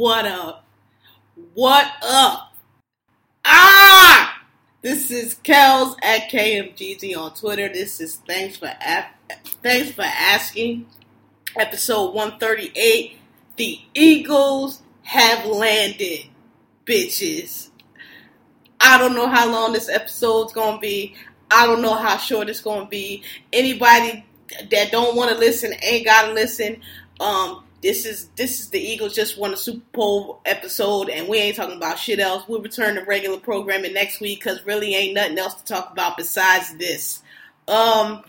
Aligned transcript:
What 0.00 0.24
up? 0.24 0.64
What 1.52 1.86
up? 2.02 2.54
Ah! 3.44 4.44
This 4.80 5.10
is 5.10 5.34
Kels 5.44 5.94
at 6.02 6.30
KMGZ 6.30 7.14
on 7.18 7.34
Twitter. 7.34 7.68
This 7.68 8.00
is 8.00 8.16
thanks 8.26 8.56
for 8.56 8.72
thanks 9.62 9.90
for 9.92 10.00
asking. 10.00 10.86
Episode 11.54 12.14
138. 12.14 13.18
The 13.56 13.78
Eagles 13.92 14.80
have 15.02 15.44
landed, 15.44 16.20
bitches. 16.86 17.68
I 18.80 18.96
don't 18.96 19.14
know 19.14 19.28
how 19.28 19.52
long 19.52 19.74
this 19.74 19.90
episode's 19.90 20.54
gonna 20.54 20.78
be. 20.78 21.14
I 21.50 21.66
don't 21.66 21.82
know 21.82 21.94
how 21.94 22.16
short 22.16 22.48
it's 22.48 22.62
gonna 22.62 22.86
be. 22.86 23.22
Anybody 23.52 24.24
that 24.70 24.92
don't 24.92 25.14
want 25.14 25.30
to 25.30 25.36
listen 25.36 25.74
ain't 25.82 26.06
gotta 26.06 26.32
listen. 26.32 26.80
Um, 27.20 27.64
this 27.82 28.04
is 28.04 28.28
this 28.36 28.60
is 28.60 28.70
the 28.70 28.80
Eagles 28.80 29.14
just 29.14 29.38
won 29.38 29.54
a 29.54 29.56
Super 29.56 29.84
Bowl 29.92 30.40
episode, 30.44 31.08
and 31.08 31.28
we 31.28 31.38
ain't 31.38 31.56
talking 31.56 31.76
about 31.76 31.98
shit 31.98 32.20
else. 32.20 32.44
We'll 32.46 32.60
return 32.60 32.96
to 32.96 33.02
regular 33.02 33.38
programming 33.38 33.94
next 33.94 34.20
week 34.20 34.40
because 34.40 34.64
really 34.66 34.94
ain't 34.94 35.14
nothing 35.14 35.38
else 35.38 35.54
to 35.54 35.64
talk 35.64 35.90
about 35.90 36.16
besides 36.16 36.76
this. 36.76 37.22
Um, 37.68 38.24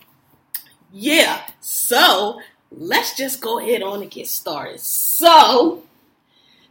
yeah. 0.91 1.41
So 1.59 2.39
let's 2.71 3.17
just 3.17 3.41
go 3.41 3.59
ahead 3.59 3.83
on 3.83 4.01
and 4.01 4.11
get 4.11 4.27
started. 4.27 4.79
So 4.79 5.83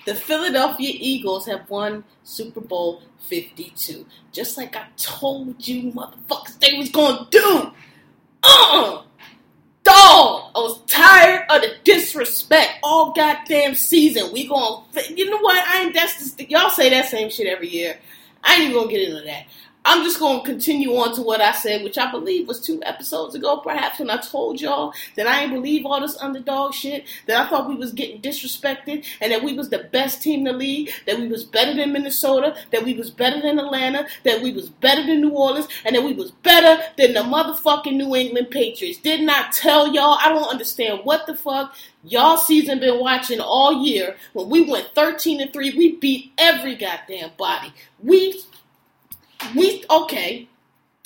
the 0.06 0.14
Philadelphia 0.14 0.92
Eagles 0.94 1.47
have 1.47 1.68
won 1.68 2.04
Super 2.24 2.60
Bowl 2.60 3.02
52, 3.28 4.06
just 4.32 4.56
like 4.56 4.74
I 4.74 4.86
told 4.97 5.66
you, 5.66 5.92
motherfuckers, 5.92 6.58
they 6.60 6.78
was 6.78 6.88
gonna 6.88 7.26
do. 7.30 7.72
Uh 8.42 9.02
dog. 9.84 10.50
I 10.54 10.58
was 10.58 10.80
tired 10.86 11.46
of 11.50 11.62
the 11.62 11.74
disrespect 11.84 12.78
all 12.82 13.12
goddamn 13.12 13.74
season. 13.74 14.32
We 14.32 14.46
going, 14.46 14.84
you 15.14 15.30
know 15.30 15.38
what? 15.38 15.66
I 15.66 15.82
ain't. 15.82 15.94
That's 15.94 16.18
just, 16.18 16.50
y'all 16.50 16.70
say 16.70 16.91
that 16.91 17.06
same 17.06 17.30
shit 17.30 17.46
every 17.46 17.68
year. 17.68 17.98
I 18.42 18.54
ain't 18.54 18.70
even 18.70 18.76
gonna 18.76 18.91
get 18.91 19.08
into 19.08 19.22
that. 19.22 19.46
I'm 19.84 20.04
just 20.04 20.20
going 20.20 20.41
to 20.41 20.46
continue 20.46 20.91
on 20.96 21.14
to 21.14 21.22
what 21.22 21.41
I 21.41 21.52
said, 21.52 21.82
which 21.82 21.98
I 21.98 22.10
believe 22.10 22.46
was 22.46 22.60
two 22.60 22.80
episodes 22.84 23.34
ago, 23.34 23.58
perhaps, 23.58 23.98
when 23.98 24.10
I 24.10 24.18
told 24.18 24.60
y'all 24.60 24.92
that 25.16 25.26
I 25.26 25.42
ain't 25.42 25.52
believe 25.52 25.86
all 25.86 26.00
this 26.00 26.18
underdog 26.18 26.74
shit, 26.74 27.06
that 27.26 27.41
I 27.41 27.48
thought 27.48 27.68
we 27.68 27.74
was 27.74 27.92
getting 27.92 28.20
disrespected, 28.20 29.04
and 29.20 29.32
that 29.32 29.42
we 29.42 29.54
was 29.54 29.70
the 29.70 29.88
best 29.91 30.22
team 30.22 30.46
in 30.46 30.52
the 30.52 30.52
league, 30.52 30.91
that 31.06 31.18
we 31.18 31.26
was 31.28 31.44
better 31.44 31.74
than 31.74 31.92
Minnesota, 31.92 32.56
that 32.70 32.84
we 32.84 32.94
was 32.94 33.10
better 33.10 33.41
than 33.41 33.58
Atlanta, 33.58 34.06
that 34.24 34.42
we 34.42 34.52
was 34.52 34.68
better 34.68 35.04
than 35.04 35.22
New 35.22 35.30
Orleans, 35.30 35.68
and 35.84 35.97
that 35.97 36.04
we 36.04 36.12
was 36.12 36.30
better 36.30 36.82
than 36.97 37.14
the 37.14 37.20
motherfucking 37.20 37.97
New 37.97 38.14
England 38.14 38.50
Patriots. 38.50 38.98
Did 38.98 39.22
not 39.22 39.41
I 39.41 39.48
tell 39.52 39.94
y'all. 39.94 40.18
I 40.20 40.28
don't 40.28 40.50
understand 40.50 41.00
what 41.04 41.26
the 41.26 41.34
fuck 41.34 41.74
y'all 42.04 42.36
season 42.36 42.78
been 42.78 43.00
watching 43.00 43.41
all 43.41 43.82
year. 43.82 44.16
When 44.34 44.50
we 44.50 44.70
went 44.70 44.94
13 44.94 45.41
and 45.41 45.50
3, 45.50 45.78
we 45.78 45.97
beat 45.97 46.32
every 46.36 46.74
goddamn 46.74 47.30
body. 47.38 47.72
We 48.02 48.38
we 49.55 49.84
okay. 49.91 50.49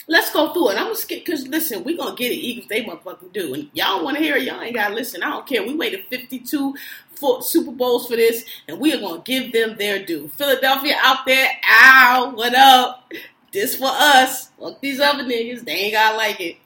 Let's 0.07 0.31
go 0.31 0.53
through 0.53 0.69
it. 0.69 0.77
I'm 0.77 0.83
gonna 0.83 0.95
skip 0.95 1.25
because 1.25 1.47
listen, 1.47 1.83
we 1.83 1.97
gonna 1.97 2.15
get 2.15 2.31
it. 2.31 2.35
Eagles, 2.35 2.67
they 2.67 2.83
motherfucking 2.83 3.33
do, 3.33 3.53
and 3.55 3.69
y'all 3.73 4.03
want 4.03 4.17
to 4.17 4.23
hear 4.23 4.35
it. 4.35 4.43
Y'all 4.43 4.61
ain't 4.61 4.75
gotta 4.75 4.93
listen. 4.93 5.23
I 5.23 5.29
don't 5.29 5.47
care. 5.47 5.63
We 5.63 5.75
waited 5.75 6.05
52 6.09 6.75
for 7.15 7.41
Super 7.41 7.71
Bowls 7.71 8.07
for 8.07 8.15
this, 8.15 8.45
and 8.67 8.79
we 8.79 8.93
are 8.93 8.99
gonna 8.99 9.21
give 9.21 9.51
them 9.51 9.75
their 9.77 10.05
due. 10.05 10.27
Philadelphia 10.29 10.95
out 11.01 11.25
there, 11.25 11.49
ow, 11.67 12.33
what 12.35 12.53
up? 12.53 13.11
This 13.51 13.75
for 13.77 13.89
us. 13.89 14.49
Fuck 14.59 14.79
these 14.81 14.99
other 14.99 15.23
niggas. 15.23 15.65
They 15.65 15.71
ain't 15.71 15.93
gotta 15.93 16.17
like 16.17 16.39
it. 16.39 16.57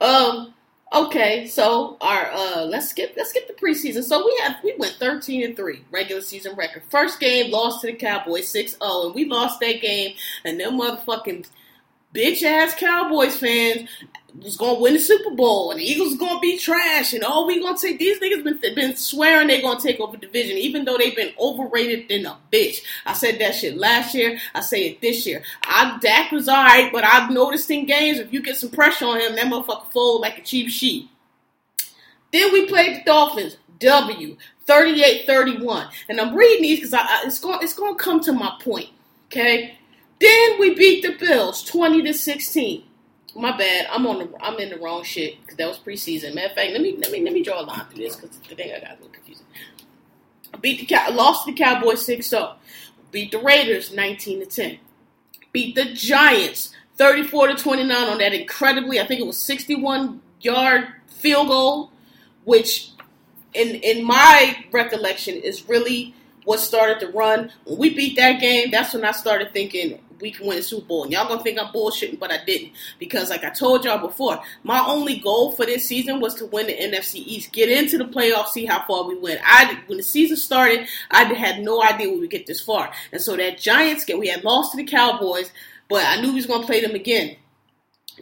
Um. 0.00 0.51
Okay, 0.94 1.46
so 1.46 1.96
our 2.02 2.30
uh 2.32 2.64
let's 2.64 2.90
skip 2.90 3.14
let's 3.16 3.30
skip 3.30 3.46
the 3.46 3.54
preseason. 3.54 4.02
So 4.02 4.22
we 4.22 4.38
have 4.42 4.56
we 4.62 4.74
went 4.78 4.92
13 4.94 5.42
and 5.42 5.56
3, 5.56 5.84
regular 5.90 6.20
season 6.20 6.54
record. 6.54 6.82
First 6.90 7.18
game 7.18 7.50
lost 7.50 7.80
to 7.80 7.86
the 7.86 7.94
Cowboys 7.94 8.52
6-0 8.52 9.06
and 9.06 9.14
we 9.14 9.24
lost 9.24 9.58
that 9.60 9.80
game 9.80 10.14
and 10.44 10.60
them 10.60 10.78
motherfucking 10.78 11.48
bitch 12.14 12.42
ass 12.42 12.74
Cowboys 12.74 13.36
fans 13.36 13.88
was 14.40 14.56
gonna 14.56 14.80
win 14.80 14.94
the 14.94 14.98
Super 14.98 15.34
Bowl 15.34 15.70
and 15.70 15.80
the 15.80 15.84
Eagles 15.84 16.16
gonna 16.16 16.40
be 16.40 16.58
trash 16.58 17.12
and 17.12 17.22
oh 17.26 17.46
we 17.46 17.60
gonna 17.60 17.76
take 17.76 17.98
these 17.98 18.18
niggas 18.18 18.42
been 18.42 18.74
been 18.74 18.96
swearing 18.96 19.48
they 19.48 19.60
gonna 19.60 19.80
take 19.80 20.00
over 20.00 20.16
division 20.16 20.56
even 20.56 20.84
though 20.84 20.96
they've 20.96 21.16
been 21.16 21.34
overrated 21.38 22.08
than 22.08 22.26
a 22.26 22.38
bitch. 22.50 22.82
I 23.04 23.12
said 23.12 23.38
that 23.40 23.54
shit 23.54 23.76
last 23.76 24.14
year. 24.14 24.38
I 24.54 24.60
say 24.60 24.86
it 24.86 25.00
this 25.00 25.26
year. 25.26 25.42
I 25.64 25.98
Dak 26.00 26.32
was 26.32 26.48
alright, 26.48 26.92
but 26.92 27.04
I've 27.04 27.30
noticed 27.30 27.70
in 27.70 27.86
games 27.86 28.18
if 28.18 28.32
you 28.32 28.42
get 28.42 28.56
some 28.56 28.70
pressure 28.70 29.06
on 29.06 29.20
him, 29.20 29.36
that 29.36 29.46
motherfucker 29.46 29.92
fold 29.92 30.22
like 30.22 30.38
a 30.38 30.42
cheap 30.42 30.70
sheet. 30.70 31.08
Then 32.32 32.52
we 32.52 32.66
played 32.66 32.96
the 32.96 33.04
Dolphins. 33.04 33.56
W 33.82 34.36
38-31. 34.66 35.90
And 36.08 36.20
I'm 36.20 36.34
reading 36.34 36.62
these 36.62 36.78
because 36.78 36.94
I 36.94 37.22
it's 37.24 37.38
going 37.38 37.58
it's 37.62 37.74
to 37.74 37.94
come 37.96 38.20
to 38.20 38.32
my 38.32 38.56
point. 38.60 38.88
Okay. 39.26 39.76
Then 40.22 40.60
we 40.60 40.72
beat 40.76 41.02
the 41.02 41.16
Bills 41.18 41.64
20 41.64 42.02
to 42.02 42.14
16. 42.14 42.84
My 43.34 43.56
bad. 43.56 43.88
I'm 43.90 44.06
on 44.06 44.18
the. 44.18 44.30
I'm 44.40 44.56
in 44.60 44.68
the 44.68 44.78
wrong 44.78 45.02
shit 45.02 45.40
because 45.40 45.56
that 45.56 45.66
was 45.66 45.78
preseason. 45.78 46.34
Matter 46.34 46.50
of 46.50 46.54
fact, 46.54 46.70
let 46.70 46.80
me 46.80 46.96
let 46.96 47.10
me 47.10 47.22
let 47.22 47.32
me 47.32 47.42
draw 47.42 47.60
a 47.60 47.64
line 47.64 47.86
through 47.86 48.04
this 48.04 48.14
because 48.14 48.36
thing 48.36 48.72
I 48.72 48.78
got 48.78 48.90
a 48.90 48.94
little 48.94 49.08
confusing. 49.08 49.46
Beat 50.60 50.88
the. 50.88 51.12
Lost 51.12 51.46
the 51.46 51.54
Cowboys 51.54 52.04
six 52.04 52.28
zero. 52.28 52.56
Beat 53.10 53.32
the 53.32 53.38
Raiders 53.38 53.92
nineteen 53.92 54.38
to 54.40 54.46
ten. 54.46 54.78
Beat 55.50 55.74
the 55.74 55.86
Giants 55.94 56.74
thirty 56.96 57.22
four 57.22 57.48
to 57.48 57.54
twenty 57.54 57.84
nine 57.84 58.08
on 58.08 58.18
that 58.18 58.34
incredibly. 58.34 59.00
I 59.00 59.06
think 59.06 59.20
it 59.20 59.26
was 59.26 59.38
sixty 59.38 59.74
one 59.74 60.20
yard 60.40 60.88
field 61.08 61.48
goal, 61.48 61.90
which 62.44 62.90
in 63.54 63.76
in 63.76 64.04
my 64.04 64.62
recollection 64.72 65.36
is 65.36 65.68
really 65.68 66.14
what 66.44 66.60
started 66.60 67.00
the 67.00 67.08
run. 67.12 67.50
When 67.64 67.78
we 67.78 67.94
beat 67.94 68.16
that 68.16 68.40
game, 68.40 68.70
that's 68.70 68.92
when 68.92 69.06
I 69.06 69.12
started 69.12 69.54
thinking 69.54 69.98
we 70.22 70.30
can 70.30 70.46
win 70.46 70.56
the 70.56 70.62
Super 70.62 70.86
Bowl. 70.86 71.02
And 71.02 71.12
y'all 71.12 71.28
gonna 71.28 71.42
think 71.42 71.60
I'm 71.60 71.72
bullshitting, 71.72 72.18
but 72.18 72.30
I 72.30 72.42
didn't. 72.46 72.72
Because 72.98 73.28
like 73.28 73.44
I 73.44 73.50
told 73.50 73.84
y'all 73.84 73.98
before, 73.98 74.40
my 74.62 74.82
only 74.86 75.18
goal 75.18 75.52
for 75.52 75.66
this 75.66 75.84
season 75.84 76.20
was 76.20 76.34
to 76.36 76.46
win 76.46 76.68
the 76.68 76.76
NFC 76.76 77.16
East, 77.16 77.52
get 77.52 77.68
into 77.68 77.98
the 77.98 78.04
playoffs, 78.04 78.48
see 78.48 78.64
how 78.64 78.84
far 78.86 79.04
we 79.04 79.18
went. 79.18 79.40
I 79.44 79.80
when 79.86 79.98
the 79.98 80.04
season 80.04 80.36
started, 80.36 80.86
I 81.10 81.24
had 81.24 81.60
no 81.60 81.82
idea 81.82 82.08
we 82.08 82.20
would 82.20 82.30
get 82.30 82.46
this 82.46 82.60
far. 82.60 82.90
And 83.12 83.20
so 83.20 83.36
that 83.36 83.58
Giants 83.58 84.04
game, 84.04 84.20
we 84.20 84.28
had 84.28 84.44
lost 84.44 84.72
to 84.72 84.78
the 84.78 84.84
Cowboys, 84.84 85.50
but 85.90 86.04
I 86.06 86.20
knew 86.20 86.28
we 86.28 86.36
was 86.36 86.46
gonna 86.46 86.64
play 86.64 86.80
them 86.80 86.94
again 86.94 87.36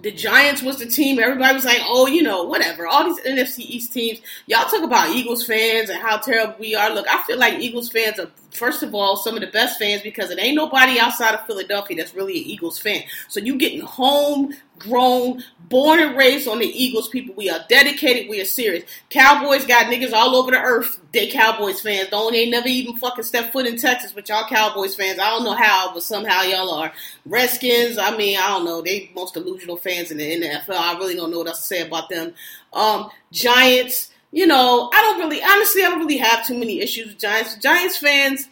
the 0.02 0.10
Giants 0.10 0.62
was 0.62 0.78
the 0.78 0.86
team. 0.86 1.18
Everybody 1.18 1.54
was 1.54 1.64
like, 1.64 1.80
oh, 1.82 2.06
you 2.06 2.22
know, 2.22 2.44
whatever. 2.44 2.86
All 2.86 3.04
these 3.04 3.20
NFC 3.20 3.60
East 3.60 3.92
teams. 3.92 4.20
Y'all 4.46 4.68
talk 4.68 4.82
about 4.82 5.10
Eagles 5.10 5.44
fans 5.44 5.90
and 5.90 6.00
how 6.00 6.18
terrible 6.18 6.54
we 6.58 6.74
are. 6.74 6.90
Look, 6.94 7.06
I 7.08 7.22
feel 7.24 7.38
like 7.38 7.58
Eagles 7.58 7.90
fans 7.90 8.18
are, 8.18 8.30
first 8.50 8.82
of 8.82 8.94
all, 8.94 9.16
some 9.16 9.34
of 9.34 9.40
the 9.40 9.46
best 9.48 9.78
fans 9.78 10.02
because 10.02 10.30
it 10.30 10.38
ain't 10.38 10.56
nobody 10.56 10.98
outside 10.98 11.34
of 11.34 11.46
Philadelphia 11.46 11.96
that's 11.96 12.14
really 12.14 12.38
an 12.38 12.44
Eagles 12.44 12.78
fan. 12.78 13.02
So 13.28 13.40
you 13.40 13.56
getting 13.56 13.80
home 13.80 14.54
grown, 14.80 15.44
born 15.68 16.00
and 16.00 16.16
raised 16.16 16.48
on 16.48 16.58
the 16.58 16.66
Eagles 16.66 17.08
people. 17.08 17.34
We 17.36 17.50
are 17.50 17.60
dedicated. 17.68 18.28
We 18.28 18.40
are 18.40 18.46
serious. 18.46 18.84
Cowboys 19.10 19.66
got 19.66 19.86
niggas 19.86 20.12
all 20.12 20.34
over 20.34 20.50
the 20.50 20.58
earth. 20.58 20.98
They 21.12 21.28
Cowboys 21.28 21.80
fans. 21.80 22.08
Don't 22.08 22.32
they 22.32 22.48
never 22.48 22.66
even 22.66 22.96
fucking 22.96 23.24
step 23.24 23.52
foot 23.52 23.66
in 23.66 23.76
Texas, 23.76 24.12
but 24.12 24.28
y'all 24.28 24.48
Cowboys 24.48 24.96
fans. 24.96 25.18
I 25.18 25.30
don't 25.30 25.44
know 25.44 25.54
how, 25.54 25.92
but 25.92 26.02
somehow 26.02 26.42
y'all 26.42 26.70
are. 26.70 26.92
Redskins, 27.26 27.98
I 27.98 28.16
mean, 28.16 28.38
I 28.38 28.48
don't 28.48 28.64
know. 28.64 28.82
They 28.82 29.10
most 29.14 29.34
delusional 29.34 29.76
fans 29.76 30.10
in 30.10 30.16
the, 30.16 30.32
in 30.32 30.40
the 30.40 30.46
NFL. 30.46 30.78
I 30.78 30.96
really 30.98 31.14
don't 31.14 31.30
know 31.30 31.38
what 31.38 31.48
else 31.48 31.60
to 31.60 31.66
say 31.66 31.86
about 31.86 32.08
them. 32.08 32.34
Um, 32.72 33.10
Giants, 33.30 34.10
you 34.32 34.46
know, 34.46 34.90
I 34.92 35.00
don't 35.02 35.18
really, 35.18 35.42
honestly, 35.42 35.82
I 35.82 35.88
don't 35.88 36.00
really 36.00 36.18
have 36.18 36.46
too 36.46 36.56
many 36.56 36.80
issues 36.80 37.08
with 37.08 37.18
Giants. 37.18 37.56
Giants 37.56 37.96
fans, 37.96 38.48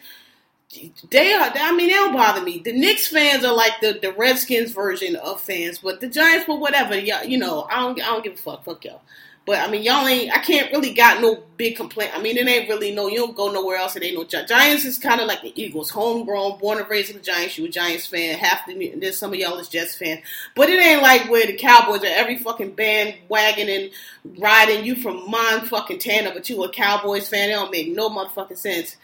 they 1.09 1.33
are. 1.33 1.51
I 1.55 1.71
mean, 1.75 1.87
they 1.87 1.93
don't 1.93 2.13
bother 2.13 2.41
me. 2.41 2.59
The 2.59 2.73
Knicks 2.73 3.07
fans 3.07 3.43
are 3.45 3.55
like 3.55 3.79
the, 3.81 3.97
the 4.01 4.13
Redskins 4.13 4.71
version 4.71 5.15
of 5.15 5.41
fans, 5.41 5.79
but 5.79 6.01
the 6.01 6.07
Giants, 6.07 6.45
but 6.47 6.59
whatever. 6.59 6.97
Y'all, 6.97 7.23
you 7.23 7.37
know, 7.37 7.67
I 7.71 7.77
don't. 7.77 7.99
I 8.01 8.07
don't 8.07 8.23
give 8.23 8.33
a 8.33 8.37
fuck. 8.37 8.65
Fuck 8.65 8.85
y'all. 8.85 9.01
But 9.49 9.67
I 9.67 9.71
mean, 9.71 9.81
y'all 9.81 10.05
ain't. 10.05 10.31
I 10.31 10.37
can't 10.37 10.71
really 10.71 10.93
got 10.93 11.21
no 11.21 11.41
big 11.57 11.75
complaint. 11.75 12.11
I 12.13 12.21
mean, 12.21 12.37
it 12.37 12.47
ain't 12.47 12.69
really 12.69 12.93
no. 12.93 13.07
You 13.07 13.17
don't 13.17 13.35
go 13.35 13.51
nowhere 13.51 13.77
else. 13.77 13.95
It 13.95 14.03
ain't 14.03 14.15
no 14.15 14.23
Giants. 14.23 14.85
Is 14.85 14.99
kind 14.99 15.19
of 15.19 15.25
like 15.25 15.41
the 15.41 15.59
Eagles, 15.59 15.89
homegrown, 15.89 16.59
born 16.59 16.77
and 16.77 16.87
raised 16.87 17.09
in 17.09 17.17
the 17.17 17.23
Giants. 17.23 17.57
You 17.57 17.65
a 17.65 17.69
Giants 17.69 18.05
fan. 18.05 18.37
Half 18.37 18.67
the 18.67 18.93
there's 18.97 19.17
some 19.17 19.33
of 19.33 19.39
y'all 19.39 19.57
is 19.57 19.67
Jets 19.67 19.97
fan. 19.97 20.21
But 20.53 20.69
it 20.69 20.79
ain't 20.79 21.01
like 21.01 21.31
where 21.31 21.47
the 21.47 21.57
Cowboys 21.57 22.03
are 22.03 22.13
every 22.13 22.37
fucking 22.37 22.75
bandwagon 22.75 23.69
and 23.69 23.89
riding 24.37 24.85
you 24.85 24.93
from 24.93 25.27
mine 25.31 25.61
fucking 25.61 25.97
Tana, 25.97 26.29
but 26.31 26.47
you 26.47 26.63
a 26.63 26.69
Cowboys 26.69 27.27
fan. 27.27 27.49
It 27.49 27.53
don't 27.53 27.71
make 27.71 27.89
no 27.89 28.07
motherfucking 28.11 28.55
sense. 28.55 28.97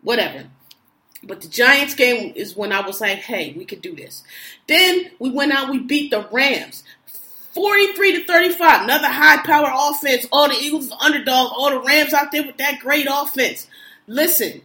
Whatever. 0.00 0.46
But 1.24 1.42
the 1.42 1.48
Giants 1.48 1.94
game 1.94 2.32
is 2.34 2.56
when 2.56 2.72
I 2.72 2.84
was 2.84 3.00
like, 3.00 3.18
hey, 3.18 3.54
we 3.56 3.64
could 3.64 3.80
do 3.80 3.94
this. 3.94 4.24
Then 4.66 5.12
we 5.20 5.30
went 5.30 5.52
out, 5.52 5.70
we 5.70 5.78
beat 5.78 6.10
the 6.10 6.26
Rams. 6.32 6.82
43 7.54 8.12
to 8.20 8.24
35, 8.24 8.84
another 8.84 9.08
high 9.08 9.42
power 9.42 9.70
offense. 9.74 10.26
All 10.32 10.48
the 10.48 10.54
Eagles 10.54 10.90
underdogs, 11.00 11.52
all 11.56 11.70
the 11.70 11.80
Rams 11.80 12.14
out 12.14 12.32
there 12.32 12.46
with 12.46 12.56
that 12.58 12.78
great 12.80 13.06
offense. 13.10 13.66
Listen, 14.06 14.62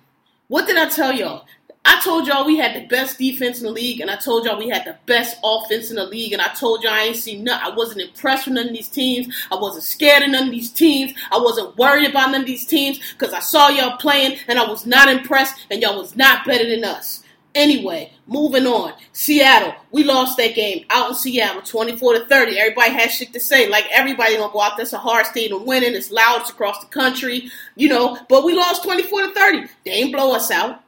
what 0.48 0.68
did 0.68 0.78
I 0.78 0.90
tell 0.90 1.12
y'all? 1.12 1.46
I 1.90 2.02
told 2.02 2.28
y'all 2.28 2.46
we 2.46 2.58
had 2.58 2.76
the 2.76 2.86
best 2.88 3.18
defense 3.18 3.60
in 3.60 3.66
the 3.66 3.72
league, 3.72 4.02
and 4.02 4.12
I 4.12 4.18
told 4.18 4.46
y'all 4.46 4.58
we 4.58 4.68
had 4.68 4.84
the 4.84 4.98
best 5.06 5.38
offense 5.42 5.90
in 5.90 5.96
the 5.96 6.06
league, 6.06 6.34
and 6.34 6.42
I 6.42 6.54
told 6.54 6.84
y'all 6.84 6.92
I 6.92 7.04
ain't 7.04 7.16
seen 7.16 7.46
nothing. 7.46 7.72
I 7.72 7.76
wasn't 7.76 8.02
impressed 8.02 8.46
with 8.46 8.56
none 8.56 8.68
of 8.68 8.74
these 8.74 8.90
teams. 8.90 9.34
I 9.50 9.56
wasn't 9.56 9.86
scared 9.86 10.24
of 10.24 10.32
none 10.32 10.48
of 10.48 10.52
these 10.52 10.70
teams. 10.70 11.14
I 11.32 11.38
wasn't 11.38 11.78
worried 11.78 12.10
about 12.10 12.32
none 12.32 12.42
of 12.42 12.48
these 12.48 12.66
teams 12.66 13.00
because 13.14 13.34
I 13.34 13.40
saw 13.40 13.70
y'all 13.70 13.96
playing, 13.98 14.38
and 14.50 14.60
I 14.60 14.70
was 14.70 14.86
not 14.86 15.08
impressed, 15.08 15.56
and 15.72 15.82
y'all 15.82 15.98
was 15.98 16.16
not 16.16 16.46
better 16.46 16.70
than 16.70 16.84
us. 16.84 17.24
Anyway, 17.58 18.14
moving 18.28 18.68
on. 18.68 18.94
Seattle, 19.14 19.74
we 19.90 20.04
lost 20.04 20.38
that 20.38 20.54
game 20.54 20.86
out 20.92 21.10
in 21.10 21.16
Seattle, 21.16 21.64
24 21.64 22.14
to 22.14 22.26
30. 22.28 22.60
Everybody 22.60 22.92
has 22.92 23.12
shit 23.12 23.34
to 23.34 23.40
say. 23.40 23.68
Like 23.68 23.88
everybody 23.92 24.38
gonna 24.38 24.54
go 24.54 24.62
out 24.62 24.78
That's 24.78 24.94
a 24.94 25.00
hard 25.00 25.26
stadium 25.26 25.66
winning. 25.66 25.96
It's 25.96 26.12
loud. 26.12 26.42
It's 26.42 26.52
across 26.52 26.80
the 26.82 26.92
country, 26.92 27.50
you 27.76 27.90
know. 27.90 28.16
But 28.30 28.44
we 28.44 28.54
lost 28.54 28.84
24 28.84 29.22
to 29.24 29.34
30. 29.34 29.68
They 29.84 29.92
ain't 29.92 30.14
blow 30.14 30.36
us 30.36 30.52
out. 30.52 30.84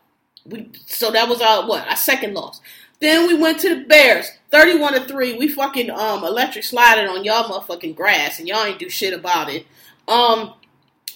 We, 0.45 0.69
so 0.85 1.09
that 1.09 1.27
was 1.27 1.41
our 1.41 1.67
what 1.67 1.87
our 1.87 1.95
second 1.95 2.35
loss. 2.35 2.61
Then 2.99 3.25
we 3.25 3.33
went 3.33 3.59
to 3.61 3.73
the 3.73 3.85
Bears, 3.85 4.29
thirty-one 4.51 4.93
to 4.93 5.05
three. 5.05 5.37
We 5.39 5.47
fucking 5.47 5.89
um 5.89 6.23
electric 6.23 6.65
slided 6.65 7.09
on 7.09 7.23
y'all 7.23 7.49
motherfucking 7.49 7.95
grass, 7.95 8.37
and 8.37 8.47
y'all 8.47 8.63
ain't 8.63 8.77
do 8.77 8.89
shit 8.89 9.13
about 9.13 9.49
it. 9.49 9.65
Um, 10.07 10.53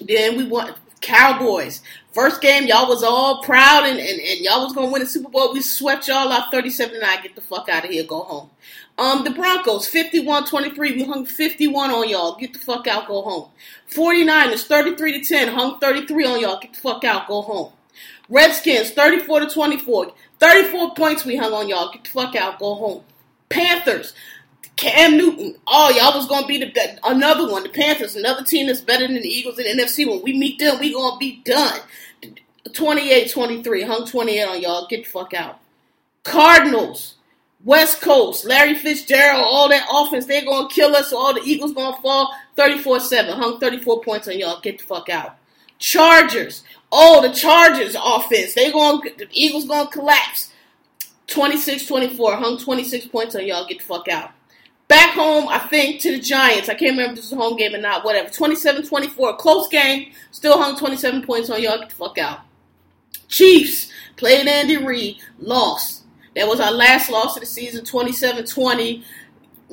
then 0.01 0.35
we 0.35 0.47
went 0.47 0.75
Cowboys. 1.03 1.81
First 2.13 2.41
game, 2.41 2.67
y'all 2.67 2.87
was 2.87 3.03
all 3.03 3.41
proud 3.41 3.85
and, 3.85 3.99
and, 3.99 4.19
and 4.19 4.39
y'all 4.41 4.63
was 4.63 4.73
gonna 4.73 4.91
win 4.91 5.01
the 5.01 5.07
Super 5.07 5.29
Bowl. 5.29 5.51
We 5.51 5.61
swept 5.61 6.07
y'all 6.07 6.31
out 6.31 6.51
37 6.51 6.95
and 6.95 7.03
I 7.03 7.21
Get 7.21 7.35
the 7.35 7.41
fuck 7.41 7.69
out 7.69 7.85
of 7.85 7.89
here, 7.89 8.03
go 8.03 8.21
home. 8.21 8.49
Um, 8.97 9.23
the 9.23 9.31
Broncos, 9.31 9.89
51-23. 9.89 10.77
We 10.77 11.03
hung 11.03 11.25
51 11.25 11.89
on 11.89 12.09
y'all. 12.09 12.35
Get 12.35 12.53
the 12.53 12.59
fuck 12.59 12.85
out, 12.85 13.07
go 13.07 13.23
home. 13.23 13.49
49ers, 13.91 14.67
33 14.67 15.21
to 15.21 15.27
10. 15.27 15.47
Hung 15.47 15.79
33 15.79 16.25
on 16.25 16.39
y'all. 16.39 16.59
Get 16.59 16.73
the 16.73 16.79
fuck 16.79 17.03
out, 17.03 17.27
go 17.27 17.41
home. 17.41 17.73
Redskins, 18.29 18.91
34 18.91 19.41
to 19.41 19.49
24. 19.49 20.13
34 20.39 20.93
points 20.93 21.25
we 21.25 21.35
hung 21.35 21.53
on 21.53 21.67
y'all. 21.67 21.91
Get 21.91 22.03
the 22.03 22.09
fuck 22.11 22.35
out, 22.35 22.59
go 22.59 22.75
home. 22.75 23.03
Panthers, 23.49 24.13
Cam 24.83 25.17
Newton. 25.17 25.55
Oh, 25.65 25.89
y'all 25.91 26.17
was 26.17 26.27
gonna 26.27 26.45
be 26.45 26.57
the 26.57 26.99
another 27.05 27.49
one. 27.49 27.63
The 27.63 27.69
Panthers, 27.69 28.17
another 28.17 28.43
team 28.43 28.67
that's 28.67 28.81
better 28.81 29.07
than 29.07 29.15
the 29.15 29.27
Eagles 29.27 29.57
in 29.57 29.77
the 29.77 29.81
NFC. 29.81 30.05
When 30.05 30.21
we 30.21 30.37
meet 30.37 30.59
them, 30.59 30.77
we 30.79 30.93
gonna 30.93 31.17
be 31.17 31.41
done. 31.45 31.79
28-23. 32.67 33.85
Hung 33.85 34.05
28 34.05 34.43
on 34.43 34.61
y'all. 34.61 34.87
Get 34.87 35.05
the 35.05 35.09
fuck 35.09 35.33
out. 35.33 35.59
Cardinals. 36.23 37.15
West 37.65 38.01
Coast, 38.01 38.43
Larry 38.43 38.75
Fitzgerald, 38.75 39.41
all 39.41 39.69
that 39.69 39.87
offense, 39.89 40.25
they're 40.25 40.43
gonna 40.43 40.67
kill 40.67 40.93
us. 40.97 41.11
So 41.11 41.17
all 41.17 41.33
the 41.33 41.39
Eagles 41.45 41.71
gonna 41.71 41.95
fall 42.01 42.35
34-7. 42.57 43.29
Hung 43.37 43.57
34 43.57 44.01
points 44.01 44.27
on 44.27 44.37
y'all. 44.37 44.59
Get 44.59 44.79
the 44.79 44.83
fuck 44.83 45.07
out. 45.07 45.37
Chargers. 45.79 46.63
Oh, 46.91 47.25
the 47.25 47.33
Chargers 47.33 47.95
offense. 47.97 48.53
They 48.53 48.69
going 48.69 48.99
the 49.17 49.29
Eagles 49.31 49.63
gonna 49.63 49.89
collapse. 49.89 50.51
26-24. 51.27 52.37
Hung 52.37 52.57
26 52.57 53.05
points 53.05 53.33
on 53.35 53.47
y'all. 53.47 53.65
Get 53.65 53.77
the 53.79 53.85
fuck 53.85 54.09
out. 54.09 54.31
Back 54.87 55.15
home, 55.15 55.47
I 55.47 55.59
think, 55.59 56.01
to 56.01 56.11
the 56.11 56.19
Giants. 56.19 56.69
I 56.69 56.73
can't 56.73 56.91
remember 56.91 57.11
if 57.11 57.15
this 57.15 57.31
was 57.31 57.33
a 57.33 57.41
home 57.41 57.57
game 57.57 57.73
or 57.73 57.79
not. 57.79 58.03
Whatever. 58.03 58.29
27-24. 58.29 59.37
Close 59.37 59.67
game. 59.69 60.11
Still 60.31 60.61
hung 60.61 60.77
27 60.77 61.25
points 61.25 61.49
on 61.49 61.61
y'all. 61.61 61.79
Get 61.79 61.89
the 61.89 61.95
fuck 61.95 62.17
out. 62.17 62.41
Chiefs. 63.27 63.91
Played 64.17 64.47
Andy 64.47 64.77
Reid. 64.77 65.17
Lost. 65.39 66.03
That 66.35 66.47
was 66.47 66.59
our 66.59 66.71
last 66.71 67.09
loss 67.09 67.35
of 67.35 67.41
the 67.41 67.47
season. 67.47 67.85
27-20 67.85 69.03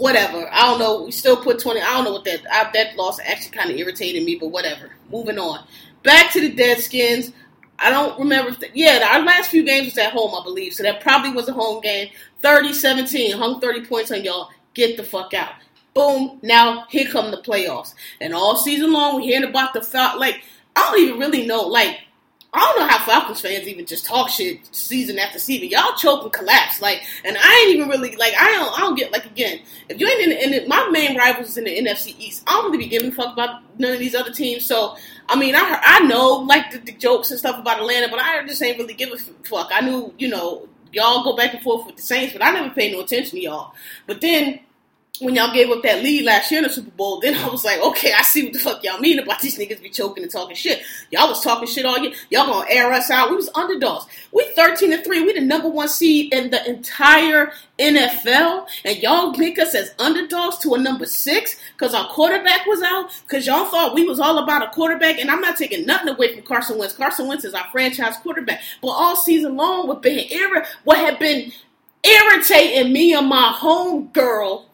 whatever. 0.01 0.49
I 0.51 0.63
don't 0.63 0.79
know. 0.79 1.03
We 1.03 1.13
still 1.13 1.37
put 1.37 1.59
20. 1.59 1.81
I 1.81 1.93
don't 1.95 2.05
know 2.05 2.13
what 2.13 2.25
that 2.25 2.41
I, 2.51 2.71
that 2.73 2.97
loss 2.97 3.21
actually 3.21 3.57
kind 3.57 3.71
of 3.71 3.77
irritated 3.77 4.25
me, 4.25 4.37
but 4.37 4.49
whatever. 4.49 4.91
Moving 5.11 5.39
on. 5.39 5.65
Back 6.03 6.33
to 6.33 6.41
the 6.41 6.55
Deadskins. 6.55 7.33
I 7.79 7.91
don't 7.91 8.19
remember. 8.19 8.53
The, 8.53 8.69
yeah, 8.75 9.07
our 9.13 9.23
last 9.23 9.51
few 9.51 9.65
games 9.65 9.87
was 9.87 9.99
at 9.99 10.13
home, 10.13 10.35
I 10.35 10.43
believe. 10.43 10.73
So 10.73 10.83
that 10.83 11.01
probably 11.01 11.31
was 11.33 11.49
a 11.49 11.53
home 11.53 11.81
game. 11.83 12.11
30-17. 12.43 13.35
Hung 13.35 13.61
30 13.61 13.87
points 13.87 14.11
on 14.11 14.25
y'all. 14.25 14.51
Get 14.75 14.97
the 14.97 15.05
fuck 15.05 15.35
out. 15.35 15.53
Boom. 15.95 16.39
Now 16.43 16.87
here 16.89 17.11
come 17.11 17.31
the 17.31 17.39
playoffs. 17.39 17.95
And 18.21 18.35
all 18.35 18.57
season 18.57 18.93
long 18.93 19.17
we're 19.17 19.23
hearing 19.23 19.49
about 19.49 19.75
the 19.75 19.83
Fal- 19.83 20.19
like 20.19 20.43
I 20.77 20.91
don't 20.91 21.01
even 21.01 21.19
really 21.19 21.47
know 21.47 21.63
like 21.63 21.99
I 22.53 22.59
don't 22.59 22.81
know 22.81 22.89
how 22.89 23.05
Falcons 23.05 23.41
fans 23.41 23.69
even 23.69 23.87
just 23.87 24.05
talk 24.05 24.29
shit 24.29 24.59
season 24.75 25.21
after 25.21 25.39
season. 25.39 25.69
Y'all 25.69 25.95
choke 25.95 26.25
and 26.25 26.33
collapse, 26.33 26.83
like, 26.83 27.03
and 27.25 27.37
I 27.39 27.65
ain't 27.65 27.77
even 27.77 27.89
really 27.89 28.17
like. 28.17 28.35
I 28.37 28.47
don't. 28.51 28.77
I 28.77 28.81
don't 28.81 28.97
get 28.97 29.13
like 29.13 29.25
again. 29.25 29.61
If 29.89 30.01
you 30.01 30.09
ain't 30.09 30.33
in, 30.33 30.55
in 30.55 30.69
my 30.69 30.89
main 30.91 31.17
rivals 31.17 31.51
is 31.51 31.57
in 31.59 31.65
the 31.65 31.77
NFC 31.77 32.17
East, 32.19 32.43
I 32.49 32.53
don't 32.53 32.73
really 32.73 32.79
be 32.79 32.89
giving 32.89 33.11
a 33.11 33.13
fuck 33.13 33.35
about 33.35 33.63
none 33.79 33.93
of 33.93 34.01
these 34.01 34.17
other 34.17 34.33
teams. 34.33 34.67
So 34.67 34.97
I 35.29 35.39
mean, 35.39 35.55
I 35.55 35.81
I 35.81 36.01
know 36.01 36.39
like 36.39 36.73
the, 36.73 36.79
the 36.79 36.93
jokes 36.93 37.31
and 37.31 37.39
stuff 37.39 37.57
about 37.57 37.79
Atlanta, 37.79 38.09
but 38.09 38.19
I 38.19 38.45
just 38.45 38.61
ain't 38.63 38.79
really 38.79 38.95
give 38.95 39.13
a 39.13 39.19
fuck. 39.47 39.71
I 39.73 39.81
knew 39.81 40.13
you 40.19 40.29
know 40.29 40.69
y'all 40.93 41.25
go 41.25 41.37
back 41.37 41.55
and 41.55 41.63
forth 41.63 41.87
with 41.87 41.97
the 41.97 42.03
Saints, 42.03 42.33
but 42.33 42.43
I 42.43 42.53
never 42.53 42.71
paid 42.71 42.93
no 42.93 43.01
attention 43.01 43.33
to 43.33 43.41
y'all. 43.41 43.75
But 44.07 44.21
then 44.21 44.61
when 45.21 45.35
y'all 45.35 45.53
gave 45.53 45.71
up 45.71 45.83
that 45.83 46.03
lead 46.03 46.25
last 46.25 46.51
year 46.51 46.59
in 46.59 46.65
the 46.65 46.73
Super 46.73 46.91
Bowl, 46.91 47.21
then 47.21 47.35
I 47.35 47.49
was 47.49 47.65
like, 47.65 47.81
okay, 47.81 48.13
I 48.13 48.23
see 48.23 48.45
what 48.45 48.55
the 48.55 48.59
fuck 48.59 48.83
y'all 48.83 48.99
mean 49.01 49.19
about 49.19 49.41
these 49.41 49.59
niggas 49.59 49.83
be 49.83 49.91
choking 49.91 50.23
and 50.23 50.33
talking 50.33 50.57
shit. 50.57 50.83
Y'all 51.11 51.29
was 51.29 51.43
talking 51.43 51.69
shit 51.69 51.85
all 51.85 51.99
year. 51.99 52.13
Y'all 52.31 52.47
gonna 52.47 52.67
air 52.71 52.91
us 52.93 53.11
out. 53.11 53.31
We 53.31 53.37
was 53.37 53.51
underdogs. 53.55 54.07
We 54.33 54.51
13 54.55 54.93
and 54.93 55.05
3. 55.05 55.23
We 55.23 55.35
the 55.35 55.41
number 55.43 55.69
one 55.69 55.89
seed 55.89 56.33
in 56.33 56.51
the 56.51 56.67
entire 56.67 57.53
NFL. 57.79 58.67
And 58.85 58.99
y'all 58.99 59.35
pick 59.35 59.59
us 59.59 59.75
as 59.75 59.95
underdogs 59.99 60.59
to 60.59 60.75
a 60.75 60.79
number 60.79 61.05
six 61.07 61.57
because 61.77 61.95
our 61.95 62.09
quarterback 62.09 62.65
was 62.67 62.81
out. 62.83 63.11
Because 63.23 63.47
y'all 63.47 63.67
thought 63.67 63.95
we 63.95 64.07
was 64.07 64.21
all 64.21 64.39
about 64.39 64.63
a 64.63 64.71
quarterback. 64.71 65.19
And 65.19 65.31
I'm 65.31 65.41
not 65.41 65.59
taking 65.59 65.85
nothing 65.85 66.09
away 66.09 66.35
from 66.35 66.45
Carson 66.45 66.79
Wentz. 66.79 66.95
Carson 66.95 67.29
Wentz 67.29 67.45
is 67.45 67.55
our 67.55 67.69
franchise 67.71 68.17
quarterback. 68.19 68.63
But 68.81 68.89
all 68.89 69.17
season 69.17 69.57
long, 69.57 69.87
what 69.87 70.01
been 70.01 70.27
what 70.85 70.99
had 70.99 71.19
been 71.19 71.53
irritating 72.03 72.93
me 72.93 73.15
and 73.15 73.29
my 73.29 73.53
home 73.53 74.07
girl 74.09 74.70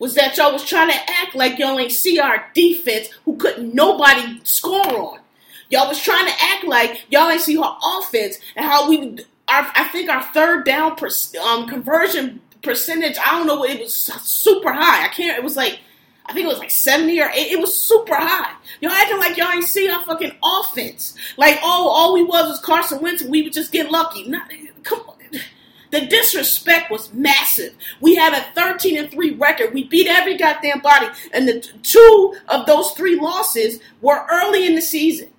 was 0.00 0.14
that 0.14 0.36
y'all 0.36 0.52
was 0.52 0.64
trying 0.64 0.88
to 0.88 0.96
act 0.96 1.36
like 1.36 1.58
y'all 1.58 1.78
ain't 1.78 1.92
see 1.92 2.18
our 2.18 2.50
defense 2.54 3.10
who 3.24 3.36
couldn't 3.36 3.72
nobody 3.72 4.40
score 4.42 4.84
on. 4.84 5.20
Y'all 5.68 5.86
was 5.86 6.02
trying 6.02 6.26
to 6.26 6.32
act 6.42 6.64
like 6.64 7.04
y'all 7.10 7.30
ain't 7.30 7.42
see 7.42 7.56
our 7.56 7.78
offense 7.98 8.38
and 8.56 8.66
how 8.66 8.88
we, 8.88 9.18
our, 9.46 9.70
I 9.74 9.88
think 9.92 10.10
our 10.10 10.22
third 10.22 10.64
down 10.64 10.96
per, 10.96 11.08
um, 11.46 11.68
conversion 11.68 12.40
percentage, 12.62 13.18
I 13.18 13.32
don't 13.32 13.46
know, 13.46 13.62
it 13.64 13.78
was 13.78 13.94
super 13.94 14.72
high. 14.72 15.04
I 15.04 15.08
can't, 15.08 15.38
it 15.38 15.44
was 15.44 15.56
like, 15.56 15.78
I 16.26 16.32
think 16.32 16.46
it 16.46 16.48
was 16.48 16.58
like 16.58 16.70
70 16.70 17.20
or 17.20 17.28
80. 17.28 17.40
It 17.40 17.60
was 17.60 17.76
super 17.76 18.14
high. 18.14 18.54
Y'all 18.80 18.92
acting 18.92 19.18
like 19.18 19.36
y'all 19.36 19.52
ain't 19.52 19.64
see 19.64 19.88
our 19.90 20.02
fucking 20.04 20.32
offense. 20.42 21.14
Like, 21.36 21.58
oh, 21.62 21.88
all 21.88 22.14
we 22.14 22.24
was 22.24 22.48
was 22.48 22.60
Carson 22.60 23.02
Wentz 23.02 23.20
and 23.20 23.30
we 23.30 23.42
would 23.42 23.52
just 23.52 23.70
get 23.70 23.90
lucky. 23.90 24.26
Not, 24.28 24.50
come 24.82 25.00
on. 25.00 25.16
The 25.90 26.06
disrespect 26.06 26.90
was 26.90 27.12
massive. 27.12 27.74
We 28.00 28.14
had 28.14 28.32
a 28.32 28.46
13 28.54 28.96
and 28.96 29.10
3 29.10 29.34
record. 29.34 29.74
We 29.74 29.84
beat 29.84 30.06
every 30.06 30.36
goddamn 30.36 30.80
body. 30.80 31.06
And 31.32 31.48
the 31.48 31.60
two 31.82 32.34
of 32.48 32.66
those 32.66 32.92
three 32.92 33.18
losses 33.18 33.80
were 34.00 34.24
early 34.30 34.66
in 34.66 34.74
the 34.74 34.82
season. 34.82 35.30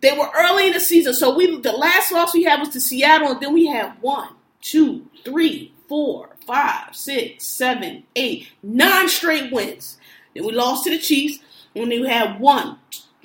They 0.00 0.12
were 0.16 0.30
early 0.36 0.68
in 0.68 0.72
the 0.72 0.80
season. 0.80 1.14
So 1.14 1.34
we 1.34 1.60
the 1.60 1.72
last 1.72 2.10
loss 2.12 2.32
we 2.32 2.44
had 2.44 2.60
was 2.60 2.70
to 2.70 2.80
Seattle, 2.80 3.32
and 3.32 3.40
then 3.40 3.52
we 3.52 3.66
had 3.66 4.00
one, 4.00 4.30
two, 4.62 5.06
three, 5.24 5.74
four, 5.88 6.30
five, 6.46 6.94
six, 6.96 7.44
seven, 7.44 8.04
eight, 8.16 8.48
nine 8.62 9.08
straight 9.08 9.52
wins. 9.52 9.98
Then 10.34 10.46
we 10.46 10.52
lost 10.52 10.84
to 10.84 10.90
the 10.90 10.98
Chiefs, 10.98 11.40
and 11.74 11.88
we 11.88 12.06
had 12.08 12.40
one. 12.40 12.78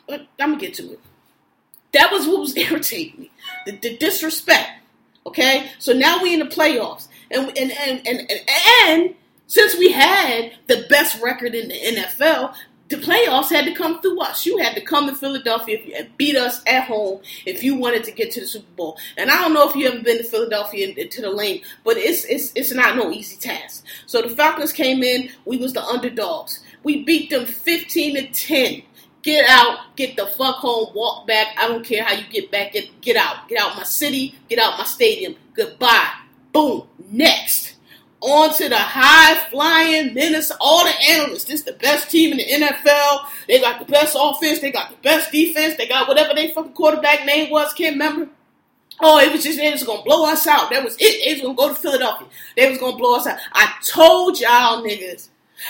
I'm 0.10 0.28
gonna 0.38 0.58
get 0.58 0.74
to 0.76 0.92
it. 0.94 1.00
That 1.94 2.12
was 2.12 2.28
what 2.28 2.40
was 2.40 2.58
irritating 2.58 3.22
me. 3.22 3.32
The, 3.66 3.78
the 3.78 3.98
disrespect. 3.98 4.70
Okay, 5.26 5.70
so 5.80 5.94
now 5.94 6.22
we 6.22 6.34
in 6.34 6.40
the 6.40 6.46
playoffs, 6.46 7.08
and 7.32 7.48
and 7.58 7.72
and 7.72 8.08
and 8.08 8.20
and, 8.20 8.42
and 8.88 9.16
since 9.48 9.78
we 9.78 9.92
had 9.92 10.54
the 10.68 10.86
best 10.90 11.22
record 11.22 11.56
in 11.56 11.68
the 11.70 11.76
NFL, 11.76 12.56
the 12.90 12.98
playoffs 12.98 13.50
had 13.50 13.66
to 13.66 13.74
come 13.74 14.02
through 14.02 14.20
us. 14.22 14.46
You 14.46 14.58
had 14.60 14.76
to 14.76 14.82
come 14.82 15.08
to 15.08 15.16
Philadelphia 15.16 15.80
and 15.98 16.16
beat 16.18 16.36
us 16.36 16.62
at 16.68 16.84
home 16.84 17.22
if 17.46 17.64
you 17.64 17.76
wanted 17.76 18.04
to 18.04 18.12
get 18.12 18.32
to 18.32 18.42
the 18.42 18.48
Super 18.48 18.72
Bowl. 18.76 18.98
And 19.18 19.32
I 19.32 19.42
don't 19.42 19.54
know 19.54 19.68
if 19.68 19.76
you 19.76 19.88
ever 19.88 20.02
been 20.02 20.20
to 20.20 20.24
Philadelphia 20.24 21.08
to 21.08 21.22
the 21.22 21.32
lane, 21.32 21.62
but 21.84 21.98
it's 21.98 22.26
it's 22.26 22.52
it's 22.56 22.74
not 22.74 22.96
no 22.96 23.12
easy 23.12 23.38
task. 23.38 23.84
So 24.06 24.22
the 24.22 24.30
Falcons 24.30 24.72
came 24.72 25.02
in. 25.02 25.30
We 25.46 25.58
was 25.58 25.74
the 25.74 25.84
underdogs. 25.84 26.60
We 26.84 27.04
beat 27.04 27.32
them 27.32 27.46
fifteen 27.46 28.16
to 28.16 28.28
ten. 28.32 28.84
Get 29.26 29.50
out, 29.50 29.96
get 29.96 30.16
the 30.16 30.28
fuck 30.28 30.58
home, 30.58 30.94
walk 30.94 31.26
back. 31.26 31.48
I 31.58 31.68
don't 31.68 31.84
care 31.84 32.04
how 32.04 32.14
you 32.14 32.26
get 32.30 32.52
back. 32.52 32.74
Get, 32.74 33.02
get 33.02 33.18
out. 33.18 33.50
Get 33.50 33.60
out 33.60 33.76
my 33.76 33.82
city, 33.82 34.36
get 34.48 34.60
out 34.60 34.78
my 34.78 34.84
stadium. 34.84 35.36
Goodbye. 35.56 36.12
Boom. 36.54 36.88
Next. 37.10 37.74
On 38.22 38.54
to 38.54 38.70
the 38.70 38.78
high 38.78 39.50
flying 39.50 40.14
Minnesota. 40.14 40.60
All 40.62 40.86
the 40.86 40.94
analysts. 41.10 41.46
This 41.46 41.62
is 41.62 41.64
the 41.64 41.74
best 41.74 42.12
team 42.12 42.34
in 42.34 42.38
the 42.38 42.68
NFL. 42.68 43.26
They 43.48 43.60
got 43.60 43.80
the 43.80 43.92
best 43.92 44.16
offense. 44.20 44.60
They 44.60 44.72
got 44.72 44.92
the 44.92 44.98
best 44.98 45.32
defense. 45.32 45.76
They 45.76 45.88
got 45.88 46.08
whatever 46.08 46.36
their 46.36 46.50
fucking 46.50 46.74
quarterback 46.74 47.26
name 47.26 47.50
was. 47.50 47.74
Can't 47.74 47.94
remember. 47.94 48.30
Oh, 49.02 49.18
it 49.18 49.32
was 49.32 49.44
just 49.44 49.58
they 49.58 49.72
was 49.72 49.84
gonna 49.84 50.04
blow 50.04 50.30
us 50.30 50.46
out. 50.46 50.70
That 50.70 50.84
was 50.84 50.98
it. 51.00 51.26
They 51.26 51.34
was 51.34 51.42
gonna 51.42 51.56
go 51.56 51.70
to 51.70 51.82
Philadelphia. 51.82 52.28
They 52.56 52.70
was 52.70 52.78
gonna 52.78 52.96
blow 52.96 53.16
us 53.16 53.26
out. 53.26 53.40
I 53.54 53.74
told 53.84 54.40
y'all 54.40 54.84
niggas 54.84 55.30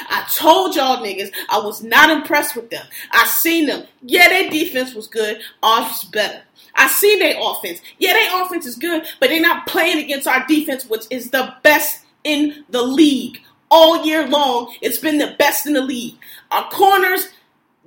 I 0.09 0.25
told 0.33 0.75
y'all 0.75 1.03
niggas 1.03 1.31
I 1.49 1.59
was 1.59 1.83
not 1.83 2.09
impressed 2.09 2.55
with 2.55 2.69
them. 2.69 2.85
I 3.11 3.25
seen 3.27 3.67
them. 3.67 3.85
Yeah, 4.01 4.27
their 4.27 4.49
defense 4.49 4.93
was 4.93 5.07
good. 5.07 5.39
Ours 5.63 5.87
was 5.89 6.03
better. 6.05 6.41
I 6.75 6.87
seen 6.87 7.19
their 7.19 7.35
offense. 7.39 7.81
Yeah, 7.99 8.13
their 8.13 8.43
offense 8.43 8.65
is 8.65 8.75
good, 8.75 9.05
but 9.19 9.29
they're 9.29 9.41
not 9.41 9.67
playing 9.67 10.03
against 10.03 10.27
our 10.27 10.45
defense, 10.47 10.85
which 10.85 11.05
is 11.09 11.31
the 11.31 11.53
best 11.63 12.05
in 12.23 12.65
the 12.69 12.81
league. 12.81 13.39
All 13.71 14.05
year 14.05 14.27
long, 14.27 14.73
it's 14.81 14.97
been 14.97 15.17
the 15.17 15.35
best 15.39 15.65
in 15.65 15.73
the 15.73 15.81
league. 15.81 16.15
Our 16.51 16.69
corners, 16.69 17.29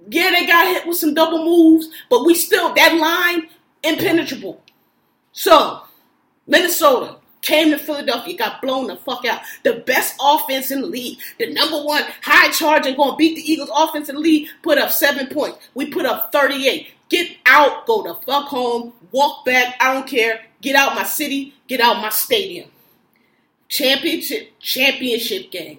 yeah, 0.08 0.30
they 0.30 0.46
got 0.46 0.66
hit 0.66 0.86
with 0.86 0.96
some 0.96 1.14
double 1.14 1.44
moves, 1.44 1.88
but 2.08 2.24
we 2.24 2.34
still, 2.34 2.74
that 2.74 2.96
line, 2.96 3.48
impenetrable. 3.82 4.62
So, 5.32 5.82
Minnesota, 6.46 7.16
came 7.48 7.70
to 7.70 7.78
Philadelphia, 7.78 8.36
got 8.36 8.60
blown 8.60 8.88
the 8.88 8.96
fuck 8.96 9.24
out. 9.24 9.40
The 9.62 9.82
best 9.86 10.14
offense 10.20 10.70
in 10.70 10.82
the 10.82 10.86
league, 10.86 11.18
the 11.38 11.50
number 11.52 11.82
one 11.82 12.04
high 12.22 12.50
charging, 12.50 12.94
going 12.94 13.12
to 13.12 13.16
beat 13.16 13.36
the 13.36 13.52
Eagles 13.52 13.70
offense 13.74 14.10
in 14.10 14.16
the 14.16 14.20
league, 14.20 14.48
put 14.62 14.76
up 14.76 14.90
seven 14.90 15.28
points. 15.28 15.58
We 15.74 15.90
put 15.90 16.04
up 16.04 16.30
38. 16.30 16.88
Get 17.08 17.36
out, 17.46 17.86
go 17.86 18.02
the 18.02 18.14
fuck 18.26 18.48
home, 18.48 18.92
walk 19.12 19.46
back, 19.46 19.76
I 19.80 19.94
don't 19.94 20.06
care. 20.06 20.42
Get 20.60 20.76
out 20.76 20.94
my 20.94 21.04
city, 21.04 21.54
get 21.66 21.80
out 21.80 22.02
my 22.02 22.10
stadium. 22.10 22.70
Championship, 23.68 24.52
championship 24.60 25.50
game. 25.50 25.78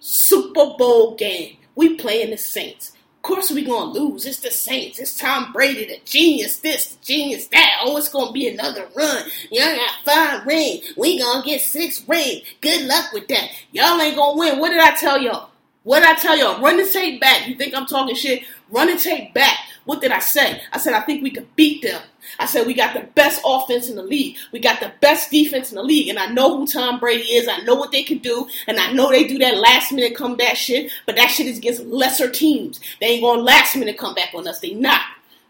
Super 0.00 0.74
Bowl 0.76 1.14
game. 1.14 1.58
We 1.76 1.94
playing 1.94 2.30
the 2.30 2.38
Saints 2.38 2.92
course 3.28 3.50
we 3.50 3.62
gonna 3.62 3.92
lose. 3.92 4.24
It's 4.24 4.40
the 4.40 4.50
Saints. 4.50 4.98
It's 4.98 5.16
Tom 5.16 5.52
Brady, 5.52 5.84
the 5.84 6.00
genius 6.04 6.58
this, 6.60 6.94
the 6.94 7.04
genius 7.04 7.46
that. 7.48 7.80
Oh, 7.82 7.96
it's 7.98 8.08
gonna 8.08 8.32
be 8.32 8.48
another 8.48 8.88
run. 8.96 9.24
Y'all 9.50 9.76
got 9.76 9.94
five 10.04 10.46
rings. 10.46 10.94
We 10.96 11.18
gonna 11.18 11.44
get 11.44 11.60
six 11.60 12.02
rings. 12.08 12.42
Good 12.62 12.86
luck 12.86 13.12
with 13.12 13.28
that. 13.28 13.50
Y'all 13.70 14.00
ain't 14.00 14.16
gonna 14.16 14.38
win. 14.38 14.58
What 14.58 14.70
did 14.70 14.80
I 14.80 14.94
tell 14.96 15.20
y'all? 15.20 15.50
What 15.82 16.00
did 16.00 16.08
I 16.08 16.14
tell 16.14 16.38
y'all? 16.38 16.60
Run 16.60 16.78
the 16.78 16.86
tape 16.86 17.20
back. 17.20 17.46
You 17.46 17.54
think 17.54 17.74
I'm 17.74 17.86
talking 17.86 18.16
shit? 18.16 18.44
Run 18.70 18.86
the 18.86 18.98
tape 18.98 19.34
back. 19.34 19.58
What 19.88 20.02
did 20.02 20.12
I 20.12 20.18
say? 20.18 20.60
I 20.70 20.76
said 20.76 20.92
I 20.92 21.00
think 21.00 21.22
we 21.22 21.30
could 21.30 21.56
beat 21.56 21.80
them. 21.80 22.02
I 22.38 22.44
said 22.44 22.66
we 22.66 22.74
got 22.74 22.92
the 22.92 23.08
best 23.14 23.40
offense 23.42 23.88
in 23.88 23.96
the 23.96 24.02
league. 24.02 24.36
We 24.52 24.58
got 24.58 24.80
the 24.80 24.92
best 25.00 25.30
defense 25.30 25.70
in 25.70 25.76
the 25.76 25.82
league. 25.82 26.08
And 26.08 26.18
I 26.18 26.26
know 26.26 26.58
who 26.58 26.66
Tom 26.66 27.00
Brady 27.00 27.22
is. 27.22 27.48
I 27.48 27.62
know 27.62 27.74
what 27.74 27.90
they 27.90 28.02
can 28.02 28.18
do. 28.18 28.46
And 28.66 28.78
I 28.78 28.92
know 28.92 29.10
they 29.10 29.26
do 29.26 29.38
that 29.38 29.56
last 29.56 29.90
minute 29.90 30.14
comeback 30.14 30.56
shit. 30.56 30.92
But 31.06 31.16
that 31.16 31.30
shit 31.30 31.46
is 31.46 31.56
against 31.56 31.86
lesser 31.86 32.30
teams. 32.30 32.80
They 33.00 33.06
ain't 33.06 33.22
going 33.22 33.38
to 33.38 33.44
last 33.44 33.76
minute 33.76 33.96
come 33.96 34.14
back 34.14 34.34
on 34.34 34.46
us. 34.46 34.60
They 34.60 34.74
not. 34.74 35.00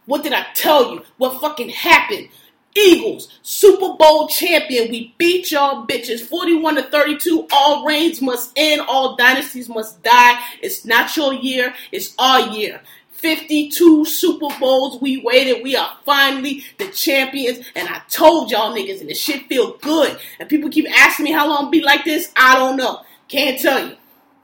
What 0.06 0.22
did 0.22 0.32
I 0.32 0.46
tell 0.54 0.94
you? 0.94 1.02
What 1.16 1.40
fucking 1.40 1.70
happened? 1.70 2.28
Eagles, 2.76 3.40
Super 3.42 3.94
Bowl 3.94 4.28
champion. 4.28 4.90
We 4.90 5.14
beat 5.18 5.50
y'all 5.50 5.86
bitches 5.86 6.20
41 6.20 6.76
to 6.76 6.82
32. 6.84 7.48
All 7.50 7.84
reigns 7.84 8.22
must 8.22 8.52
end. 8.56 8.82
All 8.82 9.16
dynasties 9.16 9.68
must 9.68 10.00
die. 10.02 10.40
It's 10.62 10.84
not 10.84 11.16
your 11.16 11.34
year. 11.34 11.74
It's 11.90 12.14
our 12.18 12.54
year. 12.54 12.80
52 13.18 14.04
Super 14.04 14.48
Bowls 14.60 15.00
we 15.00 15.20
waited. 15.20 15.62
We 15.62 15.74
are 15.76 15.96
finally 16.04 16.64
the 16.78 16.88
champions. 16.88 17.66
And 17.74 17.88
I 17.88 18.00
told 18.08 18.50
y'all 18.50 18.74
niggas, 18.74 19.00
and 19.00 19.10
the 19.10 19.14
shit 19.14 19.46
feel 19.46 19.76
good. 19.78 20.18
And 20.38 20.48
people 20.48 20.70
keep 20.70 20.86
asking 20.90 21.24
me 21.24 21.32
how 21.32 21.48
long 21.48 21.70
be 21.70 21.82
like 21.82 22.04
this. 22.04 22.32
I 22.36 22.54
don't 22.54 22.76
know. 22.76 23.02
Can't 23.28 23.60
tell 23.60 23.88
you. 23.88 23.96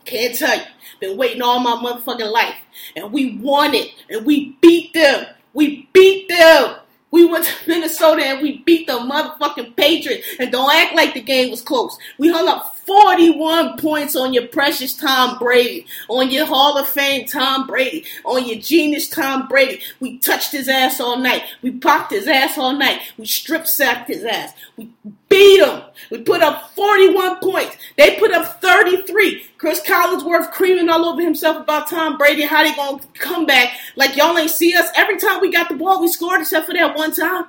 Can't 0.05 0.35
tell 0.35 0.57
you. 0.57 0.65
Been 1.01 1.17
waiting 1.17 1.43
all 1.43 1.61
my 1.61 1.73
motherfucking 1.73 2.31
life. 2.31 2.57
And 2.97 3.13
we 3.13 3.37
won 3.39 3.75
it. 3.75 3.93
And 4.11 4.27
we 4.27 4.57
beat 4.61 4.93
them. 4.93 5.27
We 5.53 5.89
beat 5.93 6.29
them. 6.29 6.77
We 7.11 7.25
went 7.25 7.45
to 7.45 7.69
Minnesota 7.69 8.25
and 8.25 8.43
we 8.43 8.59
beat 8.59 8.89
the 8.89 8.95
motherfucking 8.95 9.77
Patriots. 9.77 10.27
And 10.41 10.51
don't 10.51 10.75
act 10.75 10.97
like 10.97 11.15
the 11.15 11.21
game 11.21 11.53
was 11.53 11.63
close. 11.63 11.97
We 12.19 12.29
hung 12.33 12.49
up 12.49 12.74
41 12.87 13.79
points 13.79 14.17
on 14.17 14.35
your 14.35 14.47
precious 14.49 14.95
Tom 14.95 15.39
Brady, 15.39 15.87
on 16.09 16.31
your 16.31 16.47
Hall 16.47 16.77
of 16.79 16.89
Fame 16.89 17.27
Tom 17.27 17.67
Brady, 17.67 18.05
on 18.25 18.47
your 18.47 18.59
genius 18.59 19.09
Tom 19.09 19.49
Brady. 19.49 19.81
We 20.01 20.19
touched 20.19 20.53
his 20.53 20.69
ass 20.69 21.01
all 21.01 21.19
night. 21.19 21.43
We 21.63 21.71
popped 21.73 22.13
his 22.13 22.29
ass 22.29 22.59
all 22.59 22.75
night. 22.75 23.01
We 23.17 23.27
strip 23.27 23.67
sacked 23.67 24.09
his 24.09 24.25
ass. 24.25 24.53
We 24.77 24.91
beat 25.29 25.61
him. 25.65 25.83
We 26.11 26.19
put 26.23 26.43
up 26.43 26.71
41 26.75 27.41
points. 27.41 27.77
They 27.97 28.19
put 28.19 28.33
up 28.33 28.61
33. 28.61 29.47
Chris 29.59 29.81
Collinsworth 29.81 30.53
creaming 30.53 30.89
all 30.89 31.07
over 31.07 31.23
himself 31.23 31.57
about 31.57 31.89
Tom 31.89 32.19
Brady, 32.19 32.43
how 32.43 32.63
they 32.63 32.75
gonna 32.75 33.03
come 33.15 33.47
back. 33.47 33.79
Like 33.97 34.17
y'all 34.17 34.37
ain't 34.37 34.51
see 34.51 34.75
us. 34.77 34.89
Every 34.95 35.19
time 35.19 35.41
we 35.41 35.51
got 35.51 35.69
the 35.69 35.77
ball, 35.77 36.01
we 36.01 36.09
scored 36.09 36.41
except 36.43 36.67
for 36.67 36.75
that 36.75 36.97
one 36.97 37.13
time. 37.13 37.47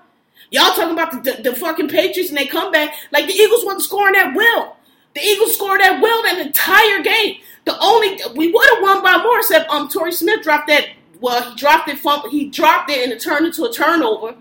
Y'all 0.52 0.74
talking 0.74 0.94
about 0.94 1.12
the, 1.12 1.32
the, 1.32 1.50
the 1.50 1.56
fucking 1.56 1.90
Patriots 1.90 2.30
and 2.30 2.38
they 2.38 2.46
come 2.46 2.72
back. 2.72 2.94
Like 3.12 3.26
the 3.28 3.34
Eagles 3.34 3.66
wasn't 3.66 3.84
scoring 3.84 4.16
at 4.16 4.36
will. 4.36 4.76
The 5.16 5.22
Eagles 5.22 5.56
scored 5.56 5.82
at 5.82 6.02
will 6.02 6.24
that 6.24 6.46
entire 6.46 7.02
game. 7.02 7.38
The 7.64 7.80
only 7.80 8.20
we 8.36 8.52
would 8.52 8.70
have 8.74 8.84
won 8.84 9.02
by 9.02 9.18
more 9.24 9.40
except 9.40 9.70
um 9.70 9.88
Torrey 9.90 10.12
Smith 10.12 10.44
dropped 10.44 10.68
that 10.68 10.90
well 11.20 11.42
he 11.50 11.56
dropped 11.56 11.90
it 11.90 11.98
from 11.98 12.30
he 12.30 12.50
dropped 12.50 12.92
it 12.92 13.04
and 13.04 13.12
it 13.12 13.22
turned 13.22 13.46
into 13.46 13.64
a 13.64 13.74
turnover. 13.74 14.36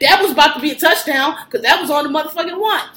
That 0.00 0.22
was 0.22 0.32
about 0.32 0.54
to 0.54 0.60
be 0.60 0.70
a 0.70 0.74
touchdown 0.76 1.36
because 1.44 1.62
that 1.62 1.80
was 1.80 1.90
on 1.90 2.04
the 2.04 2.10
motherfucking 2.10 2.60
one. 2.60 2.88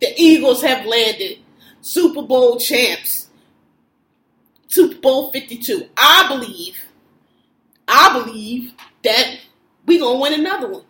The 0.00 0.14
Eagles 0.16 0.62
have 0.62 0.86
landed 0.86 1.38
Super 1.80 2.22
Bowl 2.22 2.58
champs. 2.58 3.28
Super 4.68 5.00
Bowl 5.00 5.30
52. 5.32 5.88
I 5.96 6.26
believe, 6.28 6.76
I 7.88 8.18
believe 8.18 8.72
that 9.02 9.38
we're 9.86 10.00
gonna 10.00 10.18
win 10.18 10.34
another 10.34 10.68
one 10.68 10.82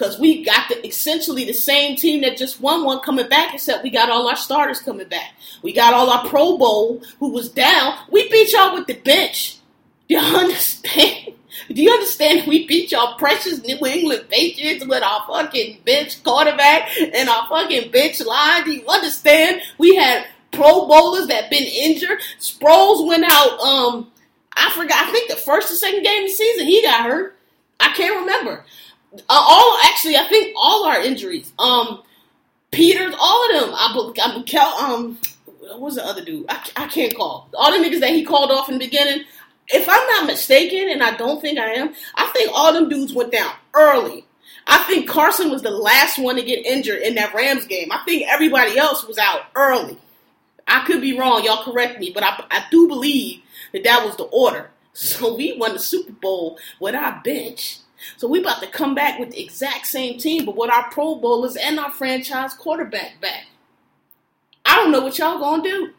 because 0.00 0.18
we 0.18 0.42
got 0.42 0.66
the, 0.70 0.86
essentially 0.86 1.44
the 1.44 1.52
same 1.52 1.94
team 1.94 2.22
that 2.22 2.38
just 2.38 2.58
won 2.58 2.84
one 2.84 3.00
coming 3.00 3.28
back, 3.28 3.52
except 3.52 3.84
we 3.84 3.90
got 3.90 4.08
all 4.08 4.26
our 4.28 4.36
starters 4.36 4.80
coming 4.80 5.08
back. 5.08 5.34
We 5.62 5.74
got 5.74 5.92
all 5.92 6.08
our 6.08 6.26
Pro 6.26 6.56
Bowl 6.56 7.02
who 7.18 7.28
was 7.28 7.50
down. 7.50 7.98
We 8.10 8.26
beat 8.30 8.50
y'all 8.50 8.72
with 8.74 8.86
the 8.86 8.94
bench. 8.94 9.58
Do 10.08 10.14
you 10.14 10.20
understand? 10.38 11.34
Do 11.68 11.82
you 11.82 11.92
understand? 11.92 12.48
We 12.48 12.66
beat 12.66 12.92
y'all 12.92 13.18
precious 13.18 13.62
New 13.62 13.86
England 13.86 14.24
Patriots 14.30 14.86
with 14.86 15.02
our 15.02 15.26
fucking 15.26 15.80
bench 15.84 16.22
quarterback 16.24 16.88
and 16.98 17.28
our 17.28 17.46
fucking 17.48 17.90
bench 17.90 18.20
line. 18.22 18.64
Do 18.64 18.72
you 18.72 18.86
understand? 18.88 19.60
We 19.76 19.96
had 19.96 20.26
Pro 20.50 20.88
Bowlers 20.88 21.26
that 21.26 21.50
been 21.50 21.64
injured. 21.64 22.20
Sproles 22.38 23.06
went 23.06 23.24
out. 23.30 23.60
Um, 23.60 24.10
I 24.56 24.70
forgot. 24.70 25.08
I 25.08 25.12
think 25.12 25.28
the 25.28 25.36
first 25.36 25.70
or 25.70 25.74
second 25.74 26.02
game 26.02 26.22
of 26.22 26.30
the 26.30 26.34
season 26.34 26.66
he 26.66 26.80
got 26.82 27.04
hurt. 27.04 27.36
I 27.78 27.92
can't 27.92 28.20
remember. 28.20 28.64
Uh, 29.12 29.18
all 29.28 29.78
actually, 29.84 30.16
I 30.16 30.24
think 30.28 30.54
all 30.56 30.84
our 30.84 31.00
injuries. 31.00 31.52
Um, 31.58 32.02
Peters, 32.70 33.14
all 33.18 33.46
of 33.46 33.60
them. 33.60 33.74
I 33.74 34.12
I'm 34.22 34.44
Kel. 34.44 34.68
Um, 34.68 35.18
what 35.58 35.80
was 35.80 35.94
the 35.96 36.04
other 36.04 36.24
dude? 36.24 36.46
I, 36.48 36.64
I 36.76 36.86
can't 36.86 37.14
call 37.14 37.48
all 37.54 37.72
the 37.72 37.84
niggas 37.84 38.00
that 38.00 38.10
he 38.10 38.24
called 38.24 38.50
off 38.50 38.68
in 38.68 38.78
the 38.78 38.84
beginning. 38.84 39.24
If 39.68 39.88
I'm 39.88 40.06
not 40.08 40.26
mistaken, 40.26 40.88
and 40.90 41.02
I 41.02 41.16
don't 41.16 41.40
think 41.40 41.58
I 41.58 41.74
am, 41.74 41.94
I 42.16 42.26
think 42.28 42.50
all 42.52 42.72
them 42.72 42.88
dudes 42.88 43.14
went 43.14 43.32
down 43.32 43.52
early. 43.74 44.24
I 44.66 44.78
think 44.78 45.08
Carson 45.08 45.50
was 45.50 45.62
the 45.62 45.70
last 45.70 46.18
one 46.18 46.36
to 46.36 46.42
get 46.42 46.66
injured 46.66 47.02
in 47.02 47.14
that 47.16 47.34
Rams 47.34 47.66
game. 47.66 47.90
I 47.90 48.02
think 48.04 48.26
everybody 48.28 48.78
else 48.78 49.06
was 49.06 49.18
out 49.18 49.42
early. 49.54 49.98
I 50.66 50.84
could 50.86 51.00
be 51.00 51.18
wrong. 51.18 51.44
Y'all 51.44 51.64
correct 51.64 51.98
me, 51.98 52.10
but 52.12 52.22
I, 52.22 52.44
I 52.50 52.64
do 52.70 52.86
believe 52.86 53.40
that 53.72 53.84
that 53.84 54.04
was 54.04 54.16
the 54.16 54.24
order. 54.24 54.70
So 54.92 55.34
we 55.36 55.56
won 55.56 55.72
the 55.72 55.78
Super 55.78 56.12
Bowl 56.12 56.58
with 56.80 56.96
our 56.96 57.22
bench. 57.22 57.78
So 58.16 58.28
we 58.28 58.40
about 58.40 58.60
to 58.62 58.68
come 58.68 58.94
back 58.94 59.18
with 59.18 59.30
the 59.30 59.42
exact 59.42 59.86
same 59.86 60.18
team, 60.18 60.44
but 60.44 60.56
with 60.56 60.70
our 60.70 60.90
Pro 60.90 61.14
Bowlers 61.14 61.56
and 61.56 61.78
our 61.78 61.90
franchise 61.90 62.54
quarterback 62.54 63.20
back. 63.20 63.46
I 64.64 64.76
don't 64.76 64.92
know 64.92 65.00
what 65.00 65.18
y'all 65.18 65.38
gonna 65.38 65.62
do. 65.62 65.90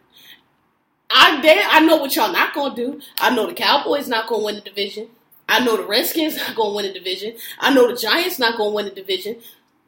I 1.09 1.41
dare, 1.41 1.67
I 1.69 1.81
know 1.81 1.97
what 1.97 2.15
y'all 2.15 2.31
not 2.31 2.53
gonna 2.53 2.75
do. 2.75 3.01
I 3.19 3.35
know 3.35 3.45
the 3.45 3.53
Cowboys 3.53 4.07
not 4.07 4.27
gonna 4.27 4.43
win 4.43 4.55
the 4.55 4.61
division. 4.61 5.09
I 5.49 5.63
know 5.63 5.75
the 5.75 5.83
Redskins 5.83 6.37
not 6.37 6.55
gonna 6.55 6.75
win 6.75 6.85
the 6.85 6.93
division. 6.93 7.35
I 7.59 7.73
know 7.73 7.91
the 7.91 7.97
Giants 7.97 8.39
not 8.39 8.57
gonna 8.57 8.71
win 8.71 8.85
the 8.85 8.91
division. 8.91 9.37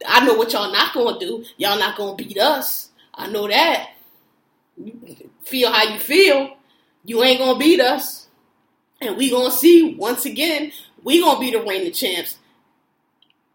I 0.05 0.25
know 0.25 0.33
what 0.33 0.51
y'all 0.51 0.71
not 0.71 0.93
gonna 0.93 1.17
do. 1.19 1.45
Y'all 1.57 1.79
not 1.79 1.95
gonna 1.95 2.15
beat 2.15 2.37
us. 2.37 2.89
I 3.13 3.27
know 3.27 3.47
that. 3.47 3.91
feel 5.43 5.71
how 5.71 5.83
you 5.83 5.99
feel. 5.99 6.57
You 7.05 7.23
ain't 7.23 7.39
gonna 7.39 7.57
beat 7.57 7.79
us. 7.79 8.27
And 9.01 9.17
we 9.17 9.29
gonna 9.29 9.51
see 9.51 9.95
once 9.95 10.25
again 10.25 10.71
we 11.03 11.21
gonna 11.21 11.39
be 11.39 11.51
the 11.51 11.61
reigning 11.61 11.93
champs. 11.93 12.37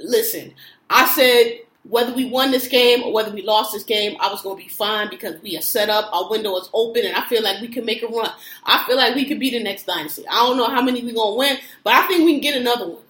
Listen, 0.00 0.54
I 0.88 1.06
said 1.06 1.60
whether 1.88 2.12
we 2.12 2.26
won 2.26 2.50
this 2.50 2.68
game 2.68 3.02
or 3.02 3.12
whether 3.12 3.30
we 3.30 3.42
lost 3.42 3.72
this 3.72 3.82
game, 3.82 4.16
I 4.20 4.30
was 4.30 4.42
gonna 4.42 4.56
be 4.56 4.68
fine 4.68 5.08
because 5.08 5.40
we 5.42 5.56
are 5.56 5.62
set 5.62 5.88
up, 5.88 6.10
our 6.12 6.30
window 6.30 6.56
is 6.56 6.68
open, 6.74 7.06
and 7.06 7.16
I 7.16 7.24
feel 7.26 7.42
like 7.42 7.60
we 7.60 7.68
can 7.68 7.84
make 7.84 8.02
a 8.02 8.06
run. 8.06 8.30
I 8.64 8.84
feel 8.86 8.96
like 8.96 9.14
we 9.14 9.24
could 9.24 9.40
be 9.40 9.50
the 9.50 9.62
next 9.62 9.86
dynasty. 9.86 10.26
I 10.28 10.46
don't 10.46 10.56
know 10.56 10.68
how 10.68 10.82
many 10.82 11.02
we 11.02 11.12
gonna 11.12 11.36
win, 11.36 11.56
but 11.84 11.94
I 11.94 12.06
think 12.06 12.24
we 12.24 12.32
can 12.32 12.42
get 12.42 12.60
another 12.60 12.88
one. 12.88 13.02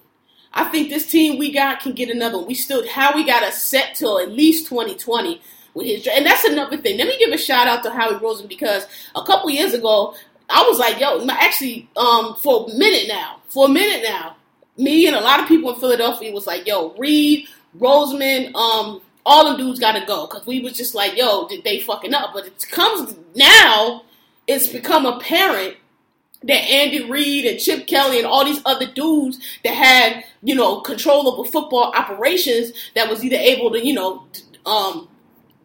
I 0.53 0.63
think 0.65 0.89
this 0.89 1.09
team 1.09 1.37
we 1.37 1.51
got 1.51 1.81
can 1.81 1.93
get 1.93 2.09
another 2.09 2.37
one. 2.37 2.47
We 2.47 2.55
still 2.55 2.87
how 2.87 3.13
we 3.15 3.25
got 3.25 3.43
us 3.43 3.61
set 3.61 3.95
till 3.95 4.19
at 4.19 4.31
least 4.31 4.67
2020 4.67 5.41
with 5.73 5.85
his 5.85 6.07
and 6.07 6.25
that's 6.25 6.45
another 6.45 6.77
thing. 6.77 6.97
Let 6.97 7.07
me 7.07 7.17
give 7.19 7.31
a 7.31 7.37
shout 7.37 7.67
out 7.67 7.83
to 7.83 7.91
Howie 7.91 8.15
Roseman 8.15 8.49
because 8.49 8.87
a 9.15 9.23
couple 9.23 9.49
years 9.49 9.73
ago 9.73 10.15
I 10.49 10.63
was 10.67 10.79
like, 10.79 10.99
yo, 10.99 11.25
actually, 11.29 11.89
um, 11.95 12.35
for 12.35 12.69
a 12.69 12.75
minute 12.75 13.07
now, 13.07 13.37
for 13.49 13.65
a 13.65 13.69
minute 13.69 14.03
now, 14.03 14.35
me 14.77 15.07
and 15.07 15.15
a 15.15 15.21
lot 15.21 15.39
of 15.39 15.47
people 15.47 15.73
in 15.73 15.79
Philadelphia 15.79 16.31
was 16.31 16.47
like, 16.47 16.65
yo, 16.65 16.93
Reid, 16.97 17.47
Roseman, 17.77 18.55
um, 18.55 19.01
all 19.25 19.45
them 19.45 19.57
dudes 19.57 19.79
got 19.79 19.99
to 19.99 20.05
go 20.05 20.25
because 20.25 20.47
we 20.47 20.61
was 20.61 20.73
just 20.73 20.95
like, 20.95 21.17
yo, 21.17 21.47
did 21.47 21.63
they 21.63 21.79
fucking 21.79 22.13
up? 22.13 22.31
But 22.33 22.47
it 22.47 22.65
comes 22.71 23.15
now, 23.35 24.03
it's 24.47 24.67
become 24.67 25.05
apparent 25.05 25.75
that 26.43 26.69
Andy 26.69 27.09
Reid 27.09 27.45
and 27.45 27.59
Chip 27.59 27.85
Kelly 27.85 28.17
and 28.17 28.25
all 28.25 28.45
these 28.45 28.61
other 28.65 28.87
dudes 28.87 29.39
that 29.63 29.73
had, 29.73 30.23
you 30.41 30.55
know, 30.55 30.79
control 30.79 31.27
over 31.27 31.49
football 31.49 31.91
operations 31.93 32.71
that 32.95 33.09
was 33.09 33.23
either 33.23 33.35
able 33.35 33.71
to, 33.71 33.85
you 33.85 33.93
know, 33.93 34.25
um, 34.65 35.08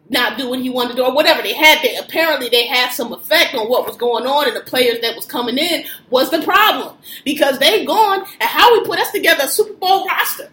not 0.09 0.37
do 0.37 0.49
what 0.49 0.59
he 0.59 0.69
wanted 0.69 0.91
to 0.91 0.95
do 0.97 1.03
or 1.03 1.13
whatever 1.13 1.41
they 1.41 1.53
had 1.53 1.81
they 1.81 1.95
apparently 1.95 2.47
they 2.49 2.67
had 2.67 2.91
some 2.91 3.11
effect 3.11 3.55
on 3.55 3.67
what 3.67 3.87
was 3.87 3.97
going 3.97 4.25
on 4.25 4.47
and 4.47 4.55
the 4.55 4.61
players 4.61 4.99
that 5.01 5.15
was 5.15 5.25
coming 5.25 5.57
in 5.57 5.83
was 6.09 6.29
the 6.29 6.41
problem 6.43 6.95
because 7.23 7.57
they 7.57 7.83
gone 7.85 8.19
and 8.19 8.49
Howie 8.49 8.85
put 8.85 8.99
us 8.99 9.11
together 9.11 9.45
a 9.45 9.47
super 9.47 9.73
bowl 9.73 10.05
roster 10.05 10.49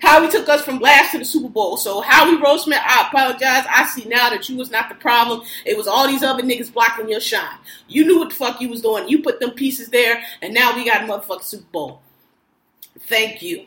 how 0.00 0.22
he 0.22 0.30
took 0.30 0.48
us 0.48 0.62
from 0.62 0.78
last 0.78 1.12
to 1.12 1.18
the 1.18 1.24
Super 1.24 1.48
Bowl. 1.48 1.76
So 1.76 2.00
Howie 2.00 2.36
Roseman, 2.38 2.80
I 2.80 3.08
apologize. 3.08 3.64
I 3.68 3.88
see 3.92 4.04
now 4.04 4.30
that 4.30 4.48
you 4.48 4.56
was 4.56 4.70
not 4.70 4.88
the 4.88 4.94
problem. 4.94 5.42
It 5.64 5.76
was 5.76 5.88
all 5.88 6.06
these 6.06 6.22
other 6.22 6.42
niggas 6.42 6.72
blocking 6.72 7.08
your 7.08 7.20
shine. 7.20 7.58
You 7.88 8.06
knew 8.06 8.18
what 8.18 8.30
the 8.30 8.34
fuck 8.34 8.60
you 8.60 8.68
was 8.68 8.82
doing. 8.82 9.08
You 9.08 9.22
put 9.22 9.40
them 9.40 9.50
pieces 9.50 9.88
there, 9.88 10.22
and 10.40 10.54
now 10.54 10.74
we 10.74 10.84
got 10.84 11.02
a 11.02 11.06
motherfucking 11.06 11.42
Super 11.42 11.66
Bowl. 11.72 12.00
Thank 13.00 13.42
you. 13.42 13.66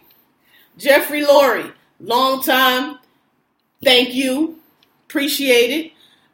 Jeffrey 0.77 1.21
Lurie, 1.21 1.73
long 1.99 2.41
time. 2.41 2.99
Thank 3.83 4.13
you. 4.13 4.60
Appreciate 5.11 5.71
it. 5.71 5.91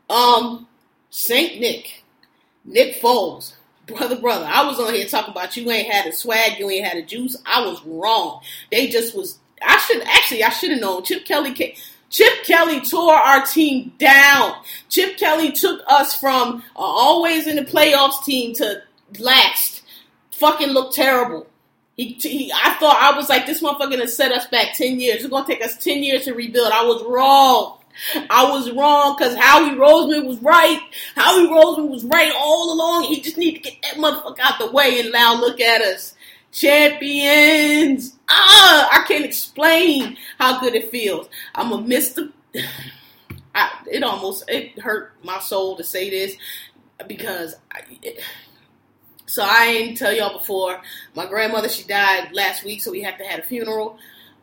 Um, 0.08 0.68
Saint 1.10 1.60
Nick, 1.60 2.04
Nick 2.63 3.02
Foles, 3.02 3.54
brother, 3.88 4.22
brother. 4.22 4.46
I 4.48 4.68
was 4.68 4.80
on 4.80 4.94
here 4.94 5.08
talking 5.08 5.32
about 5.32 5.58
you 5.58 5.72
ain't 5.72 5.92
had 5.92 6.06
a 6.06 6.12
swag, 6.12 6.60
you 6.60 6.70
ain't 6.70 6.86
had 6.86 6.98
a 6.98 7.02
juice. 7.02 7.36
I 7.44 7.66
was 7.66 7.84
wrong. 7.84 8.42
They 8.70 8.88
just 8.88 9.18
was 9.18 9.40
I 9.66 9.80
should 9.80 10.04
actually 10.04 10.44
I 10.44 10.50
should 10.50 10.70
have 10.70 10.80
known. 10.80 11.04
Chip 11.04 11.26
Kelly 11.26 11.76
Chip 12.12 12.44
Kelly 12.44 12.82
tore 12.82 13.16
our 13.16 13.44
team 13.48 13.94
down. 13.98 14.54
Chip 14.90 15.18
Kelly 15.18 15.52
took 15.54 15.82
us 15.88 16.13
from 16.13 16.63
uh, 16.76 16.80
always 16.80 17.48
in 17.48 17.56
the 17.56 17.63
playoffs 17.63 18.24
team 18.26 18.54
to 18.58 18.84
last. 19.18 19.82
Fucking 20.34 20.70
looked 20.70 20.94
terrible. 20.94 21.48
He, 21.96 22.10
he, 22.10 22.52
I 22.52 22.76
thought 22.76 23.02
I 23.02 23.18
was 23.18 23.28
like 23.28 23.48
this 23.48 23.63
motherfucker 23.63 23.90
gonna 23.90 24.08
set 24.08 24.32
us 24.32 24.46
back 24.46 24.76
ten 24.76 25.00
years. 25.00 25.22
It's 25.22 25.30
gonna 25.30 25.48
take 25.48 25.66
us 25.66 25.84
ten 25.84 26.04
years 26.04 26.26
to 26.26 26.36
rebuild. 26.36 26.72
I 26.72 26.86
was 26.86 27.04
wrong. 27.04 27.77
I 28.30 28.50
was 28.50 28.72
wrong 28.72 29.16
because 29.18 29.36
Howie 29.36 29.76
Roseman 29.76 30.28
was 30.28 30.40
right. 30.40 30.80
Howie 31.16 31.48
Roseman 31.48 31.90
was 31.90 32.04
right 32.06 32.32
all 32.38 32.74
along. 32.74 33.04
He 33.04 33.22
just 33.22 33.38
need 33.38 33.56
to 33.56 33.60
get 33.60 33.82
that 33.84 33.96
motherfucker 33.96 34.40
out 34.40 34.60
the 34.60 34.72
way 34.72 35.00
and 35.00 35.12
now 35.12 35.40
look 35.40 35.60
at 35.60 35.82
us 35.82 36.16
champions. 36.52 38.16
Ah, 38.30 38.90
I 38.92 39.06
can't 39.08 39.26
explain 39.26 40.18
how 40.40 40.60
good 40.60 40.76
it 40.76 40.92
feels. 40.92 41.30
I'm 41.56 41.72
a 41.72 41.82
Mister. 41.82 42.30
I, 43.56 43.72
it 43.92 44.04
almost 44.04 44.44
it 44.48 44.78
hurt 44.80 45.14
my 45.24 45.40
soul 45.40 45.78
to 45.78 45.84
say 45.84 46.12
this 46.12 46.36
because 47.08 47.56
I, 47.72 47.82
it, 48.04 48.22
so 49.26 49.44
I 49.44 49.74
didn't 49.74 49.98
tell 49.98 50.14
y'all 50.14 50.38
before. 50.38 50.80
My 51.16 51.26
grandmother 51.26 51.70
she 51.70 51.84
died 51.84 52.34
last 52.34 52.64
week, 52.64 52.82
so 52.82 52.92
we 52.92 53.02
had 53.02 53.18
to 53.18 53.24
have 53.24 53.40
a 53.40 53.44
funeral. 53.44 53.98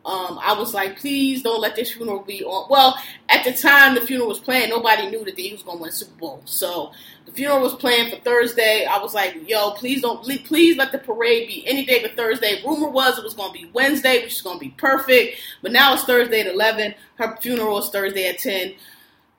Um, 0.05 0.39
I 0.39 0.53
was 0.53 0.75
like, 0.75 0.99
please 0.99 1.41
don't 1.41 1.61
let 1.61 1.75
this 1.75 1.91
funeral 1.91 2.19
be 2.19 2.43
on. 2.43 2.67
Well, 2.69 2.95
at 3.27 3.43
the 3.43 3.51
time 3.51 3.95
the 3.95 4.01
funeral 4.01 4.29
was 4.29 4.39
planned, 4.39 4.69
nobody 4.69 5.09
knew 5.09 5.25
that 5.25 5.35
the 5.35 5.41
Eagles 5.41 5.63
going 5.63 5.79
to 5.79 5.81
win 5.81 5.89
the 5.89 5.95
Super 5.95 6.19
Bowl. 6.19 6.41
So 6.45 6.91
the 7.25 7.31
funeral 7.31 7.61
was 7.61 7.73
planned 7.73 8.13
for 8.13 8.19
Thursday. 8.19 8.85
I 8.85 8.99
was 8.99 9.15
like, 9.15 9.49
yo, 9.49 9.71
please 9.71 10.03
don't, 10.03 10.23
please 10.45 10.77
let 10.77 10.91
the 10.91 10.99
parade 10.99 11.47
be 11.47 11.65
any 11.65 11.85
day 11.85 12.03
but 12.03 12.15
Thursday. 12.15 12.61
Rumor 12.63 12.89
was 12.89 13.17
it 13.17 13.23
was 13.23 13.33
going 13.33 13.51
to 13.51 13.59
be 13.59 13.71
Wednesday, 13.73 14.21
which 14.21 14.33
is 14.33 14.41
going 14.43 14.59
to 14.59 14.63
be 14.63 14.75
perfect. 14.77 15.39
But 15.63 15.71
now 15.71 15.95
it's 15.95 16.03
Thursday 16.03 16.41
at 16.41 16.53
11. 16.53 16.93
Her 17.15 17.37
funeral 17.41 17.79
is 17.79 17.89
Thursday 17.89 18.29
at 18.29 18.37
10. 18.37 18.75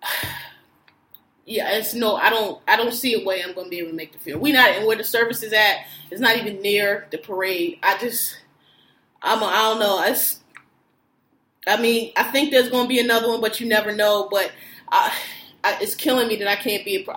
yeah, 1.47 1.75
it's 1.75 1.95
no, 1.95 2.17
I 2.17 2.29
don't, 2.29 2.61
I 2.67 2.75
don't 2.75 2.93
see 2.93 3.15
a 3.15 3.25
way 3.25 3.41
I'm 3.41 3.55
going 3.55 3.67
to 3.67 3.71
be 3.71 3.79
able 3.79 3.91
to 3.91 3.97
make 3.97 4.13
the 4.13 4.19
funeral. 4.19 4.43
We 4.43 4.51
not, 4.51 4.71
and 4.71 4.85
where 4.85 4.97
the 4.97 5.05
service 5.05 5.45
is 5.45 5.53
at, 5.53 5.87
it's 6.11 6.21
not 6.21 6.37
even 6.37 6.61
near 6.61 7.07
the 7.13 7.19
parade. 7.19 7.79
I 7.85 7.97
just, 7.99 8.37
I'm, 9.23 9.41
a, 9.43 9.47
I 9.47 9.63
don't 9.63 9.79
know. 9.79 10.03
It's, 10.03 10.41
I 11.67 11.81
mean, 11.81 12.13
I 12.17 12.25
think 12.25 12.51
there's 12.51 12.69
going 12.69 12.85
to 12.85 12.89
be 12.89 13.01
another 13.01 13.29
one, 13.29 13.41
but 13.41 13.61
you 13.61 13.67
never 13.67 13.95
know. 13.95 14.29
But 14.31 14.53
I, 14.89 15.13
I, 15.65 15.79
it's 15.81 15.95
killing 15.95 16.29
me 16.29 16.37
that 16.37 16.49
I 16.49 16.57
can't 16.57 16.85
be 16.85 16.97
a 16.97 17.03
pro. 17.03 17.15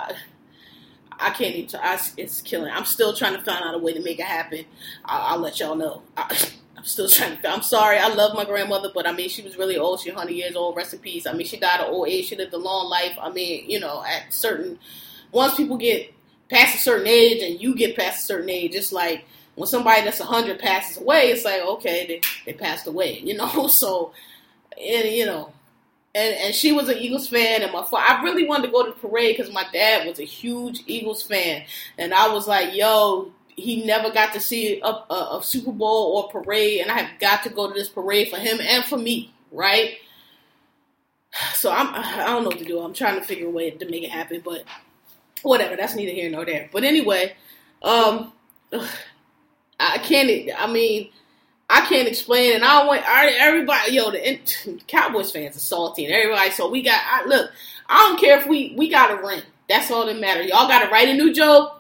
I 1.20 1.32
can't 1.32 1.56
even. 1.56 1.80
I, 1.82 2.00
it's 2.18 2.42
killing. 2.42 2.72
I'm 2.72 2.86
still 2.86 3.16
trying 3.16 3.36
to 3.36 3.42
find 3.42 3.64
out 3.64 3.76
a 3.76 3.78
way 3.78 3.94
to 3.94 4.02
make 4.02 4.20
it 4.20 4.26
happen. 4.26 4.66
I, 5.06 5.36
will 5.36 5.44
let 5.44 5.60
y'all 5.60 5.76
know. 5.76 6.02
I, 6.18 6.36
am 6.78 6.86
still 6.86 7.10
trying 7.10 7.40
to. 7.40 7.50
I'm 7.50 7.62
sorry. 7.62 7.98
I 7.98 8.08
love 8.08 8.36
my 8.36 8.46
grandmother, 8.46 8.90
but 8.94 9.08
I 9.08 9.12
mean, 9.12 9.30
she 9.30 9.42
was 9.42 9.58
really 9.58 9.78
old. 9.78 10.00
She's 10.00 10.14
100 10.14 10.34
years 10.34 10.56
old. 10.56 10.76
Rest 10.76 10.94
in 10.94 11.00
peace. 11.00 11.28
I 11.28 11.34
mean, 11.34 11.46
she 11.46 11.58
died 11.58 11.82
of 11.82 11.90
old 11.90 12.08
age. 12.08 12.26
She 12.26 12.36
lived 12.36 12.54
a 12.54 12.58
long 12.58 12.90
life. 12.90 13.18
I 13.22 13.30
mean, 13.30 13.70
you 13.70 13.80
know, 13.80 14.04
at 14.04 14.34
certain 14.34 14.80
once 15.32 15.56
people 15.56 15.78
get 15.78 16.14
past 16.50 16.76
a 16.76 16.80
certain 16.80 17.08
age 17.08 17.44
and 17.44 17.62
you 17.62 17.76
get 17.76 17.96
past 17.96 18.24
a 18.24 18.26
certain 18.26 18.50
age, 18.50 18.74
it's 18.74 18.92
like 18.92 19.26
when 19.56 19.68
somebody 19.68 20.02
that's 20.04 20.20
100 20.20 20.58
passes 20.58 20.98
away, 20.98 21.30
it's 21.32 21.46
like 21.46 21.62
okay, 21.62 22.08
they 22.08 22.22
they 22.46 22.58
passed 22.58 22.88
away. 22.88 23.20
You 23.20 23.36
know, 23.36 23.68
so 23.68 24.14
and 24.80 25.10
you 25.10 25.26
know, 25.26 25.52
and 26.16 26.36
and 26.36 26.56
she 26.56 26.72
was 26.72 26.90
an 26.90 26.98
Eagles 26.98 27.28
fan, 27.28 27.62
and 27.62 27.72
my 27.72 27.86
I 27.94 28.22
really 28.24 28.48
wanted 28.48 28.68
to 28.68 28.72
go 28.72 28.86
to 28.86 28.92
the 28.92 29.08
parade 29.08 29.38
because 29.38 29.54
my 29.54 29.66
dad 29.72 30.08
was 30.08 30.20
a 30.20 30.24
huge 30.24 30.84
Eagles 30.88 31.24
fan, 31.24 31.64
and 31.98 32.14
I 32.14 32.34
was 32.34 32.48
like, 32.48 32.76
yo. 32.76 33.32
He 33.56 33.84
never 33.84 34.10
got 34.10 34.32
to 34.36 34.40
see 34.40 34.80
a, 34.80 34.88
a, 34.88 35.38
a 35.38 35.42
Super 35.44 35.74
Bowl 35.74 36.16
or 36.16 36.30
parade, 36.30 36.80
and 36.80 36.90
I 36.90 36.98
have 36.98 37.20
got 37.20 37.44
to 37.44 37.50
go 37.50 37.68
to 37.68 37.74
this 37.74 37.90
parade 37.90 38.30
for 38.30 38.38
him 38.38 38.58
and 38.62 38.86
for 38.86 38.96
me, 38.96 39.34
right? 39.52 39.98
So 41.54 41.72
I'm 41.72 41.94
I 41.94 42.26
don't 42.26 42.44
know 42.44 42.50
what 42.50 42.60
to 42.60 42.66
do. 42.66 42.80
I'm 42.80 42.94
trying 42.94 43.20
to 43.20 43.26
figure 43.26 43.48
a 43.48 43.52
way 43.52 43.70
to 43.70 43.90
make 43.90 44.04
it 44.04 44.12
happen, 44.12 44.42
but 44.44 44.64
whatever. 45.42 45.76
That's 45.76 45.96
neither 45.96 46.12
here 46.12 46.30
nor 46.30 46.46
there. 46.46 46.70
But 46.72 46.84
anyway, 46.84 47.36
um, 47.82 48.34
I 49.80 49.98
can't. 50.00 50.50
I 50.58 50.72
mean, 50.72 51.10
I 51.70 51.86
can't 51.88 52.08
explain, 52.08 52.56
and 52.56 52.66
I 52.66 52.86
want 52.86 53.04
everybody. 53.08 53.94
Yo, 53.94 54.12
the 54.12 54.40
Cowboys 54.88 55.32
fans 55.32 55.56
are 55.56 55.60
salty, 55.60 56.06
and 56.06 56.14
everybody. 56.14 56.52
So 56.52 56.70
we 56.70 56.82
got. 56.82 57.02
I, 57.06 57.26
look, 57.28 57.52
I 57.88 57.98
don't 58.08 58.20
care 58.20 58.40
if 58.40 58.48
we 58.48 58.74
we 58.78 58.90
got 58.90 59.12
a 59.12 59.26
ring. 59.26 59.42
That's 59.70 59.92
all 59.92 60.06
that 60.08 60.20
matters. 60.20 60.48
Y'all 60.48 60.68
got 60.68 60.84
to 60.84 60.90
write 60.90 61.10
a 61.10 61.14
new 61.14 61.34
joke. 61.34 61.79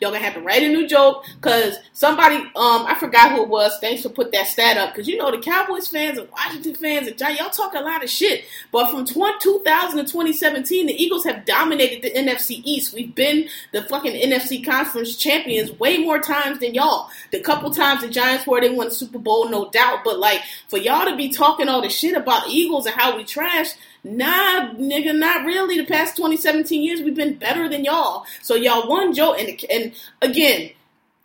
Y'all 0.00 0.10
gonna 0.10 0.24
have 0.24 0.34
to 0.34 0.40
write 0.40 0.62
a 0.62 0.68
new 0.68 0.86
joke 0.88 1.24
because 1.40 1.76
somebody, 1.92 2.36
um, 2.36 2.86
I 2.86 2.96
forgot 2.98 3.32
who 3.32 3.42
it 3.42 3.48
was. 3.48 3.76
Thanks 3.80 4.02
for 4.02 4.08
put 4.08 4.32
that 4.32 4.46
stat 4.46 4.76
up 4.76 4.92
because 4.92 5.08
you 5.08 5.16
know 5.16 5.30
the 5.30 5.38
Cowboys 5.38 5.88
fans 5.88 6.18
and 6.18 6.28
Washington 6.30 6.74
fans 6.74 7.08
and 7.08 7.20
y'all 7.20 7.50
talk 7.50 7.74
a 7.74 7.80
lot 7.80 8.02
of 8.02 8.10
shit. 8.10 8.44
But 8.72 8.90
from 8.90 9.06
20, 9.06 9.38
2000 9.40 9.98
to 9.98 10.04
2017, 10.04 10.86
the 10.86 11.02
Eagles 11.02 11.24
have 11.24 11.44
dominated 11.44 12.02
the 12.02 12.10
NFC 12.10 12.62
East. 12.64 12.94
We've 12.94 13.14
been 13.14 13.48
the 13.72 13.82
fucking 13.82 14.12
NFC 14.12 14.64
Conference 14.64 15.16
champions 15.16 15.72
way 15.78 15.98
more 15.98 16.18
times 16.18 16.60
than 16.60 16.74
y'all. 16.74 17.10
The 17.30 17.40
couple 17.40 17.70
times 17.70 18.02
the 18.02 18.08
Giants 18.08 18.46
were, 18.46 18.60
they 18.60 18.70
won 18.70 18.88
the 18.88 18.94
Super 18.94 19.18
Bowl, 19.18 19.48
no 19.48 19.70
doubt. 19.70 20.00
But 20.04 20.18
like 20.18 20.42
for 20.68 20.78
y'all 20.78 21.06
to 21.06 21.16
be 21.16 21.30
talking 21.30 21.68
all 21.68 21.82
the 21.82 21.88
shit 21.88 22.16
about 22.16 22.46
the 22.46 22.52
Eagles 22.52 22.86
and 22.86 22.94
how 22.94 23.16
we 23.16 23.24
trash 23.24 23.68
Nah, 24.02 24.72
nigga, 24.74 25.16
not 25.16 25.44
really. 25.44 25.76
The 25.76 25.86
past 25.86 26.16
20, 26.16 26.36
17 26.36 26.82
years, 26.82 27.02
we've 27.02 27.14
been 27.14 27.34
better 27.34 27.68
than 27.68 27.84
y'all. 27.84 28.24
So 28.42 28.54
y'all 28.54 28.88
won 28.88 29.12
Joe, 29.14 29.34
and 29.34 29.62
and 29.70 29.92
again, 30.22 30.70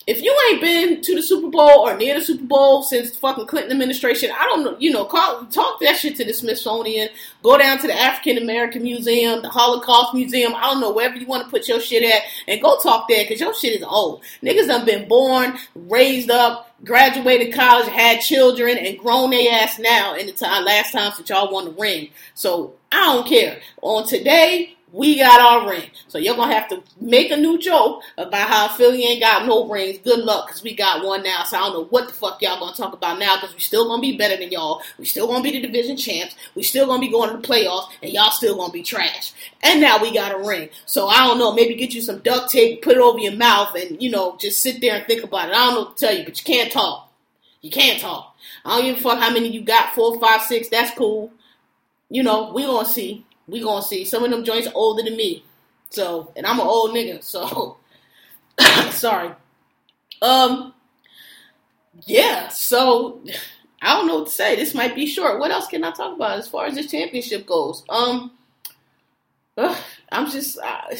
if 0.07 0.21
you 0.21 0.37
ain't 0.49 0.61
been 0.61 1.01
to 1.01 1.15
the 1.15 1.23
Super 1.23 1.49
Bowl 1.49 1.79
or 1.79 1.97
near 1.97 2.13
the 2.13 2.23
Super 2.23 2.45
Bowl 2.45 2.83
since 2.83 3.11
the 3.11 3.17
fucking 3.17 3.47
Clinton 3.47 3.71
administration, 3.71 4.29
I 4.37 4.43
don't 4.43 4.63
know, 4.63 4.75
you 4.77 4.91
know, 4.91 5.05
call, 5.05 5.45
talk 5.47 5.79
that 5.81 5.97
shit 5.97 6.15
to 6.17 6.25
the 6.25 6.33
Smithsonian, 6.33 7.09
go 7.41 7.57
down 7.57 7.79
to 7.79 7.87
the 7.87 7.99
African 7.99 8.37
American 8.37 8.83
Museum, 8.83 9.41
the 9.41 9.49
Holocaust 9.49 10.13
Museum, 10.13 10.53
I 10.55 10.61
don't 10.61 10.79
know, 10.79 10.93
wherever 10.93 11.15
you 11.15 11.25
want 11.25 11.43
to 11.43 11.49
put 11.49 11.67
your 11.67 11.79
shit 11.79 12.03
at, 12.03 12.21
and 12.47 12.61
go 12.61 12.77
talk 12.77 13.07
there, 13.09 13.23
because 13.23 13.39
your 13.39 13.55
shit 13.55 13.75
is 13.75 13.83
old. 13.83 14.23
Niggas 14.43 14.67
done 14.67 14.85
been 14.85 15.07
born, 15.07 15.57
raised 15.73 16.29
up, 16.29 16.71
graduated 16.83 17.55
college, 17.55 17.87
had 17.87 18.19
children, 18.19 18.77
and 18.77 18.99
grown 18.99 19.31
their 19.31 19.63
ass 19.63 19.79
now 19.79 20.13
in 20.15 20.27
the 20.27 20.33
time, 20.33 20.65
last 20.65 20.91
time 20.91 21.13
since 21.13 21.29
y'all 21.29 21.51
won 21.51 21.65
the 21.65 21.71
ring. 21.71 22.09
So, 22.35 22.75
I 22.91 23.13
don't 23.13 23.27
care. 23.27 23.59
On 23.81 24.07
today, 24.07 24.74
we 24.95 25.17
got 25.17 25.41
our 25.41 25.69
ring. 25.69 25.89
So 26.07 26.17
you're 26.17 26.37
gonna 26.37 26.53
have 26.53 26.69
to 26.69 26.81
make 27.01 27.29
a 27.29 27.35
new 27.35 27.59
joke 27.59 28.01
about 28.17 28.47
how 28.47 28.69
Philly 28.69 29.03
ain't 29.03 29.19
got 29.19 29.45
no 29.45 29.67
rings. 29.67 29.99
Good 29.99 30.19
luck, 30.19 30.47
cause 30.47 30.63
we 30.63 30.73
got 30.73 31.03
one 31.03 31.21
now. 31.21 31.43
So 31.43 31.57
I 31.57 31.59
don't 31.61 31.73
know 31.73 31.83
what 31.85 32.07
the 32.07 32.13
fuck 32.13 32.41
y'all 32.41 32.59
gonna 32.59 32.75
talk 32.75 32.93
about 32.93 33.19
now, 33.19 33.37
cause 33.37 33.53
we 33.53 33.59
still 33.59 33.89
gonna 33.89 34.01
be 34.01 34.15
better 34.15 34.37
than 34.37 34.51
y'all. 34.51 34.81
We 34.97 35.03
still 35.05 35.27
gonna 35.27 35.43
be 35.43 35.51
the 35.51 35.59
division 35.59 35.97
champs. 35.97 36.35
We 36.55 36.63
still 36.63 36.87
gonna 36.87 37.01
be 37.01 37.11
going 37.11 37.29
to 37.29 37.37
the 37.37 37.45
playoffs, 37.45 37.89
and 38.01 38.13
y'all 38.13 38.31
still 38.31 38.55
gonna 38.55 38.71
be 38.71 38.83
trash. 38.83 39.33
And 39.61 39.81
now 39.81 40.01
we 40.01 40.13
got 40.13 40.33
a 40.33 40.47
ring. 40.47 40.69
So 40.85 41.07
I 41.07 41.27
don't 41.27 41.39
know. 41.39 41.53
Maybe 41.53 41.75
get 41.75 41.93
you 41.93 42.01
some 42.01 42.19
duct 42.19 42.49
tape, 42.49 42.81
put 42.81 42.95
it 42.95 43.01
over 43.01 43.19
your 43.19 43.35
mouth, 43.35 43.75
and 43.75 44.01
you 44.01 44.09
know 44.09 44.37
just 44.39 44.61
sit 44.61 44.79
there 44.79 44.95
and 44.95 45.05
think 45.05 45.23
about 45.23 45.49
it. 45.49 45.55
I 45.55 45.65
don't 45.65 45.73
know 45.73 45.81
what 45.81 45.97
to 45.97 46.05
tell 46.05 46.17
you, 46.17 46.23
but 46.23 46.37
you 46.39 46.53
can't 46.53 46.71
talk. 46.71 47.11
You 47.59 47.69
can't 47.69 47.99
talk. 47.99 48.33
I 48.63 48.77
don't 48.77 48.85
give 48.85 48.97
a 48.97 49.01
fuck 49.01 49.19
how 49.19 49.31
many 49.31 49.49
you 49.49 49.61
got. 49.61 49.93
Four, 49.93 50.17
five, 50.21 50.41
six. 50.43 50.69
That's 50.69 50.95
cool. 50.97 51.33
You 52.09 52.23
know 52.23 52.53
we 52.53 52.63
gonna 52.63 52.87
see. 52.87 53.24
We 53.47 53.61
gonna 53.61 53.81
see. 53.81 54.05
Some 54.05 54.23
of 54.23 54.31
them 54.31 54.43
joints 54.43 54.67
older 54.73 55.03
than 55.03 55.15
me. 55.15 55.43
So, 55.89 56.31
and 56.35 56.45
I'm 56.45 56.59
an 56.59 56.67
old 56.67 56.95
nigga. 56.95 57.23
So, 57.23 57.77
sorry. 58.91 59.31
Um, 60.21 60.73
yeah. 62.05 62.49
So, 62.49 63.21
I 63.81 63.95
don't 63.95 64.07
know 64.07 64.19
what 64.19 64.27
to 64.27 64.33
say. 64.33 64.55
This 64.55 64.73
might 64.73 64.95
be 64.95 65.05
short. 65.05 65.39
What 65.39 65.51
else 65.51 65.67
can 65.67 65.83
I 65.83 65.91
talk 65.91 66.15
about 66.15 66.39
as 66.39 66.47
far 66.47 66.65
as 66.65 66.75
this 66.75 66.89
championship 66.89 67.45
goes? 67.45 67.83
Um, 67.89 68.31
ugh, 69.57 69.77
I'm 70.11 70.29
just, 70.29 70.57
uh, 70.57 70.95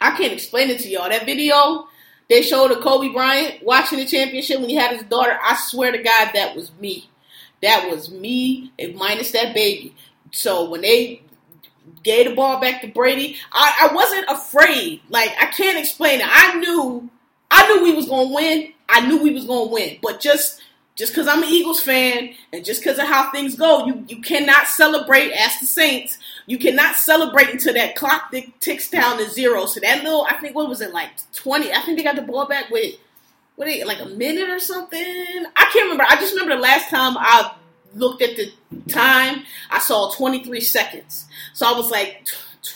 I 0.00 0.16
can't 0.16 0.32
explain 0.32 0.70
it 0.70 0.80
to 0.80 0.88
y'all. 0.88 1.08
That 1.08 1.26
video 1.26 1.86
they 2.28 2.42
showed 2.42 2.70
of 2.70 2.80
Kobe 2.80 3.08
Bryant 3.12 3.62
watching 3.62 3.98
the 3.98 4.06
championship 4.06 4.60
when 4.60 4.68
he 4.68 4.76
had 4.76 4.92
his 4.92 5.02
daughter. 5.04 5.38
I 5.42 5.56
swear 5.56 5.92
to 5.92 5.98
God, 5.98 6.30
that 6.34 6.54
was 6.54 6.70
me. 6.78 7.08
That 7.62 7.90
was 7.90 8.10
me, 8.10 8.70
minus 8.94 9.32
that 9.32 9.54
baby. 9.54 9.94
So 10.32 10.68
when 10.68 10.82
they 10.82 11.22
gave 12.02 12.28
the 12.28 12.34
ball 12.34 12.60
back 12.60 12.82
to 12.82 12.88
Brady, 12.88 13.36
I, 13.52 13.88
I 13.90 13.94
wasn't 13.94 14.26
afraid. 14.28 15.00
Like 15.08 15.34
I 15.40 15.46
can't 15.46 15.78
explain 15.78 16.20
it. 16.20 16.26
I 16.28 16.58
knew, 16.58 17.08
I 17.50 17.66
knew 17.68 17.82
we 17.82 17.94
was 17.94 18.08
gonna 18.08 18.32
win. 18.32 18.72
I 18.88 19.06
knew 19.06 19.22
we 19.22 19.32
was 19.32 19.44
gonna 19.44 19.70
win, 19.70 19.98
but 20.02 20.20
just 20.20 20.62
just 20.98 21.12
because 21.12 21.28
I'm 21.28 21.44
an 21.44 21.48
Eagles 21.48 21.80
fan 21.80 22.34
and 22.52 22.64
just 22.64 22.82
because 22.82 22.98
of 22.98 23.06
how 23.06 23.30
things 23.30 23.54
go, 23.54 23.86
you, 23.86 24.04
you 24.08 24.20
cannot 24.20 24.66
celebrate 24.66 25.30
as 25.30 25.60
the 25.60 25.66
Saints. 25.66 26.18
You 26.46 26.58
cannot 26.58 26.96
celebrate 26.96 27.50
until 27.50 27.74
that 27.74 27.94
clock 27.94 28.34
ticks 28.58 28.90
down 28.90 29.18
to 29.18 29.30
zero. 29.30 29.66
So 29.66 29.78
that 29.78 30.02
little, 30.02 30.26
I 30.28 30.34
think, 30.38 30.56
what 30.56 30.68
was 30.68 30.80
it, 30.80 30.92
like 30.92 31.10
20? 31.34 31.72
I 31.72 31.82
think 31.82 31.98
they 31.98 32.02
got 32.02 32.16
the 32.16 32.22
ball 32.22 32.48
back 32.48 32.68
with, 32.70 32.96
what, 33.54 33.68
like 33.86 34.00
a 34.00 34.06
minute 34.06 34.48
or 34.48 34.58
something? 34.58 35.00
I 35.54 35.70
can't 35.72 35.84
remember. 35.84 36.04
I 36.08 36.16
just 36.16 36.32
remember 36.32 36.56
the 36.56 36.62
last 36.62 36.90
time 36.90 37.16
I 37.16 37.52
looked 37.94 38.22
at 38.22 38.36
the 38.36 38.52
time, 38.88 39.44
I 39.70 39.78
saw 39.78 40.10
23 40.12 40.60
seconds. 40.60 41.26
So 41.54 41.66
I 41.66 41.76
was 41.76 41.90
like, 41.90 42.26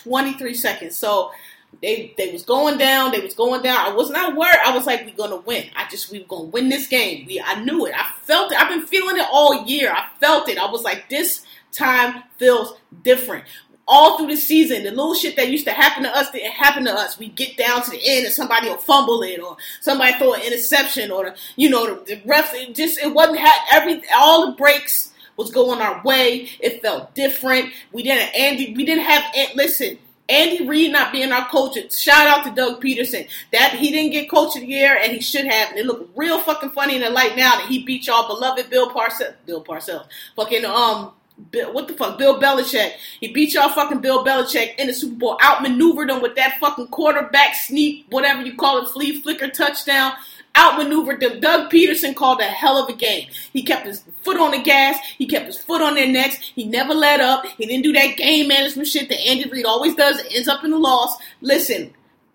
23 0.05 0.55
seconds. 0.55 0.97
So 0.97 1.33
they 1.81 2.15
they 2.17 2.33
was 2.33 2.45
going 2.45 2.79
down. 2.79 3.13
They 3.13 3.21
was 3.21 3.35
going 3.35 3.63
down. 3.63 3.79
I 3.79 3.93
was 3.93 4.11
not 4.11 4.37
worried. 4.37 4.61
I 4.65 4.75
was 4.75 4.87
like, 4.87 5.05
we're 5.05 5.17
gonna 5.17 5.41
win. 5.41 5.69
I 5.75 5.89
just 5.89 6.11
we 6.11 6.25
gonna 6.25 6.45
win 6.45 6.69
this 6.69 6.87
game. 6.87 7.27
We 7.27 7.41
I 7.41 7.63
knew 7.63 7.87
it. 7.87 7.95
I 7.97 8.11
felt 8.23 8.53
it. 8.53 8.61
I've 8.61 8.69
been 8.69 8.87
feeling 8.87 9.17
it 9.17 9.27
all 9.31 9.65
year. 9.65 9.93
I 9.93 10.07
felt 10.21 10.49
it. 10.49 10.59
I 10.59 10.71
was 10.71 10.83
like, 10.83 11.09
this 11.09 11.45
time 11.73 12.23
feels 12.37 12.75
different. 13.03 13.45
All 13.89 14.17
through 14.17 14.29
the 14.29 14.37
season, 14.37 14.85
the 14.85 14.91
little 14.91 15.15
shit 15.15 15.37
that 15.37 15.51
used 15.51 15.67
to 15.67 15.73
happen 15.73 16.05
to 16.05 16.17
us 16.17 16.31
didn't 16.31 16.53
happen 16.53 16.85
to 16.85 16.93
us. 16.93 17.19
We 17.19 17.29
get 17.29 17.57
down 17.57 17.83
to 17.83 17.91
the 17.91 18.01
end 18.05 18.25
and 18.25 18.35
somebody 18.35 18.69
will 18.69 18.77
fumble 18.77 19.23
it, 19.23 19.41
or 19.41 19.57
somebody 19.81 20.13
throw 20.15 20.35
an 20.35 20.43
interception, 20.43 21.11
or 21.11 21.25
the, 21.25 21.37
you 21.57 21.69
know 21.69 21.95
the, 21.95 22.15
the 22.15 22.23
ref. 22.25 22.55
It 22.55 22.75
just 22.75 22.99
it 22.99 23.13
wasn't 23.13 23.39
had 23.39 23.61
every 23.73 24.03
all 24.15 24.47
the 24.47 24.53
breaks 24.53 25.13
was 25.37 25.51
going 25.51 25.81
our 25.81 26.03
way. 26.05 26.49
It 26.61 26.81
felt 26.81 27.15
different. 27.15 27.73
We 27.93 28.03
didn't 28.03 28.35
Andy. 28.35 28.75
We 28.75 28.85
didn't 28.85 29.05
have. 29.05 29.25
Listen, 29.55 29.99
Andy 30.29 30.67
Reid 30.67 30.93
not 30.93 31.13
being 31.13 31.33
our 31.33 31.49
coach. 31.49 31.77
Shout 31.93 32.27
out 32.27 32.45
to 32.45 32.55
Doug 32.55 32.83
Pederson. 32.83 33.29
That 33.53 33.75
he 33.75 33.91
didn't 33.91 34.13
get 34.13 34.31
coach 34.31 34.55
of 34.57 34.63
the 34.63 34.69
year, 34.69 34.97
and 35.01 35.13
he 35.13 35.21
should 35.21 35.47
have. 35.47 35.71
And 35.71 35.79
it 35.79 35.87
looked 35.87 36.17
real 36.17 36.39
fucking 36.41 36.71
funny 36.71 36.97
in 36.97 37.03
the 37.03 37.11
light 37.11 37.37
now 37.37 37.57
that 37.57 37.67
he 37.67 37.85
beat 37.85 38.07
y'all 38.07 38.27
beloved 38.27 38.71
Bill 38.71 38.91
Parcells. 38.91 39.35
Bill 39.47 39.63
Parcells. 39.65 40.07
Fucking 40.37 40.65
um. 40.65 41.13
Bill, 41.51 41.73
what 41.73 41.89
the 41.89 41.95
fuck? 41.95 42.19
Bill 42.19 42.41
Belichick. 42.41 42.93
He 43.21 43.33
beat 43.33 43.55
y'all 43.55 43.69
fucking 43.71 44.01
Bill 44.01 44.25
Belichick 44.25 44.77
in 44.77 44.87
the 44.87 44.93
Super 44.93 45.17
Bowl. 45.17 45.39
Outmaneuvered 45.43 46.11
him 46.11 46.23
with 46.23 46.37
that 46.37 46.59
fucking 46.61 46.89
quarterback 46.89 47.55
sneak, 47.55 48.07
whatever 48.11 48.43
you 48.43 48.57
call 48.57 48.83
it, 48.83 48.89
flea 48.89 49.21
flicker 49.21 49.49
touchdown 49.49 50.13
outmaneuvered 50.57 51.21
them. 51.21 51.41
Doug 51.41 51.71
Pederson 51.71 52.15
called 52.15 52.41
a 52.41 52.45
hell 52.45 52.83
of 52.83 52.89
a 52.89 52.97
game. 52.97 53.29
He 53.53 53.63
kept 53.63 53.87
his 53.87 54.05
foot 54.23 54.39
on 54.39 54.51
the 54.51 54.63
gas. 54.63 54.99
He 55.19 55.27
kept 55.27 55.47
his 55.47 55.59
foot 55.59 55.83
on 55.83 55.95
their 55.95 56.09
necks. 56.09 56.37
He 56.37 56.65
never 56.65 56.95
let 56.95 57.21
up. 57.21 57.47
He 57.47 57.67
didn't 57.67 57.85
do 57.85 57.93
that 57.93 58.17
game 58.17 58.49
management 58.49 58.89
shit 58.89 59.09
that 59.09 59.21
Andy 59.21 59.49
Reid 59.49 59.65
always 59.65 59.95
does. 59.95 60.19
It 60.21 60.33
ends 60.35 60.49
up 60.49 60.65
in 60.65 60.71
the 60.71 60.79
loss. 60.79 61.17
Listen, 61.41 61.95